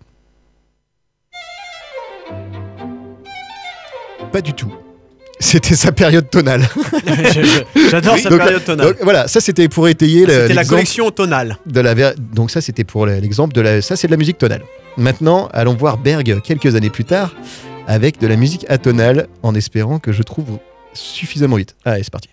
Pas 4.32 4.42
du 4.42 4.54
tout. 4.54 4.74
C'était 5.42 5.76
sa 5.76 5.92
période 5.92 6.30
tonale. 6.30 6.62
j'adore 7.92 8.14
Oui, 8.16 8.22
sa 8.22 8.30
donc, 8.30 8.40
période 8.40 8.64
tonale. 8.64 8.88
Donc 8.88 8.98
voilà, 9.02 9.28
ça 9.28 9.42
c'était 9.42 9.68
pour 9.68 9.88
étayer 9.88 10.26
le- 10.26 10.34
C'était 10.34 10.54
la 10.54 10.66
collection 10.66 11.12
tonale. 11.12 11.58
de 11.66 11.80
la 11.82 11.94
ver- 11.94 12.14
donc 12.18 12.52
ça 12.52 12.62
c'était 12.62 12.84
pour 12.84 13.06
l'exemple 13.06 13.54
de 13.54 13.62
la 13.62 13.82
ça 13.82 13.96
c'est 13.96 14.08
de 14.08 14.12
la 14.12 14.18
musique 14.18 14.38
tonale. 14.38 14.62
Maintenant, 14.98 15.50
allons 15.54 15.74
voir 15.76 15.98
Berg 15.98 16.42
quelques 16.44 16.76
années 16.76 16.90
plus 16.90 17.06
tard 17.06 17.34
avec 17.88 18.20
de 18.20 18.28
la 18.28 18.36
musique 18.36 18.66
atonale 18.70 19.28
en 19.44 19.56
espérant 19.56 20.00
que 20.00 20.12
je 20.12 20.22
trouve 20.24 20.60
suffisamment 20.94 21.56
vite. 21.56 21.76
Allez, 21.86 22.04
c'est 22.04 22.12
parti. 22.12 22.30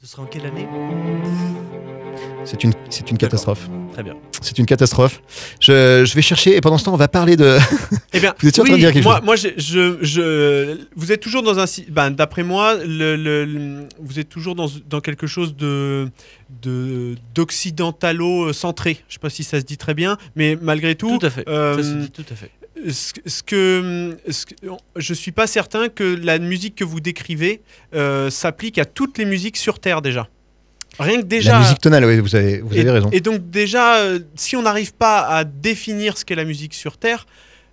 Ce 0.00 0.08
sera 0.08 0.22
en 0.22 0.26
quelle 0.26 0.46
année? 0.46 0.66
C'est 2.44 2.64
une, 2.64 2.72
c'est 2.90 3.10
une 3.10 3.18
catastrophe. 3.18 3.68
Très 3.92 4.02
bien. 4.02 4.14
C'est 4.40 4.58
une 4.58 4.66
catastrophe. 4.66 5.22
Je, 5.60 6.04
je 6.04 6.14
vais 6.14 6.22
chercher 6.22 6.56
et 6.56 6.60
pendant 6.60 6.76
ce 6.76 6.84
temps, 6.84 6.92
on 6.92 6.96
va 6.96 7.06
parler 7.08 7.36
de. 7.36 7.56
Eh 8.12 8.20
bien, 8.20 8.34
Vous 8.40 8.48
étiez 8.48 8.60
en 8.62 8.64
train 8.64 8.74
de 8.74 8.80
dire 8.80 8.92
quelque 8.92 9.04
moi, 9.04 9.16
chose 9.18 9.24
moi 9.24 9.36
je, 9.36 9.48
je, 9.56 9.98
je- 10.02 10.78
vous 10.96 11.12
êtes 11.12 11.20
toujours 11.20 11.42
dans 11.42 11.58
un, 11.60 11.64
ben, 11.88 12.10
d'après 12.10 12.42
moi, 12.42 12.74
le, 12.84 13.16
le- 13.16 13.44
le- 13.44 13.84
vous 14.00 14.18
êtes 14.18 14.28
toujours 14.28 14.54
dans, 14.56 14.66
dans 14.88 15.00
quelque 15.00 15.26
chose 15.28 15.54
de, 15.56 16.08
de 16.62 17.14
d'occidentalo 17.34 18.52
centré. 18.52 18.98
Je 19.08 19.14
sais 19.14 19.20
pas 19.20 19.30
si 19.30 19.44
ça 19.44 19.60
se 19.60 19.64
dit 19.64 19.76
très 19.78 19.94
bien, 19.94 20.18
mais 20.34 20.58
malgré 20.60 20.94
tout, 20.96 21.18
Tout 21.18 21.26
à 21.26 21.30
fait. 21.30 21.48
euh, 21.48 21.76
Ça 21.76 21.82
se 21.82 21.94
dit 21.94 22.10
tout 22.10 22.24
à 22.30 22.34
fait. 22.34 22.50
ce, 22.90 23.12
ce 23.24 23.42
que, 23.44 24.16
ce 24.28 24.46
que- 24.46 24.54
je 24.96 25.14
suis 25.14 25.32
pas 25.32 25.46
certain 25.46 25.88
que 25.88 26.02
la 26.20 26.38
musique 26.40 26.74
que 26.74 26.84
vous 26.84 27.00
décrivez 27.00 27.62
euh, 27.94 28.30
s'applique 28.30 28.78
à 28.78 28.84
toutes 28.84 29.16
les 29.18 29.24
musiques 29.26 29.56
sur 29.56 29.78
Terre 29.78 30.02
déjà. 30.02 30.28
Rien 30.98 31.18
que 31.20 31.26
déjà. 31.26 31.52
La 31.52 31.58
musique 31.60 31.80
tonale, 31.80 32.04
oui, 32.04 32.18
vous 32.20 32.34
avez, 32.36 32.60
vous 32.60 32.74
et, 32.76 32.80
avez 32.80 32.90
raison. 32.90 33.08
et 33.12 33.20
donc 33.20 33.50
déjà, 33.50 33.96
euh, 33.98 34.18
si 34.34 34.56
on 34.56 34.62
n'arrive 34.62 34.92
pas 34.94 35.20
à 35.26 35.44
définir 35.44 36.18
ce 36.18 36.24
qu'est 36.24 36.34
la 36.34 36.44
musique 36.44 36.74
sur 36.74 36.98
Terre, 36.98 37.26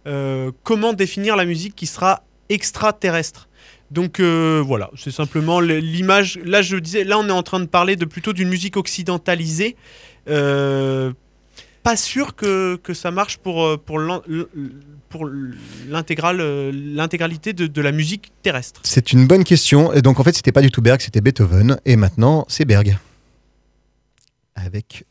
euh, 0.08 0.52
comment 0.64 0.94
définir 0.94 1.36
la 1.36 1.46
musique 1.46 1.76
qui 1.76 1.86
sera 1.86 2.24
extraterrestre? 2.48 3.48
Donc 3.92 4.20
euh, 4.20 4.64
voilà, 4.66 4.90
c'est 4.96 5.12
simplement 5.12 5.60
le- 5.60 5.80
l'image. 5.80 6.40
Là, 6.46 6.62
je 6.62 6.78
disais, 6.78 7.04
là, 7.04 7.18
on 7.20 7.28
est 7.28 7.32
en 7.32 7.44
train 7.44 7.60
de 7.60 7.66
parler 7.66 7.96
de 7.96 8.06
plutôt 8.06 8.34
d'une 8.34 8.50
musique 8.50 8.78
occidentalisée. 8.78 9.76
Euh, 10.30 11.12
pas 11.84 11.96
sûr 11.98 12.36
que, 12.36 12.76
que 12.78 12.94
ça 12.94 13.10
marche 13.10 13.38
pour, 13.38 13.80
pour 13.80 13.98
l'intégralité 15.90 17.54
de, 17.54 17.68
de 17.68 17.82
la 17.82 17.92
musique 17.92 18.32
terrestre. 18.44 18.82
C'est 18.84 19.12
une 19.14 19.28
bonne 19.28 19.44
question. 19.44 19.94
Et 19.94 20.02
donc, 20.02 20.20
en 20.20 20.24
fait, 20.24 20.34
c'était 20.36 20.52
pas 20.52 20.62
du 20.62 20.72
tout 20.72 20.82
Berg, 20.82 21.02
c'était 21.02 21.22
Beethoven. 21.22 21.78
Et 21.86 21.96
maintenant, 21.96 22.46
c'est 22.48 22.66
Berg. 22.66 22.98
Avec 24.56 25.06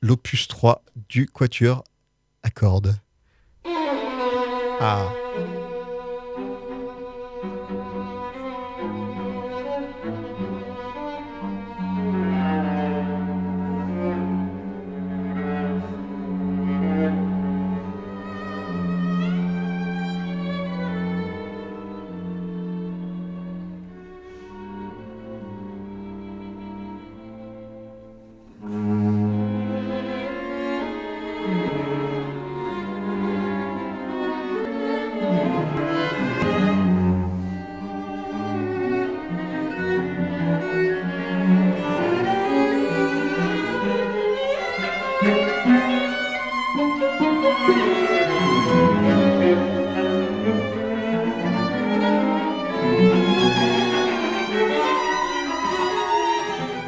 l'opus 0.00 0.48
3 0.48 0.82
du 1.08 1.26
Quatuor 1.26 1.84
à 2.42 2.50
cordes. 2.50 2.96
Ah. 4.78 5.25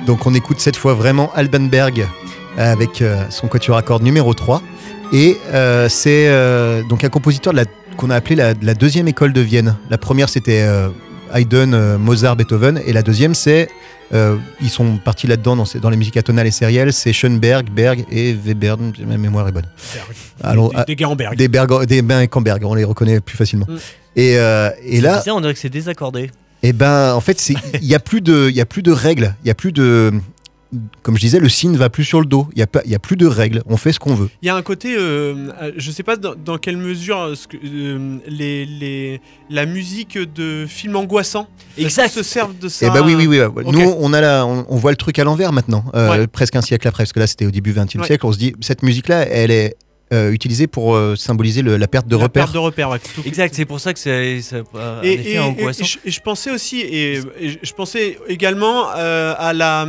Donc 0.09 0.27
on 0.27 0.33
écoute 0.33 0.59
cette 0.59 0.77
fois 0.77 0.95
vraiment 0.95 1.31
Alban 1.35 1.61
Berg 1.61 2.01
euh, 2.59 2.73
avec 2.73 3.03
euh, 3.03 3.25
son 3.29 3.47
quatuor 3.47 3.77
à 3.77 3.83
cordes 3.83 4.03
numéro 4.03 4.33
3. 4.33 4.63
Et 5.13 5.37
euh, 5.53 5.87
c'est 5.91 6.29
euh, 6.29 6.83
donc 6.89 7.05
un 7.05 7.11
compositeur 7.11 7.53
qu'on 7.99 8.09
a 8.09 8.17
appelé 8.17 8.35
la, 8.35 8.55
la 8.63 8.73
deuxième 8.73 9.07
école 9.07 9.35
de 9.35 9.43
Vienne. 9.43 9.77
La 9.91 9.99
première 9.99 10.31
c'était 10.31 10.63
euh, 10.63 10.89
Haydn, 11.35 11.99
Mozart, 11.99 12.37
Beethoven. 12.37 12.81
Et 12.87 12.95
la 12.95 13.03
deuxième 13.03 13.35
c'est, 13.35 13.69
euh, 14.15 14.39
ils 14.63 14.71
sont 14.71 14.97
partis 14.97 15.27
là-dedans 15.27 15.57
dans, 15.57 15.65
dans 15.79 15.91
les 15.91 15.99
musiques 15.99 16.17
atonales 16.17 16.47
et 16.47 16.53
sérielles, 16.53 16.95
c'est 16.95 17.13
Schoenberg, 17.13 17.69
Berg 17.69 18.07
et 18.11 18.35
Webern, 18.35 18.95
ma 19.07 19.19
mémoire 19.19 19.47
est 19.47 19.53
bonne. 19.53 19.69
Allons, 20.43 20.69
des, 20.71 20.85
des 20.87 20.97
gars 20.97 21.11
en 21.11 21.17
berg. 21.17 21.37
des 21.37 21.49
Berg, 21.49 21.85
des 21.85 22.01
Berg 22.01 22.31
Camberg, 22.31 22.65
on 22.65 22.75
les 22.75 22.85
reconnaît 22.85 23.21
plus 23.21 23.37
facilement. 23.37 23.67
Mm. 23.69 23.77
Et, 24.17 24.39
euh, 24.39 24.71
et 24.87 25.03
là, 25.03 25.21
Ça, 25.21 25.35
on 25.35 25.41
dirait 25.43 25.53
que 25.53 25.61
c'est 25.61 25.69
désaccordé. 25.69 26.31
Eh 26.63 26.73
ben, 26.73 27.15
en 27.15 27.21
fait, 27.21 27.51
il 27.81 27.85
y 27.87 27.95
a 27.95 28.01
plus 28.01 28.21
de, 28.21 28.49
il 28.51 28.57
y 28.57 28.61
a 28.61 28.67
plus 28.67 28.83
de 28.83 28.93
règles, 28.93 29.35
il 29.45 29.49
y 29.49 29.51
a 29.51 29.55
plus 29.55 29.73
de, 29.73 30.13
comme 31.03 31.15
je 31.17 31.21
disais, 31.21 31.39
le 31.41 31.49
signe 31.49 31.77
va 31.77 31.89
plus 31.89 32.05
sur 32.05 32.21
le 32.21 32.27
dos. 32.27 32.47
Il 32.55 32.59
y 32.59 32.63
a 32.63 32.67
pas, 32.67 32.83
il 32.85 32.91
y 32.91 32.95
a 32.95 32.99
plus 32.99 33.17
de 33.17 33.27
règles. 33.27 33.63
On 33.67 33.77
fait 33.77 33.93
ce 33.93 33.99
qu'on 34.01 34.15
veut. 34.15 34.29
Il 34.43 34.47
y 34.47 34.49
a 34.51 34.55
un 34.57 34.61
côté, 34.63 34.95
euh, 34.99 35.49
euh, 35.63 35.73
je 35.77 35.91
sais 35.91 36.03
pas 36.03 36.17
dans, 36.17 36.35
dans 36.35 36.59
quelle 36.59 36.77
mesure 36.77 37.19
euh, 37.21 37.35
ce 37.35 37.47
que, 37.49 37.57
euh, 37.65 38.17
les, 38.27 38.67
les, 38.67 39.21
la 39.49 39.65
musique 39.67 40.19
de 40.19 40.67
films 40.69 40.97
angoissants 40.97 41.47
Exact. 41.79 42.09
se 42.11 42.23
servent 42.23 42.59
de 42.59 42.69
ça. 42.69 42.87
Eh 42.87 42.91
ben 42.91 43.03
oui, 43.05 43.15
oui, 43.15 43.27
oui. 43.27 43.65
Nous, 43.73 43.95
on 43.99 44.13
a 44.13 44.21
la, 44.21 44.45
on, 44.47 44.67
on 44.69 44.77
voit 44.77 44.91
le 44.91 44.97
truc 44.97 45.19
à 45.19 45.25
l'envers 45.25 45.53
maintenant, 45.53 45.85
euh, 45.95 46.11
Ouais. 46.11 46.27
presque 46.27 46.57
un 46.57 46.61
siècle 46.63 46.87
après, 46.87 47.05
parce 47.05 47.13
que 47.15 47.21
là, 47.21 47.27
c'était 47.27 47.47
au 47.47 47.51
début 47.51 47.73
20e 47.73 48.01
Ouais. 48.01 48.07
siècle. 48.07 48.27
On 48.27 48.33
se 48.33 48.39
dit, 48.39 48.53
cette 48.61 48.83
musique-là, 48.83 49.27
elle 49.27 49.51
est 49.51 49.75
euh, 50.13 50.31
utilisée 50.33 50.67
pour 50.67 50.95
euh, 50.95 51.17
symboliser 51.17 51.63
le- 51.63 51.77
la 51.77 51.87
perte 51.87 52.07
de 52.09 52.17
La 52.17 52.23
repères. 52.25 52.45
perte 52.45 52.55
de 52.55 52.59
repères, 52.59 52.91
ouais, 52.91 52.99
tout- 52.99 53.23
Exact, 53.27 53.55
c'est 53.55 53.65
pour 53.67 53.79
ça 53.81 53.93
que 53.93 53.99
c'est 53.99 54.41
ça 54.41 54.57
a 54.75 54.79
un 55.01 55.03
Et, 55.03 55.13
effet 55.15 55.33
et- 55.35 55.39
angoissant. 55.39 55.85
et 56.05 56.11
je, 56.11 56.21
pensais 56.21 56.51
aussi, 56.51 56.81
et, 56.81 57.19
et 57.41 57.59
je- 57.63 57.73
pensais 57.75 58.19
également 58.29 58.89
euh, 58.97 59.35
à, 59.39 59.53
la, 59.53 59.87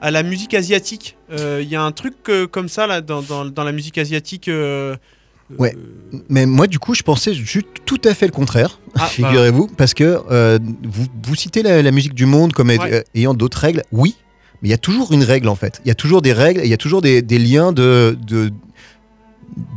à 0.00 0.10
la 0.10 0.22
musique 0.22 0.54
asiatique. 0.54 1.16
Euh, 1.32 1.60
Il 1.62 1.68
y 1.70 1.76
a 1.76 1.82
un 1.82 1.92
truc 1.92 2.14
euh, 2.28 2.46
comme 2.46 2.68
ça 2.68 2.86
là, 2.86 3.00
dans, 3.00 3.22
dans, 3.22 3.44
dans 3.46 3.64
la 3.64 3.72
musique 3.72 3.96
asiatique. 3.98 4.48
euh, 4.48 4.94
Ouais. 5.58 5.74
euh, 6.14 6.18
Mais 6.28 6.46
moi, 6.46 6.66
du 6.66 6.78
coup, 6.78 6.94
je 6.94 7.02
pensais 7.02 7.34
juste 7.34 7.66
tout 7.84 8.00
à 8.04 8.14
fait 8.14 8.26
le 8.26 8.32
contraire, 8.32 8.78
Ah, 8.94 9.06
figurez-vous, 9.06 9.66
parce 9.66 9.92
que 9.94 10.18
euh, 10.30 10.58
vous, 10.82 11.06
vous 11.24 11.34
citez 11.34 11.62
la, 11.62 11.82
la 11.82 11.90
musique 11.90 12.14
du 12.14 12.26
monde 12.26 12.52
comme 12.52 12.68
Ouais. 12.68 12.78
euh, 12.82 13.02
ayant 13.14 13.34
d'autres 13.34 13.58
règles, 13.58 13.82
oui, 13.92 14.16
mais 14.62 14.68
il 14.68 14.70
y 14.70 14.74
a 14.74 14.78
toujours 14.78 15.12
une 15.12 15.24
règle 15.24 15.48
en 15.48 15.54
fait. 15.56 15.80
Il 15.84 15.88
y 15.88 15.90
a 15.90 15.94
toujours 15.94 16.22
des 16.22 16.32
règles, 16.32 16.60
il 16.64 16.70
y 16.70 16.74
a 16.74 16.76
toujours 16.78 17.02
des, 17.02 17.20
des 17.22 17.38
liens 17.38 17.72
de, 17.72 18.16
de, 18.26 18.50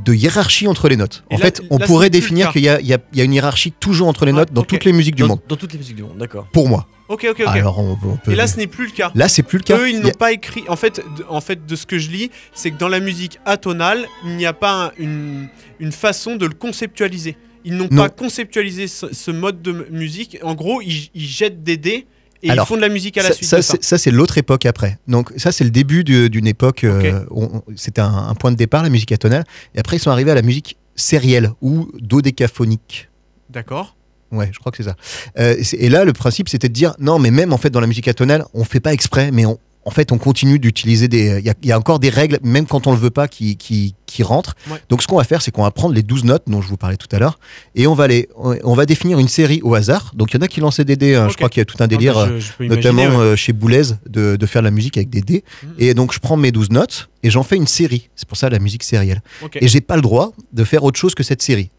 de 0.05 0.13
hiérarchie 0.13 0.67
entre 0.67 0.87
les 0.87 0.95
notes. 0.95 1.23
Et 1.29 1.35
en 1.35 1.37
là- 1.37 1.45
fait, 1.45 1.61
on 1.69 1.77
là, 1.77 1.85
pourrait 1.85 2.09
définir 2.09 2.51
qu'il 2.51 2.61
y 2.63 2.69
a, 2.69 2.79
y 2.81 2.95
y 3.13 3.21
une 3.21 3.33
hiérarchie 3.33 3.71
toujours 3.71 4.07
entre 4.07 4.25
les 4.25 4.31
Ouais, 4.31 4.39
notes 4.39 4.53
dans 4.53 4.63
toutes 4.63 4.85
les 4.85 4.93
musiques 4.93 5.15
du 5.15 5.23
dans, 5.23 5.29
monde. 5.29 5.41
dans 5.47 5.55
toutes 5.55 5.73
les 5.73 5.79
musiques 5.79 5.95
du 5.97 6.03
monde, 6.03 6.17
d'accord. 6.17 6.47
Pour 6.53 6.69
moi. 6.69 6.87
Ok, 7.07 7.27
ok, 7.29 7.41
ok. 7.41 7.47
Alors, 7.47 7.77
on, 7.79 7.91
on 8.03 8.15
peut- 8.17 8.31
et 8.31 8.35
là, 8.35 8.47
ce 8.47 8.57
n'est 8.57 8.67
plus 8.67 8.85
le 8.85 8.91
cas. 8.91 9.11
là, 9.13 9.27
c'est 9.27 9.43
plus 9.43 9.57
le 9.59 9.63
cas. 9.63 9.77
Eux, 9.77 9.89
ils 9.89 9.99
n'ont 9.99 10.09
a- 10.09 10.13
pas 10.13 10.31
écrit. 10.31 10.63
En 10.69 10.75
fait, 10.75 11.01
de, 11.17 11.25
en 11.29 11.41
fait, 11.41 11.65
de 11.65 11.75
ce 11.75 11.85
que 11.85 11.99
je 11.99 12.09
lis, 12.09 12.31
c'est 12.53 12.71
que 12.71 12.77
dans 12.77 12.87
la 12.87 12.99
musique 12.99 13.39
atonale, 13.45 14.05
il 14.23 14.37
n'y 14.37 14.45
a 14.45 14.53
pas 14.53 14.85
un- 14.87 14.91
une, 14.97 15.47
une 15.79 15.91
façon 15.91 16.35
de 16.35 16.45
le 16.45 16.53
conceptualiser. 16.53 17.37
Ils 17.63 17.75
n'ont 17.75 17.87
Non. 17.91 18.03
pas 18.03 18.09
conceptualisé 18.09 18.87
ce, 18.87 19.13
ce 19.13 19.31
mode 19.31 19.61
de 19.61 19.87
musique. 19.91 20.37
En 20.43 20.53
gros, 20.55 20.81
ils, 20.81 21.09
ils 21.13 21.27
jettent 21.27 21.63
des 21.63 21.77
dés 21.77 22.05
et 22.45 22.51
Alors, 22.51 22.65
ils 22.65 22.67
font 22.69 22.75
de 22.77 22.81
la 22.81 22.89
musique 22.89 23.17
à 23.17 23.23
la 23.23 23.29
ça, 23.29 23.33
suite 23.35 23.49
ça, 23.49 23.57
de 23.57 23.83
ça. 23.83 23.97
c'est- 23.97 24.11
l'autre 24.11 24.37
époque 24.37 24.65
après. 24.65 24.97
Donc 25.07 25.31
ça, 25.37 25.51
c'est 25.51 25.63
le 25.63 25.69
début 25.71 26.03
du- 26.03 26.29
d'une 26.29 26.47
époque. 26.47 26.83
euh, 26.83 27.25
on- 27.31 27.61
C'était 27.75 28.01
un, 28.01 28.13
un 28.29 28.35
point 28.35 28.51
de 28.51 28.55
départ, 28.57 28.83
la 28.83 28.89
musique 28.89 29.11
atonale. 29.11 29.43
Et 29.73 29.79
après, 29.79 29.97
ils 29.97 29.99
sont 29.99 30.11
arrivés 30.11 30.31
à 30.31 30.35
la 30.35 30.41
musique 30.41 30.77
sérielle 30.95 31.51
ou 31.61 31.89
dodécaphonique. 31.99 33.09
D'accord. 33.49 33.95
Ouais, 34.31 34.49
je 34.51 34.59
crois 34.59 34.71
que 34.71 34.77
c'est 34.77 34.89
ça. 34.89 34.95
Euh, 35.39 35.55
et 35.73 35.87
là, 35.89 36.03
le 36.03 36.11
principe, 36.13 36.49
c'était 36.49 36.67
de 36.67 36.73
dire 36.73 36.93
non, 36.99 37.19
mais 37.19 37.31
même 37.31 37.53
en 37.53 37.57
fait, 37.57 37.69
dans 37.69 37.79
la 37.79 37.87
musique 37.87 38.07
atonale, 38.07 38.43
on 38.53 38.63
fait 38.63 38.79
pas 38.79 38.91
exprès, 38.93 39.31
mais 39.31 39.45
on, 39.45 39.57
en 39.85 39.91
fait, 39.91 40.11
on 40.11 40.17
continue 40.17 40.57
d'utiliser 40.57 41.07
des. 41.07 41.37
Il 41.39 41.45
y 41.45 41.49
a, 41.49 41.53
il 41.61 41.69
y 41.69 41.71
a 41.71 41.77
encore 41.77 41.99
des 41.99 42.09
règles, 42.09 42.39
même 42.43 42.65
quand 42.65 42.87
on 42.87 42.91
le 42.91 42.97
veut 42.97 43.11
pas, 43.11 43.27
qui, 43.27 43.55
qui, 43.55 43.93
qui 44.07 44.23
rentrent. 44.23 44.55
Ouais. 44.71 44.77
Donc, 44.89 45.03
ce 45.03 45.07
qu'on 45.07 45.17
va 45.17 45.23
faire, 45.23 45.41
c'est 45.43 45.51
qu'on 45.51 45.61
va 45.63 45.69
prendre 45.71 45.93
les 45.93 46.01
12 46.01 46.23
notes 46.23 46.43
dont 46.47 46.61
je 46.61 46.67
vous 46.67 46.75
parlais 46.77 46.97
tout 46.97 47.07
à 47.15 47.19
l'heure, 47.19 47.37
et 47.75 47.85
on 47.85 47.93
va 47.93 48.07
les, 48.07 48.27
on 48.35 48.73
va 48.73 48.85
définir 48.87 49.19
une 49.19 49.27
série 49.27 49.59
au 49.63 49.75
hasard. 49.75 50.11
Donc, 50.15 50.31
il 50.33 50.37
y 50.37 50.39
en 50.39 50.41
a 50.41 50.47
qui 50.47 50.59
lançaient 50.59 50.85
des 50.85 50.95
dés. 50.95 51.13
hein. 51.15 51.29
Je 51.29 51.35
crois 51.35 51.49
qu'il 51.49 51.59
y 51.59 51.61
a 51.61 51.65
tout 51.65 51.77
un 51.81 51.87
délire. 51.87 52.17
Ah 52.17 52.25
bah, 52.25 52.31
je- 52.35 52.39
je 52.39 52.53
peux 52.53 52.65
imaginer, 52.65 52.91
notamment 52.93 53.17
ouais. 53.19 53.23
euh, 53.23 53.35
chez 53.35 53.53
Boulez, 53.53 53.83
de, 54.09 54.35
de 54.35 54.45
faire 54.47 54.61
de 54.63 54.67
la 54.67 54.71
musique 54.71 54.97
avec 54.97 55.09
des 55.11 55.21
dés. 55.21 55.43
Mhm. 55.63 55.69
Et 55.77 55.93
donc, 55.93 56.13
je 56.13 56.19
prends 56.19 56.37
mes 56.37 56.51
12 56.51 56.71
notes 56.71 57.09
et 57.21 57.29
j'en 57.29 57.43
fais 57.43 57.55
une 57.55 57.67
série. 57.67 58.09
C'est 58.15 58.27
pour 58.27 58.37
ça 58.37 58.49
la 58.49 58.59
musique 58.59 58.83
sérielle. 58.83 59.21
Ok. 59.43 59.57
Et 59.61 59.67
j'ai 59.67 59.81
pas 59.81 59.95
le 59.97 60.01
droit 60.01 60.33
de 60.51 60.63
faire 60.63 60.83
autre 60.83 60.99
chose 60.99 61.13
que 61.13 61.23
cette 61.23 61.41
série. 61.43 61.69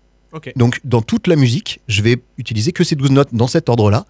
Donc, 0.56 0.80
dans 0.84 1.02
toute 1.02 1.26
la 1.28 1.36
musique, 1.36 1.80
je 1.88 2.02
vais 2.02 2.16
utiliser 2.38 2.72
que 2.72 2.84
ces 2.84 2.94
12 2.94 3.10
notes 3.10 3.28
dans 3.32 3.46
cet 3.46 3.68
ordre-là. 3.68 4.04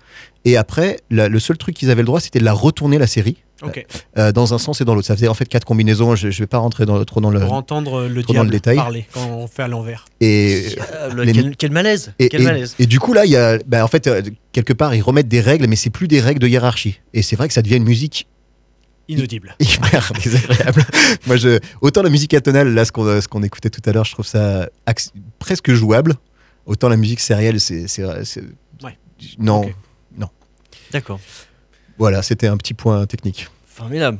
Et 0.44 0.56
après, 0.56 0.98
la- 1.10 1.28
le 1.28 1.38
seul 1.38 1.56
truc 1.56 1.74
qu'ils 1.76 1.90
avaient 1.90 2.02
le 2.02 2.06
droit, 2.06 2.20
c'était 2.20 2.38
de 2.38 2.44
la 2.44 2.52
retourner, 2.52 2.98
la 2.98 3.06
série, 3.06 3.36
Ok. 3.62 3.84
euh, 4.18 4.32
dans 4.32 4.52
un 4.54 4.58
sens 4.58 4.80
et 4.80 4.84
dans 4.84 4.94
l'autre. 4.94 5.06
Ça 5.06 5.14
faisait 5.14 5.28
en 5.28 5.34
fait 5.34 5.46
quatre 5.46 5.64
combinaisons. 5.64 6.16
Je, 6.16 6.30
je 6.30 6.38
vais 6.42 6.46
pas 6.46 6.58
rentrer 6.58 6.84
dans, 6.86 7.04
trop 7.04 7.20
dans 7.20 7.30
le. 7.30 7.40
Pour 7.40 7.52
entendre 7.52 8.00
euh, 8.02 8.08
le 8.08 8.22
trop 8.22 8.32
dans 8.32 8.42
le 8.42 8.48
diable 8.50 8.50
détail. 8.50 8.76
parler 8.76 9.06
quand 9.12 9.26
on 9.30 9.46
fait 9.46 9.62
à 9.62 9.68
l'envers. 9.68 10.04
Et, 10.20 10.66
Diable, 10.74 11.22
les- 11.22 11.32
quel, 11.32 11.56
quel 11.56 11.70
malaise 11.72 12.12
et, 12.18 12.28
Quel 12.28 12.42
et- 12.42 12.44
malaise 12.44 12.74
et 12.78 12.86
du 12.86 12.98
coup, 12.98 13.12
là, 13.12 13.24
il 13.24 13.30
y 13.30 13.36
a. 13.36 13.58
bah, 13.66 13.84
en 13.84 13.88
fait, 13.88 14.06
euh, 14.06 14.22
quelque 14.52 14.72
part, 14.72 14.94
ils 14.94 15.02
remettent 15.02 15.28
des 15.28 15.40
règles, 15.40 15.66
mais 15.68 15.76
c'est 15.76 15.90
plus 15.90 16.08
des 16.08 16.20
règles 16.20 16.40
de 16.40 16.48
hiérarchie. 16.48 17.00
Et 17.14 17.22
c'est 17.22 17.36
vrai 17.36 17.48
que 17.48 17.54
ça 17.54 17.62
devient 17.62 17.76
une 17.76 17.84
musique 17.84 18.26
Inaudible. 19.08 19.54
hyper 19.60 20.12
désagréable. 20.22 20.84
Moi, 21.26 21.36
je, 21.36 21.58
autant 21.80 22.02
la 22.02 22.10
musique 22.10 22.34
atonale, 22.34 22.74
là, 22.74 22.84
ce 22.84 22.92
qu'on 22.92 23.42
écoutait 23.42 23.70
tout 23.70 23.82
à 23.88 23.92
l'heure, 23.92 24.04
je 24.04 24.12
trouve 24.12 24.26
ça 24.26 24.68
presque 25.38 25.72
jouable. 25.72 26.14
Autant 26.66 26.88
la 26.88 26.96
musique 26.96 27.20
sérielle, 27.20 27.60
c'est. 27.60 27.86
Ouais. 28.82 28.98
Non, 29.38 29.62
Ok. 29.62 29.74
D'accord. 30.92 31.20
voilà, 31.98 32.22
c'était 32.22 32.46
un 32.46 32.56
petit 32.56 32.74
point 32.74 33.06
technique. 33.06 33.48
Formidable. 33.66 34.18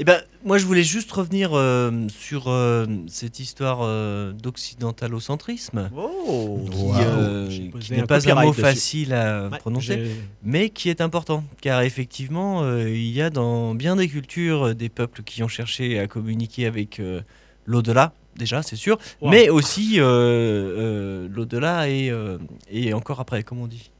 Eh 0.00 0.04
ben, 0.04 0.20
moi, 0.44 0.58
je 0.58 0.64
voulais 0.64 0.84
juste 0.84 1.10
revenir 1.10 1.50
euh, 1.54 1.90
sur 2.08 2.44
euh, 2.46 2.86
cette 3.08 3.40
histoire 3.40 3.80
euh, 3.82 4.32
d'occidentalocentrisme, 4.32 5.90
Oh 5.96 6.60
qui, 6.70 6.76
Wow. 6.78 6.94
euh, 7.00 7.48
n'est 7.90 8.04
pas 8.04 8.30
un 8.30 8.34
mot 8.44 8.50
dessus. 8.50 8.60
facile 8.60 9.12
à 9.12 9.48
Ouais, 9.48 9.58
prononcer, 9.58 10.02
mais 10.44 10.70
qui 10.70 10.88
est 10.88 11.00
important, 11.00 11.42
car 11.60 11.82
effectivement, 11.82 12.62
euh, 12.62 12.88
il 12.88 13.10
y 13.10 13.20
a 13.20 13.28
dans 13.30 13.74
bien 13.74 13.96
des 13.96 14.06
cultures 14.08 14.72
des 14.74 14.88
peuples 14.88 15.22
qui 15.24 15.42
ont 15.42 15.48
cherché 15.48 15.98
à 15.98 16.06
communiquer 16.06 16.66
avec 16.66 17.00
euh, 17.00 17.20
l'au-delà, 17.66 18.12
déjà, 18.36 18.62
c'est 18.62 18.76
sûr, 18.76 18.98
Wow. 19.20 19.30
mais 19.30 19.48
aussi 19.48 19.94
euh, 19.98 20.04
euh, 20.04 21.28
l'au-delà 21.34 21.88
et, 21.88 22.08
euh, 22.10 22.38
et 22.70 22.94
encore 22.94 23.18
après, 23.18 23.42
comme 23.42 23.58
on 23.60 23.66
dit. 23.66 23.90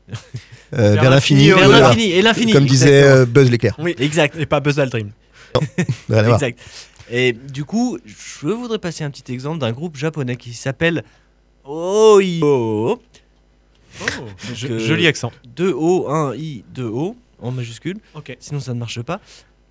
Euh, 0.75 0.95
Vers 0.95 1.11
l'infini, 1.11 1.49
et 1.49 2.23
l'infini. 2.23 2.53
Comme 2.53 2.67
disait 2.67 3.03
euh, 3.03 3.27
Buzz 3.27 3.51
l'éclair. 3.51 3.75
Oui, 3.81 3.97
Exact. 3.99 4.37
et 4.39 4.47
pas 4.47 4.61
Buzz 4.61 4.79
Aldrin. 4.79 5.09
Rien 6.09 6.19
à 6.19 6.23
voir. 6.23 6.35
Exact. 6.43 6.59
Et 7.11 7.33
du 7.33 7.65
coup, 7.65 7.99
je 8.05 8.47
voudrais 8.49 8.79
passer 8.79 9.03
un 9.05 9.11
petit 9.11 9.33
exemple 9.33 9.59
d'un 9.59 9.73
groupe 9.73 9.97
japonais 9.97 10.37
qui 10.37 10.53
s'appelle 10.53 11.05
Oyo. 11.65 13.01
Je- 14.55 14.67
Que- 14.69 14.79
Joli 14.79 15.07
accent. 15.07 15.33
2 15.57 15.73
O, 15.75 16.09
1 16.09 16.35
I, 16.37 16.65
2 16.75 16.85
O 16.87 17.17
en 17.41 17.51
majuscule. 17.51 17.99
Ok. 18.15 18.37
Sinon, 18.41 18.61
ça 18.61 18.75
ne 18.75 18.79
marche 18.79 19.01
pas. 19.03 19.21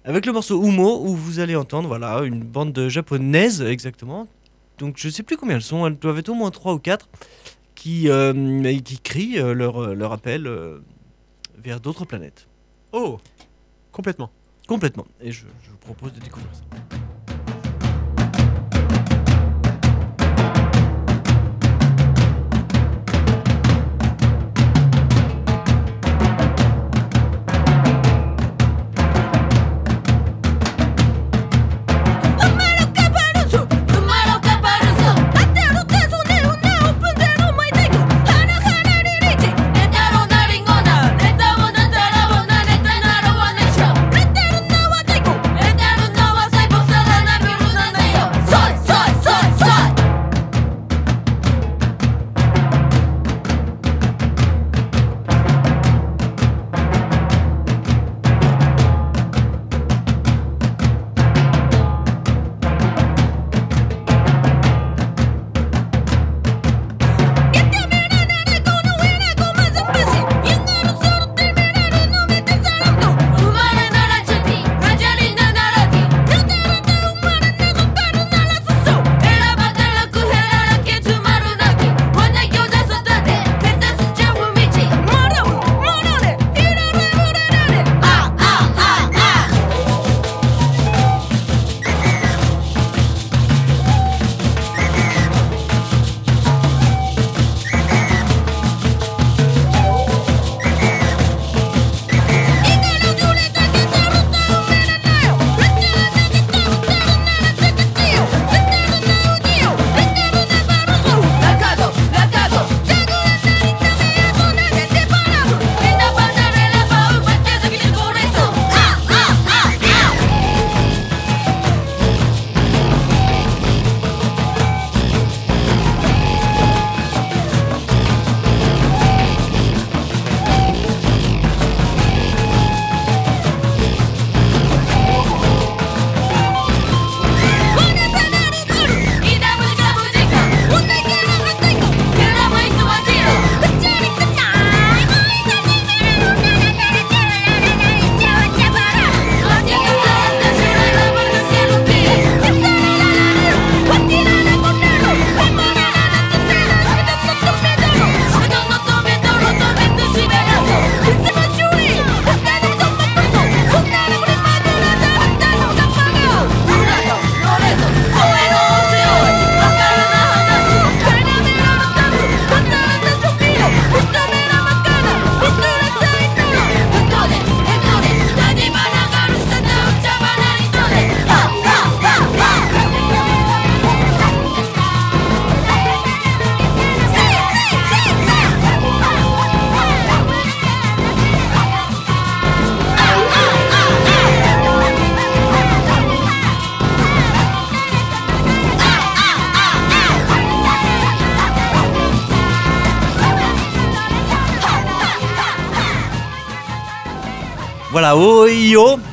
Avec 0.03 0.25
le 0.25 0.31
morceau 0.31 0.63
Umo, 0.63 1.01
où 1.05 1.15
vous 1.15 1.39
allez 1.39 1.55
entendre 1.55 1.87
voilà, 1.87 2.21
une 2.23 2.41
bande 2.43 2.71
de 2.73 2.89
japonaises, 2.89 3.61
exactement. 3.61 4.27
Donc, 4.79 4.95
je 4.97 5.09
sais 5.09 5.23
plus 5.23 5.37
combien 5.37 5.55
elles 5.55 5.61
sont. 5.61 5.85
Elles 5.85 5.97
doivent 5.97 6.19
être 6.19 6.29
au 6.29 6.33
moins 6.33 6.49
3 6.51 6.73
ou 6.73 6.79
4 6.79 7.09
qui, 7.75 8.09
euh, 8.09 8.73
qui 8.79 8.99
crient 8.99 9.39
euh, 9.39 9.53
leur, 9.53 9.93
leur 9.95 10.11
appel 10.13 10.47
euh, 10.47 10.79
vers 11.63 11.79
d'autres 11.79 12.05
planètes. 12.05 12.47
Oh, 12.93 13.19
complètement. 13.91 14.31
Complètement. 14.67 15.07
Et 15.21 15.31
je, 15.31 15.45
vous 15.69 15.77
propose 15.77 16.13
de 16.13 16.19
découvrir 16.19 16.53
ça. 16.53 16.61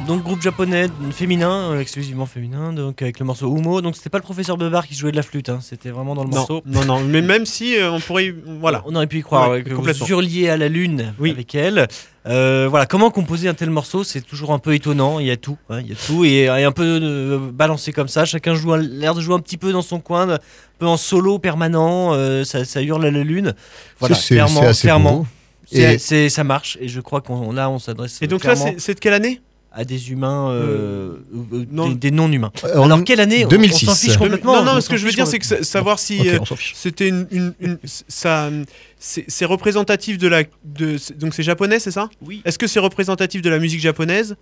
Donc 0.07 0.23
groupe 0.25 0.43
japonais 0.43 0.89
féminin, 1.11 1.71
euh, 1.73 1.81
exclusivement 1.81 2.27
féminin, 2.27 2.75
donc 2.75 3.01
avec 3.01 3.19
le 3.19 3.25
morceau 3.25 3.47
Umo. 3.57 3.81
Donc 3.81 3.97
c'était 3.97 4.11
pas 4.11 4.19
le 4.19 4.23
professeur 4.23 4.59
Bebar 4.59 4.87
qui 4.87 4.95
jouait 4.95 5.11
de 5.11 5.17
la 5.17 5.23
flûte, 5.23 5.49
hein, 5.49 5.61
c'était 5.63 5.89
vraiment 5.89 6.15
dans 6.15 6.23
le 6.25 6.29
Non, 6.29 6.37
morceau. 6.37 6.63
non, 6.67 6.85
non, 6.85 7.01
mais 7.01 7.23
même 7.23 7.47
si 7.47 7.75
euh, 7.79 7.91
on 7.93 7.99
pourrait. 7.99 8.27
y- 8.27 8.35
Voilà. 8.61 8.83
On 8.85 8.95
aurait 8.95 9.07
pu 9.07 9.21
y 9.21 9.23
croire 9.23 9.49
Ouais, 9.53 9.63
que 9.63 9.71
vous 9.71 9.77
complètement. 9.77 10.07
hurliez 10.07 10.51
à 10.51 10.59
la 10.59 10.69
lune 10.69 11.15
Oui. 11.19 11.31
avec 11.31 11.55
elle. 11.55 11.89
Euh, 12.27 12.67
voilà, 12.69 12.85
comment 12.85 13.11
composer 13.11 13.49
un 13.49 13.55
tel 13.55 13.71
morceau, 13.71 14.05
c'est 14.05 14.21
toujours 14.21 14.53
un 14.53 14.59
peu 14.59 14.75
étonnant. 14.75 15.19
Il 15.19 15.27
y 15.27 15.31
a 15.31 15.39
tout, 15.39 15.57
hein, 15.71 15.81
il 15.81 15.89
y 15.89 15.93
a 15.93 15.97
tout 15.97 16.27
et, 16.27 16.43
et 16.43 16.49
un 16.65 16.73
peu 16.73 17.01
euh, 17.03 17.39
balancé 17.51 17.91
comme 17.93 18.09
ça. 18.09 18.27
Chacun 18.27 18.55
joue 18.55 18.75
un- 18.75 18.77
l'air 18.83 19.15
de 19.15 19.23
jouer 19.23 19.35
un 19.35 19.41
petit 19.41 19.57
peu 19.57 19.73
dans 19.73 19.81
son 19.83 19.99
coin, 19.99 20.29
un 20.29 20.39
peu 20.79 20.87
en 20.87 20.99
solo 20.99 21.39
permanent. 21.39 22.13
euh, 22.13 22.45
ça, 22.45 22.67
ça 22.67 22.83
hurle 22.83 23.07
à 23.07 23.11
la 23.11 23.23
lune. 23.25 23.55
Voilà, 23.99 24.15
C'est- 24.15 24.35
clairement, 24.35 24.61
c'est 24.61 24.67
assez 24.67 24.83
clairement, 24.83 25.17
beau. 25.21 25.27
c'est- 25.73 25.95
Et- 25.95 25.99
c'est- 25.99 26.29
ça 26.29 26.45
marche. 26.45 26.77
Et 26.83 26.89
je 26.89 27.01
crois 27.01 27.23
qu'on 27.23 27.51
là, 27.53 27.71
on 27.71 27.79
s'adresse 27.79 28.19
Et 28.21 28.27
donc 28.27 28.45
là, 28.45 28.53
clairement 28.55 28.73
c'est 28.75 28.81
c'est 28.81 28.95
de 28.95 29.01
quelle 29.01 29.15
année? 29.15 29.41
À 29.77 29.85
des 29.85 30.13
humains, 30.13 30.51
euh, 30.51 31.15
euh, 31.53 31.65
non. 31.71 31.89
des, 31.89 31.95
des 31.97 32.11
non-humains. 32.13 32.53
Euh, 32.65 32.77
en 32.79 32.85
Alors 32.85 33.03
quelle 33.03 33.19
année 33.21 33.45
on- 33.45 33.49
2006. 33.49 33.89
On 33.89 33.93
s'en 33.93 33.95
fiche 33.97 34.17
complètement. 34.17 34.57
Non, 34.57 34.65
non, 34.65 34.73
on 34.77 34.81
ce 34.81 34.89
que 34.89 34.97
je 34.97 35.05
veux 35.05 35.13
dire, 35.13 35.27
c'est 35.27 35.41
que 35.41 35.47
sa- 35.47 35.63
savoir 35.65 35.99
si 35.99 36.21
Ok, 36.21 36.27
euh, 36.27 36.39
on 36.41 36.45
s'en 36.45 36.57
fiche. 36.57 36.75
c'était 36.77 37.09
une, 37.09 37.27
une- 37.33 37.55
une- 37.61 37.79
ça, 38.09 38.51
c'est 38.99 39.45
représentatif 39.45 40.17
de 40.19 40.29
la, 40.29 40.45
de, 40.65 40.97
donc 41.19 41.35
c'est 41.35 41.43
japonais, 41.43 41.79
c'est 41.81 41.91
ça? 41.91 42.09
Oui. 42.23 42.41
Est-ce 42.45 42.59
que 42.59 42.67
c'est 42.67 42.79
représentatif 42.81 43.43
de 43.43 43.51
la 43.51 43.59
musique 43.59 43.81
japonaise? 43.81 44.37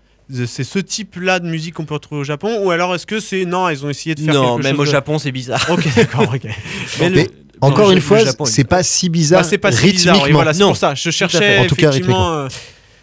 C'est 0.47 0.65
ce 0.65 0.79
type-là 0.79 1.41
de 1.41 1.49
musique 1.49 1.75
qu'on 1.75 1.85
peut 1.85 1.95
retrouver 1.95 2.21
au 2.21 2.25
Japon 2.25 2.61
ou 2.65 2.71
alors 2.71 2.95
est-ce 2.95 3.07
que 3.07 3.19
c'est 3.19 3.45
non 3.45 3.69
ils 3.69 3.85
ont 3.85 3.91
essayé 3.91 4.15
de 4.15 4.21
faire 4.21 4.33
Non, 4.35 4.55
quelque 4.57 4.63
même 4.65 4.73
chose 4.77 4.81
au 4.83 4.85
de- 4.87 4.91
Japon, 4.91 5.19
c'est 5.19 5.33
bizarre. 5.33 5.67
Ok 5.71 5.85
d'accord 5.97 6.31
ok. 6.33 6.43
Mais 7.01 7.11
Mais 7.11 7.23
le- 7.25 7.29
Encore 7.61 7.91
une 7.91 8.01
fois, 8.01 8.19
c'est 8.45 8.65
pas 8.65 8.83
si 8.83 9.09
bizarre 9.09 9.43
Bah, 9.43 9.47
c'est 9.49 9.59
pas 9.59 9.73
si 9.73 9.91
bizarre, 9.91 10.15
oui, 10.15 10.21
rythmiquement. 10.21 10.39
voilà, 10.39 10.53
c'est 10.53 10.61
Non. 10.61 10.69
pour 10.69 10.77
ça. 10.77 10.95
Je 10.95 11.11
cherchais 11.11 11.59
En 11.59 11.67
tout 11.67 11.75
cas, 11.75 11.91
effectivement. 11.91 12.47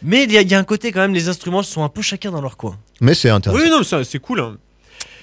Mais 0.02 0.24
il 0.24 0.32
y, 0.32 0.38
a- 0.38 0.42
il 0.42 0.50
y 0.50 0.54
a 0.56 0.60
un 0.60 0.64
côté 0.64 0.92
quand 0.92 1.02
même, 1.02 1.14
les 1.14 1.28
instruments 1.30 1.64
sont 1.64 1.84
un 1.84 1.90
peu 1.90 2.02
chacun 2.02 2.32
dans 2.32 2.42
leur 2.42 2.58
coin. 2.58 2.78
Mais 3.02 3.14
c'est 3.14 3.30
intéressant. 3.30 3.62
Oui, 3.64 3.70
non, 3.70 3.82
c'est 3.84 4.20
cool. 4.20 4.40
hein. 4.42 4.58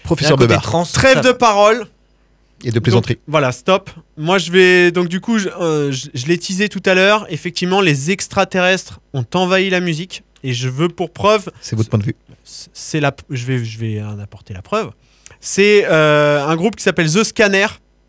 Professeur 0.04 0.36
côté 0.36 0.48
Bebar 0.48 0.62
trans. 0.62 0.84
Trêve 0.84 1.20
de 1.22 1.32
parole. 1.32 1.86
et 2.64 2.70
de 2.70 2.78
plaisanterie. 2.78 3.14
Donc, 3.14 3.22
voilà, 3.26 3.52
stop. 3.52 3.90
Moi, 4.16 4.38
je 4.38 4.50
vais. 4.50 4.90
Donc, 4.90 5.08
du 5.08 5.20
coup, 5.20 5.38
je, 5.38 5.48
euh, 5.48 5.92
je- 5.92 6.08
je 6.14 6.26
l'ai 6.26 6.38
teasé 6.38 6.68
tout 6.68 6.82
à 6.86 6.94
l'heure. 6.94 7.26
Effectivement, 7.28 7.80
les 7.82 8.10
extraterrestres 8.10 9.00
ont 9.12 9.26
envahi 9.34 9.68
la 9.70 9.80
musique. 9.80 10.22
Et 10.42 10.52
je 10.54 10.68
veux 10.68 10.88
pour 10.88 11.10
preuve. 11.10 11.50
C'est 11.60 11.74
votre 11.76 11.90
point 11.90 11.98
de 11.98 12.04
vue. 12.04 12.14
C'est 12.44 13.00
la. 13.00 13.14
Je 13.30 13.44
vais, 13.46 13.64
je 13.64 13.78
vais 13.78 14.00
en 14.02 14.18
apporter 14.20 14.54
la 14.54 14.62
preuve. 14.62 14.90
C'est 15.40 15.84
euh, 15.86 16.46
un 16.46 16.56
groupe 16.56 16.76
qui 16.76 16.82
s'appelle 16.84 17.10
The 17.12 17.24
Scanner. 17.24 17.66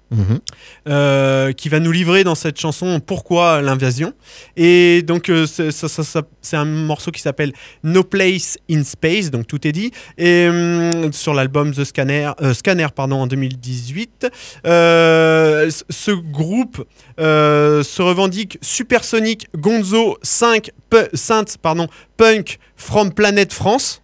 Mhm. 0.09 0.39
euh, 0.87 1.51
qui 1.51 1.67
va 1.67 1.79
nous 1.81 1.91
livrer 1.91 2.23
dans 2.23 2.33
cette 2.35 2.57
chanson 2.57 3.01
pourquoi 3.05 3.61
l'invasion. 3.61 4.13
Et 4.55 5.01
donc 5.01 5.27
euh, 5.29 5.45
c'est 5.45 5.71
ça- 5.71 5.89
ça- 5.89 6.03
ça- 6.05 6.21
c'est 6.41 6.55
un 6.55 6.63
morceau 6.63 7.11
qui 7.11 7.21
s'appelle 7.21 7.51
No 7.83 8.03
Place 8.03 8.57
in 8.71 8.83
Space, 8.85 9.31
donc 9.31 9.47
tout 9.47 9.67
est 9.67 9.73
dit. 9.73 9.91
Et 10.17 10.47
hum, 10.47 11.11
sur 11.11 11.33
l'album 11.33 11.73
The 11.73 11.83
Scanner, 11.83 12.31
euh, 12.41 12.53
Scanner 12.53 12.87
pardon, 12.95 13.17
en 13.17 13.27
2018, 13.27 14.27
euh, 14.65 15.69
c- 15.69 15.83
ce 15.89 16.11
groupe 16.11 16.85
se 17.17 18.01
revendique 18.01 18.57
Supersonic 18.61 19.47
Gonzo 19.57 20.17
5 20.21 20.71
pu- 20.89 20.97
Synth 21.13 21.57
pardon, 21.61 21.87
Punk 22.15 22.59
from 22.77 23.11
Planet 23.13 23.51
France. 23.51 24.01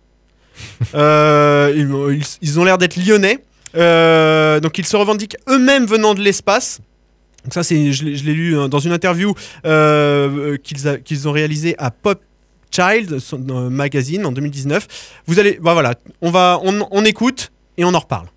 Ils 0.93 2.59
ont 2.59 2.63
l'air 2.63 2.77
d'être 2.77 2.97
lyonnais. 2.97 3.39
Euh, 3.75 4.59
donc 4.59 4.77
ils 4.77 4.85
se 4.85 4.95
revendiquent 4.95 5.37
eux-mêmes 5.49 5.85
venant 5.85 6.13
de 6.13 6.21
l'espace. 6.21 6.79
Donc 7.43 7.53
ça, 7.53 7.63
c'est, 7.63 7.91
je 7.91 8.05
l'ai 8.05 8.33
lu 8.33 8.57
hein, 8.57 8.69
dans 8.69 8.79
une 8.79 8.93
interview 8.93 9.33
euh, 9.65 10.57
qu'ils, 10.57 11.27
ont 11.27 11.31
réalisée 11.31 11.75
à 11.77 11.91
Pop 11.91 12.21
Child 12.71 13.19
son- 13.19 13.39
magazine 13.69 14.25
en 14.25 14.31
2019. 14.31 14.87
Vous 15.27 15.39
allez, 15.39 15.59
bah 15.61 15.73
voilà, 15.73 15.95
on 16.21 16.31
va, 16.31 16.59
on 16.63 17.05
écoute 17.05 17.51
et 17.77 17.83
on 17.83 17.93
en 17.93 17.99
reparle. 17.99 18.27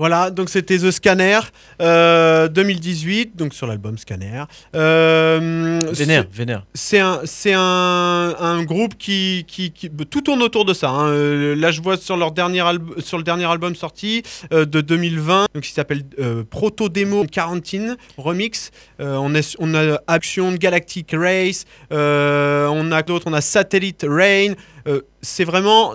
Voilà, 0.00 0.30
donc 0.30 0.48
c'était 0.48 0.78
The 0.78 0.90
Scanner 0.90 1.40
euh, 1.82 2.48
2018, 2.48 3.36
donc 3.36 3.52
sur 3.52 3.66
l'album 3.66 3.98
Scanner. 3.98 4.44
Euh, 4.74 5.90
Vénère, 5.92 6.24
vénère. 6.32 6.64
C'est 6.72 7.00
un, 7.00 7.20
c'est 7.24 7.52
un, 7.52 8.34
un 8.40 8.62
groupe 8.64 8.94
qui, 8.98 9.44
qui, 9.46 9.72
qui- 9.72 9.90
tout 9.90 10.22
tourne 10.22 10.42
autour 10.42 10.64
de 10.64 10.72
ça. 10.72 10.88
hein. 10.88 11.08
Euh, 11.08 11.54
là, 11.54 11.70
je 11.70 11.82
vois 11.82 11.98
sur 11.98 12.16
leur 12.16 12.32
dernier 12.32 12.62
sur 12.98 13.18
le 13.18 13.24
dernier 13.24 13.44
album 13.44 13.74
sorti 13.74 14.22
euh, 14.54 14.64
de 14.64 14.80
2020, 14.80 15.46
donc 15.54 15.64
qui 15.64 15.72
s'appelle 15.72 16.02
euh, 16.18 16.44
Proto 16.48 16.88
Demo 16.88 17.24
Quarantine 17.24 17.96
Remix. 18.16 18.70
Euh, 19.00 19.16
on, 19.20 19.34
a, 19.34 19.40
on 19.58 19.74
a 19.74 19.98
Action 20.06 20.52
Galactic 20.54 21.10
Race, 21.12 21.66
euh, 21.92 22.68
on 22.68 22.90
a 22.90 23.02
d'autres, 23.02 23.26
on 23.28 23.34
a 23.34 23.42
Satellite 23.42 24.06
Rain. 24.08 24.54
Euh, 24.88 25.02
c'est 25.22 25.44
vraiment, 25.44 25.94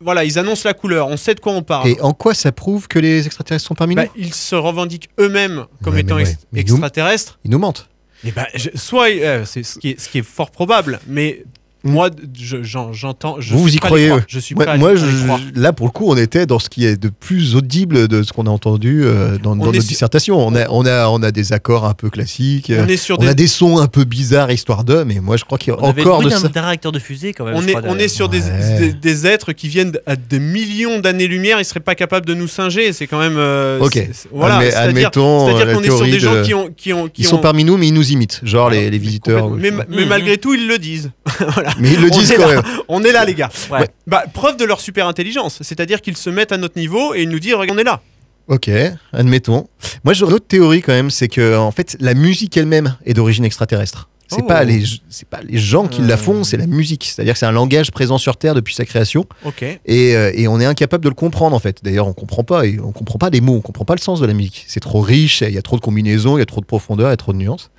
voilà, 0.00 0.24
ils 0.24 0.38
annoncent 0.38 0.62
la 0.68 0.74
couleur. 0.74 1.08
On 1.08 1.16
sait 1.16 1.34
de 1.34 1.40
quoi 1.40 1.52
on 1.52 1.62
parle. 1.62 1.88
Et 1.88 2.00
en 2.00 2.12
quoi 2.14 2.34
ça 2.34 2.52
prouve 2.52 2.88
que 2.88 2.98
les 2.98 3.26
extraterrestres 3.26 3.66
sont 3.66 3.74
parmi 3.74 3.94
Bah, 3.94 4.04
nous? 4.04 4.10
ils 4.16 4.34
se 4.34 4.54
revendiques 4.54 5.08
eux-mêmes 5.20 5.66
comme 5.82 5.94
Ouais, 5.94 6.00
étant 6.00 6.16
mais 6.16 6.24
ouais. 6.24 6.30
ex- 6.30 6.46
Mais 6.52 6.62
nous- 6.62 6.72
extraterrestres. 6.74 7.38
Ils 7.44 7.50
nous 7.50 7.58
mentent. 7.58 7.88
Et 8.24 8.32
ben, 8.32 8.46
je- 8.54 8.70
soit, 8.74 9.10
euh, 9.10 9.44
c'est 9.44 9.62
ce 9.62 9.78
qui 9.78 9.90
est 9.90 10.22
fort 10.22 10.50
probable, 10.50 10.98
mais 11.06 11.44
moi, 11.84 12.10
je- 12.38 12.62
j'en- 12.62 12.92
j'entends. 12.92 13.36
je 13.40 13.52
vous, 13.52 13.60
vous 13.60 13.68
suis 13.68 13.76
y 13.76 13.80
croyez 13.80 14.08
croire. 14.08 14.22
Je 14.26 14.38
suis 14.38 14.54
Moi, 14.54 14.64
prêt 14.64 14.74
à 14.74 14.94
je- 14.96 15.60
là, 15.60 15.72
pour 15.72 15.86
le 15.86 15.92
coup, 15.92 16.06
on 16.08 16.16
était 16.16 16.46
dans 16.46 16.58
ce 16.58 16.68
qui 16.68 16.84
est 16.86 16.96
de 16.96 17.08
plus 17.10 17.54
audible 17.56 18.08
de 18.08 18.22
ce 18.22 18.32
qu'on 18.32 18.46
a 18.46 18.50
entendu 18.50 19.02
euh, 19.04 19.38
dans, 19.38 19.54
notre 19.54 19.72
sur- 19.74 19.82
dissertation. 19.84 20.38
On 20.46 20.54
a, 20.54 20.68
on, 20.70 20.86
a, 20.86 21.08
on 21.08 21.22
a 21.22 21.30
des 21.30 21.52
accords 21.52 21.84
un 21.84 21.94
peu 21.94 22.10
classiques. 22.10 22.72
On 22.74 22.80
euh, 22.82 22.86
est 22.86 22.96
sur 22.96 23.18
on 23.18 23.22
des, 23.22 23.28
a 23.28 23.34
des 23.34 23.46
sons 23.46 23.78
un 23.78 23.86
peu 23.86 24.04
bizarres, 24.04 24.50
histoire 24.50 24.84
d'eux, 24.84 25.04
mais 25.04 25.20
moi, 25.20 25.36
je 25.36 25.44
crois 25.44 25.58
qu'il 25.58 25.72
y 25.72 25.76
a 25.76 25.78
On 25.80 25.88
avait 25.90 26.00
encore 26.02 26.22
le 26.22 26.30
de 26.30 26.34
ça. 26.34 26.48
réacteur 26.54 26.90
de 26.92 26.98
fusée 26.98 27.32
quand 27.32 27.44
même. 27.44 27.54
on 27.54 27.60
je 27.62 27.68
est, 27.68 27.72
crois, 27.74 27.82
on 27.86 27.98
est 27.98 28.08
sur 28.08 28.28
des, 28.28 28.40
Ouais. 28.40 28.78
des, 28.78 28.92
des 28.94 29.26
êtres 29.26 29.52
qui 29.52 29.68
viennent 29.68 29.92
à 30.06 30.16
des 30.16 30.38
millions 30.38 30.98
d'années-lumière, 31.00 31.60
ils 31.60 31.64
seraient 31.64 31.80
pas 31.80 31.94
capables 31.94 32.26
de 32.26 32.34
nous 32.34 32.48
singer. 32.48 32.92
C'est 32.92 33.06
quand 33.06 33.18
même. 33.18 33.36
euh, 33.36 33.78
Ok. 33.80 34.02
Voilà. 34.32 34.58
Admet- 34.60 34.74
admettons 34.74 35.46
c'est-à-dire 35.46 35.74
qu'on 35.74 35.82
est 35.82 35.86
sur 35.86 36.04
des 36.04 36.18
gens 36.20 36.42
qui 36.42 36.54
ont. 36.54 36.70
Qui 36.76 36.92
ont 36.92 37.08
qui 37.08 37.22
Ils 37.22 37.24
sont 37.26 37.36
ont- 37.36 37.40
parmi 37.40 37.64
nous, 37.64 37.76
mais 37.76 37.88
ils 37.88 37.94
nous 37.94 38.10
imitent, 38.12 38.40
genre 38.42 38.70
les, 38.70 38.90
les 38.90 38.98
visiteurs. 38.98 39.50
Mais, 39.50 39.70
malgré 40.06 40.38
tout, 40.38 40.54
ils 40.54 40.66
le 40.66 40.78
disent. 40.78 41.10
Mais 41.78 41.92
ils 41.92 42.00
le 42.00 42.08
On 42.12 42.18
disent 42.18 42.30
est 42.32 42.36
quand 42.36 42.46
là. 42.48 42.54
même. 42.56 42.62
On 42.88 43.02
est 43.02 43.12
là, 43.12 43.24
les 43.24 43.34
gars. 43.34 43.50
Ouais. 43.70 43.88
Bah, 44.06 44.24
preuve 44.32 44.56
de 44.56 44.64
leur 44.64 44.80
super 44.80 45.06
intelligence. 45.06 45.58
C'est-à-dire 45.62 46.00
qu'ils 46.00 46.16
se 46.16 46.30
mettent 46.30 46.52
à 46.52 46.56
notre 46.58 46.78
niveau 46.78 47.14
et 47.14 47.22
ils 47.22 47.28
nous 47.28 47.38
disent 47.40 47.54
Regarde, 47.54 47.78
on 47.78 47.80
est 47.80 47.84
là. 47.84 48.00
Ok, 48.48 48.70
admettons. 49.12 49.68
Moi, 50.04 50.12
j'aurais 50.12 50.32
une 50.32 50.36
autre 50.36 50.46
théorie 50.46 50.82
quand 50.82 50.92
même, 50.92 51.10
c'est 51.10 51.28
que 51.28 51.56
en 51.56 51.70
fait, 51.70 51.96
la 52.00 52.12
musique 52.14 52.54
elle-même 52.56 52.96
est 53.06 53.14
d'origine 53.14 53.44
extraterrestre. 53.44 54.08
C'est 54.28 54.40
Oh. 54.42 54.46
pas 54.46 54.64
les 54.64 54.82
c'est 55.10 55.28
pas 55.28 55.40
les 55.46 55.58
gens 55.58 55.86
qui 55.86 56.00
la 56.00 56.16
font, 56.16 56.44
c'est 56.44 56.56
la 56.56 56.66
musique. 56.66 57.04
C'est-à-dire 57.04 57.34
que 57.34 57.38
c'est 57.38 57.46
un 57.46 57.52
langage 57.52 57.90
présent 57.90 58.16
sur 58.18 58.36
Terre 58.38 58.54
depuis 58.54 58.74
sa 58.74 58.84
création 58.86 59.26
Ok. 59.44 59.62
et, 59.62 59.78
euh, 60.16 60.30
et 60.34 60.48
on 60.48 60.58
est 60.60 60.64
incapable 60.64 61.04
de 61.04 61.10
le 61.10 61.14
comprendre 61.14 61.54
en 61.54 61.58
fait. 61.58 61.80
D'ailleurs, 61.84 62.06
on 62.08 62.14
comprend 62.14 62.42
pas 62.42 62.66
et 62.66 62.80
on 62.80 62.90
comprend 62.92 63.18
pas 63.18 63.28
les 63.30 63.42
mots, 63.42 63.56
on 63.56 63.60
comprend 63.60 63.84
pas 63.84 63.94
le 63.94 64.00
sens 64.00 64.20
de 64.20 64.26
la 64.26 64.32
musique. 64.32 64.64
C'est 64.66 64.80
trop 64.80 65.02
riche, 65.02 65.42
il 65.42 65.52
y 65.54 65.58
a 65.58 65.62
trop 65.62 65.76
de 65.76 65.82
combinaisons, 65.82 66.36
il 66.36 66.40
y 66.40 66.42
a 66.42 66.46
trop 66.46 66.62
de 66.62 66.66
profondeur, 66.66 67.08
il 67.08 67.12
y 67.12 67.14
a 67.14 67.16
trop 67.18 67.32
de 67.34 67.38
nuances. 67.38 67.70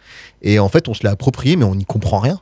Et 0.44 0.60
en 0.60 0.70
fait, 0.70 0.88
on 0.88 0.94
se 0.94 1.04
l'a 1.04 1.12
approprié, 1.12 1.56
mais 1.58 1.66
on 1.66 1.76
n'y 1.76 1.86
comprend 1.86 2.20
rien. 2.20 2.40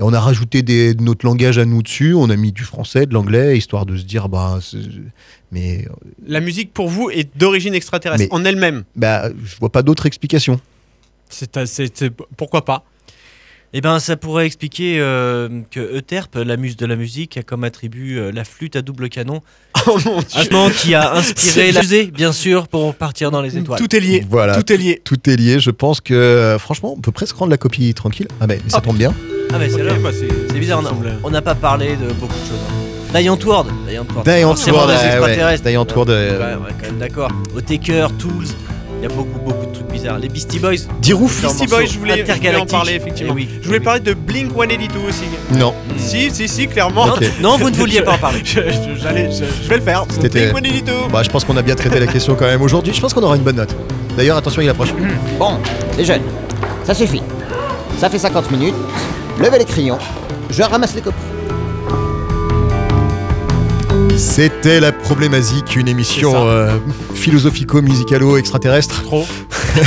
Et 0.00 0.02
on 0.02 0.14
a 0.14 0.18
rajouté 0.20 0.62
des, 0.62 0.94
notre 0.94 1.26
langage 1.26 1.58
à 1.58 1.66
nous 1.66 1.82
dessus. 1.82 2.14
On 2.14 2.30
a 2.30 2.36
mis 2.36 2.52
du 2.52 2.64
français, 2.64 3.04
de 3.04 3.12
l'anglais, 3.12 3.58
histoire 3.58 3.84
de 3.84 3.96
se 3.98 4.04
dire, 4.04 4.30
bah, 4.30 4.58
mais 5.52 5.86
La 6.26 6.40
musique 6.40 6.72
pour 6.72 6.88
vous 6.88 7.10
est 7.10 7.28
d'origine 7.38 7.74
extraterrestre 7.74 8.24
Mais- 8.24 8.34
en 8.34 8.44
elle-même. 8.46 8.84
bah, 8.96 9.28
je 9.44 9.56
vois 9.58 9.70
pas 9.70 9.82
d'autre 9.82 10.06
explication. 10.06 10.58
C'est, 11.28 11.50
c'est- 11.66 11.96
c'est- 11.96 12.10
pourquoi 12.36 12.64
pas? 12.64 12.82
Eh 13.72 13.80
ben, 13.80 14.00
ça 14.00 14.16
pourrait 14.16 14.46
expliquer 14.46 14.98
euh, 14.98 15.60
que 15.70 15.78
Euterpe, 15.78 16.34
la 16.34 16.56
muse 16.56 16.76
de 16.76 16.86
la 16.86 16.96
musique, 16.96 17.36
a 17.36 17.44
comme 17.44 17.62
attribut 17.62 18.18
euh, 18.18 18.32
la 18.32 18.42
flûte 18.44 18.74
à 18.74 18.82
double 18.82 19.08
canon, 19.10 19.42
Oh 19.86 19.96
mon 20.06 20.18
dieu. 20.22 20.26
instrument 20.40 20.70
qui 20.70 20.92
a 20.94 21.12
inspiré 21.14 21.70
la 21.70 21.82
fusée, 21.82 22.06
bien 22.06 22.32
sûr, 22.32 22.66
pour 22.66 22.94
partir 22.96 23.30
dans 23.30 23.40
les 23.42 23.56
étoiles. 23.56 23.78
Tout 23.78 23.94
est 23.94 24.00
lié. 24.00 24.26
Voilà. 24.28 24.60
Tout 24.60 24.72
est 24.72 24.76
lié. 24.76 25.00
Tout 25.04 25.30
est 25.30 25.36
lié. 25.36 25.60
Je 25.60 25.70
pense 25.70 26.00
que, 26.00 26.14
euh, 26.14 26.58
franchement, 26.58 26.94
on 26.96 27.00
peut 27.00 27.12
presque 27.12 27.36
rendre 27.36 27.50
la 27.52 27.58
copie 27.58 27.94
tranquille. 27.94 28.26
Ah, 28.40 28.48
mais, 28.48 28.58
mais 28.64 28.70
ça 28.70 28.80
tombe 28.80 28.96
bien. 28.96 29.14
Ah, 29.52 29.56
mais 29.58 29.68
c'est 29.68 29.82
Ok, 29.82 29.88
là. 29.88 29.94
bah, 30.02 30.10
c'est, 30.12 30.28
C'est 30.52 30.58
bizarre, 30.58 30.80
on 30.82 30.86
a- 30.86 31.10
on 31.24 31.30
n'a 31.30 31.42
pas 31.42 31.54
parlé 31.54 31.96
de 31.96 32.12
beaucoup 32.14 32.32
de 32.34 32.38
choses. 32.48 32.58
hein. 32.68 33.18
Diane 33.20 33.36
Ward, 33.44 33.66
Diane 33.88 34.04
Ward. 34.14 34.24
Diane 34.24 34.42
Forcément 34.42 34.78
Ward, 34.78 34.88
des 34.90 34.94
ouais, 34.96 35.06
extraterrestres. 35.06 35.64
ouais. 35.64 35.70
Diane 35.72 35.86
Ward, 35.96 36.10
euh, 36.10 36.38
Ouais, 36.38 36.54
ouais, 36.64 36.72
quand 36.80 36.86
même 36.86 36.98
d'accord. 36.98 37.30
Otaker, 37.56 38.06
Tools, 38.18 38.46
il 38.98 39.02
y 39.02 39.06
a 39.06 39.14
beaucoup, 39.14 39.38
beaucoup 39.40 39.66
de 39.66 39.72
trucs 39.72 39.88
bizarres. 39.90 40.18
Les 40.20 40.28
Beastie 40.28 40.60
Boys. 40.60 40.76
Dirouf. 41.02 41.42
Beastie 41.42 41.66
Boys, 41.66 41.78
je 41.78 41.80
voulais, 41.80 41.86
je 41.88 41.98
voulais 41.98 42.12
en 42.12 42.22
intergalactique. 42.22 42.70
parler 42.70 42.92
effectivement. 42.94 43.32
Eh 43.36 43.40
oui. 43.40 43.48
Je 43.60 43.66
voulais 43.66 43.80
parler 43.80 43.98
de 44.00 44.14
Blink 44.14 44.52
182 44.52 44.98
aussi. 45.08 45.24
Non. 45.58 45.74
Si, 45.98 46.30
si, 46.30 46.46
si, 46.46 46.68
clairement. 46.68 47.06
Non, 47.06 47.12
Ok. 47.14 47.18
tu- 47.20 47.42
non, 47.42 47.56
vous 47.58 47.70
ne 47.70 47.74
vouliez 47.74 48.02
pas 48.02 48.12
en 48.12 48.18
parler. 48.18 48.40
Je, 48.44 48.60
je- 48.60 49.00
j'allais- 49.02 49.30
je- 49.32 49.64
je 49.64 49.68
vais 49.68 49.76
le 49.78 49.82
faire. 49.82 50.04
C'était- 50.08 50.52
Blink 50.52 50.66
182. 50.84 50.92
Bah, 51.12 51.22
je 51.24 51.30
pense 51.30 51.44
qu'on 51.44 51.56
a 51.56 51.62
bien 51.62 51.74
traité 51.74 51.98
la 51.98 52.06
question 52.06 52.36
quand 52.36 52.46
même 52.46 52.62
aujourd'hui. 52.62 52.92
Je 52.94 53.00
pense 53.00 53.12
qu'on 53.12 53.22
aura 53.24 53.34
une 53.34 53.42
bonne 53.42 53.56
note. 53.56 53.74
D'ailleurs, 54.16 54.36
attention, 54.36 54.62
il 54.62 54.68
approche. 54.68 54.94
Bon, 55.36 55.54
les 55.98 56.04
jeunes, 56.04 56.22
ça 56.84 56.94
suffit. 56.94 57.22
Ça 57.98 58.08
fait 58.08 58.18
50 58.18 58.50
minutes. 58.52 58.74
Levez 59.40 59.58
les 59.58 59.64
crayons. 59.64 59.98
Je 60.50 60.62
ramasse 60.62 60.94
les 60.94 61.00
copies. 61.02 61.16
C'était 64.16 64.80
la 64.80 64.92
problématique, 64.92 65.76
une 65.76 65.88
émission 65.88 66.32
euh, 66.46 66.76
philosophico-musicalo-extraterrestre 67.14 69.02
Trop. 69.02 69.24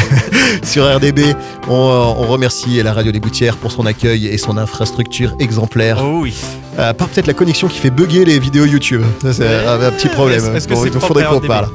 sur 0.64 0.86
RDB. 0.96 1.36
On, 1.68 1.72
euh, 1.72 2.24
on 2.24 2.26
remercie 2.28 2.82
la 2.82 2.94
radio 2.94 3.12
des 3.12 3.20
Boutières 3.20 3.58
pour 3.58 3.72
son 3.72 3.86
accueil 3.86 4.28
et 4.28 4.38
son 4.40 4.58
infrastructure 4.58 5.36
exemplaire. 5.40 6.00
Oh 6.04 6.22
oui. 6.22 6.34
À 6.78 6.94
part 6.96 7.10
peut-être 7.10 7.28
la 7.28 7.34
connexion 7.34 7.68
qui 7.68 7.78
fait 7.78 7.92
bugger 7.92 8.26
les 8.26 8.40
vidéos 8.40 8.66
YouTube. 8.66 9.04
Ça, 9.22 9.34
c'est 9.34 9.48
un, 9.68 9.80
un 9.82 9.92
petit 9.92 10.08
problème. 10.10 10.56
Est-ce- 10.56 10.68
que 10.68 10.74
Bon, 10.74 10.86
il 10.86 10.92
faudrait 11.00 11.26
qu'on 11.26 11.40
parle. 11.42 11.68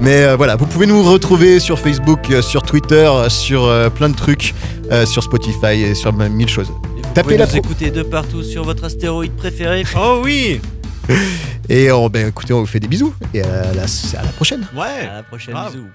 Mais 0.00 0.22
euh, 0.24 0.36
voilà, 0.36 0.54
vous 0.54 0.66
pouvez 0.66 0.86
nous 0.86 1.02
retrouver 1.02 1.58
sur 1.58 1.80
Facebook, 1.80 2.30
euh, 2.30 2.42
sur 2.42 2.62
Twitter, 2.62 3.10
sur 3.28 3.64
euh, 3.64 3.88
plein 3.90 4.08
de 4.10 4.14
trucs, 4.16 4.54
euh, 4.92 5.04
sur 5.06 5.22
Spotify 5.24 5.82
et 5.82 5.94
sur 5.94 6.10
euh, 6.20 6.28
mille 6.28 6.48
choses. 6.48 6.70
Tapez 7.14 7.36
la 7.36 7.46
nous 7.46 7.56
écouter 7.56 7.90
de 7.92 8.02
partout 8.02 8.42
sur 8.42 8.64
votre 8.64 8.84
astéroïde 8.84 9.36
préféré. 9.36 9.84
Oh 9.96 10.20
oui. 10.24 10.60
Et 11.68 11.92
on, 11.92 12.08
ben, 12.08 12.28
écoutez, 12.28 12.52
on 12.52 12.60
vous 12.60 12.66
fait 12.66 12.80
des 12.80 12.88
bisous 12.88 13.14
et 13.32 13.42
à 13.42 13.72
la, 13.72 13.84
à 13.84 14.22
la 14.22 14.32
prochaine. 14.32 14.66
Ouais. 14.74 15.06
À 15.08 15.16
la 15.16 15.22
prochaine, 15.22 15.54
bisous. 15.70 15.86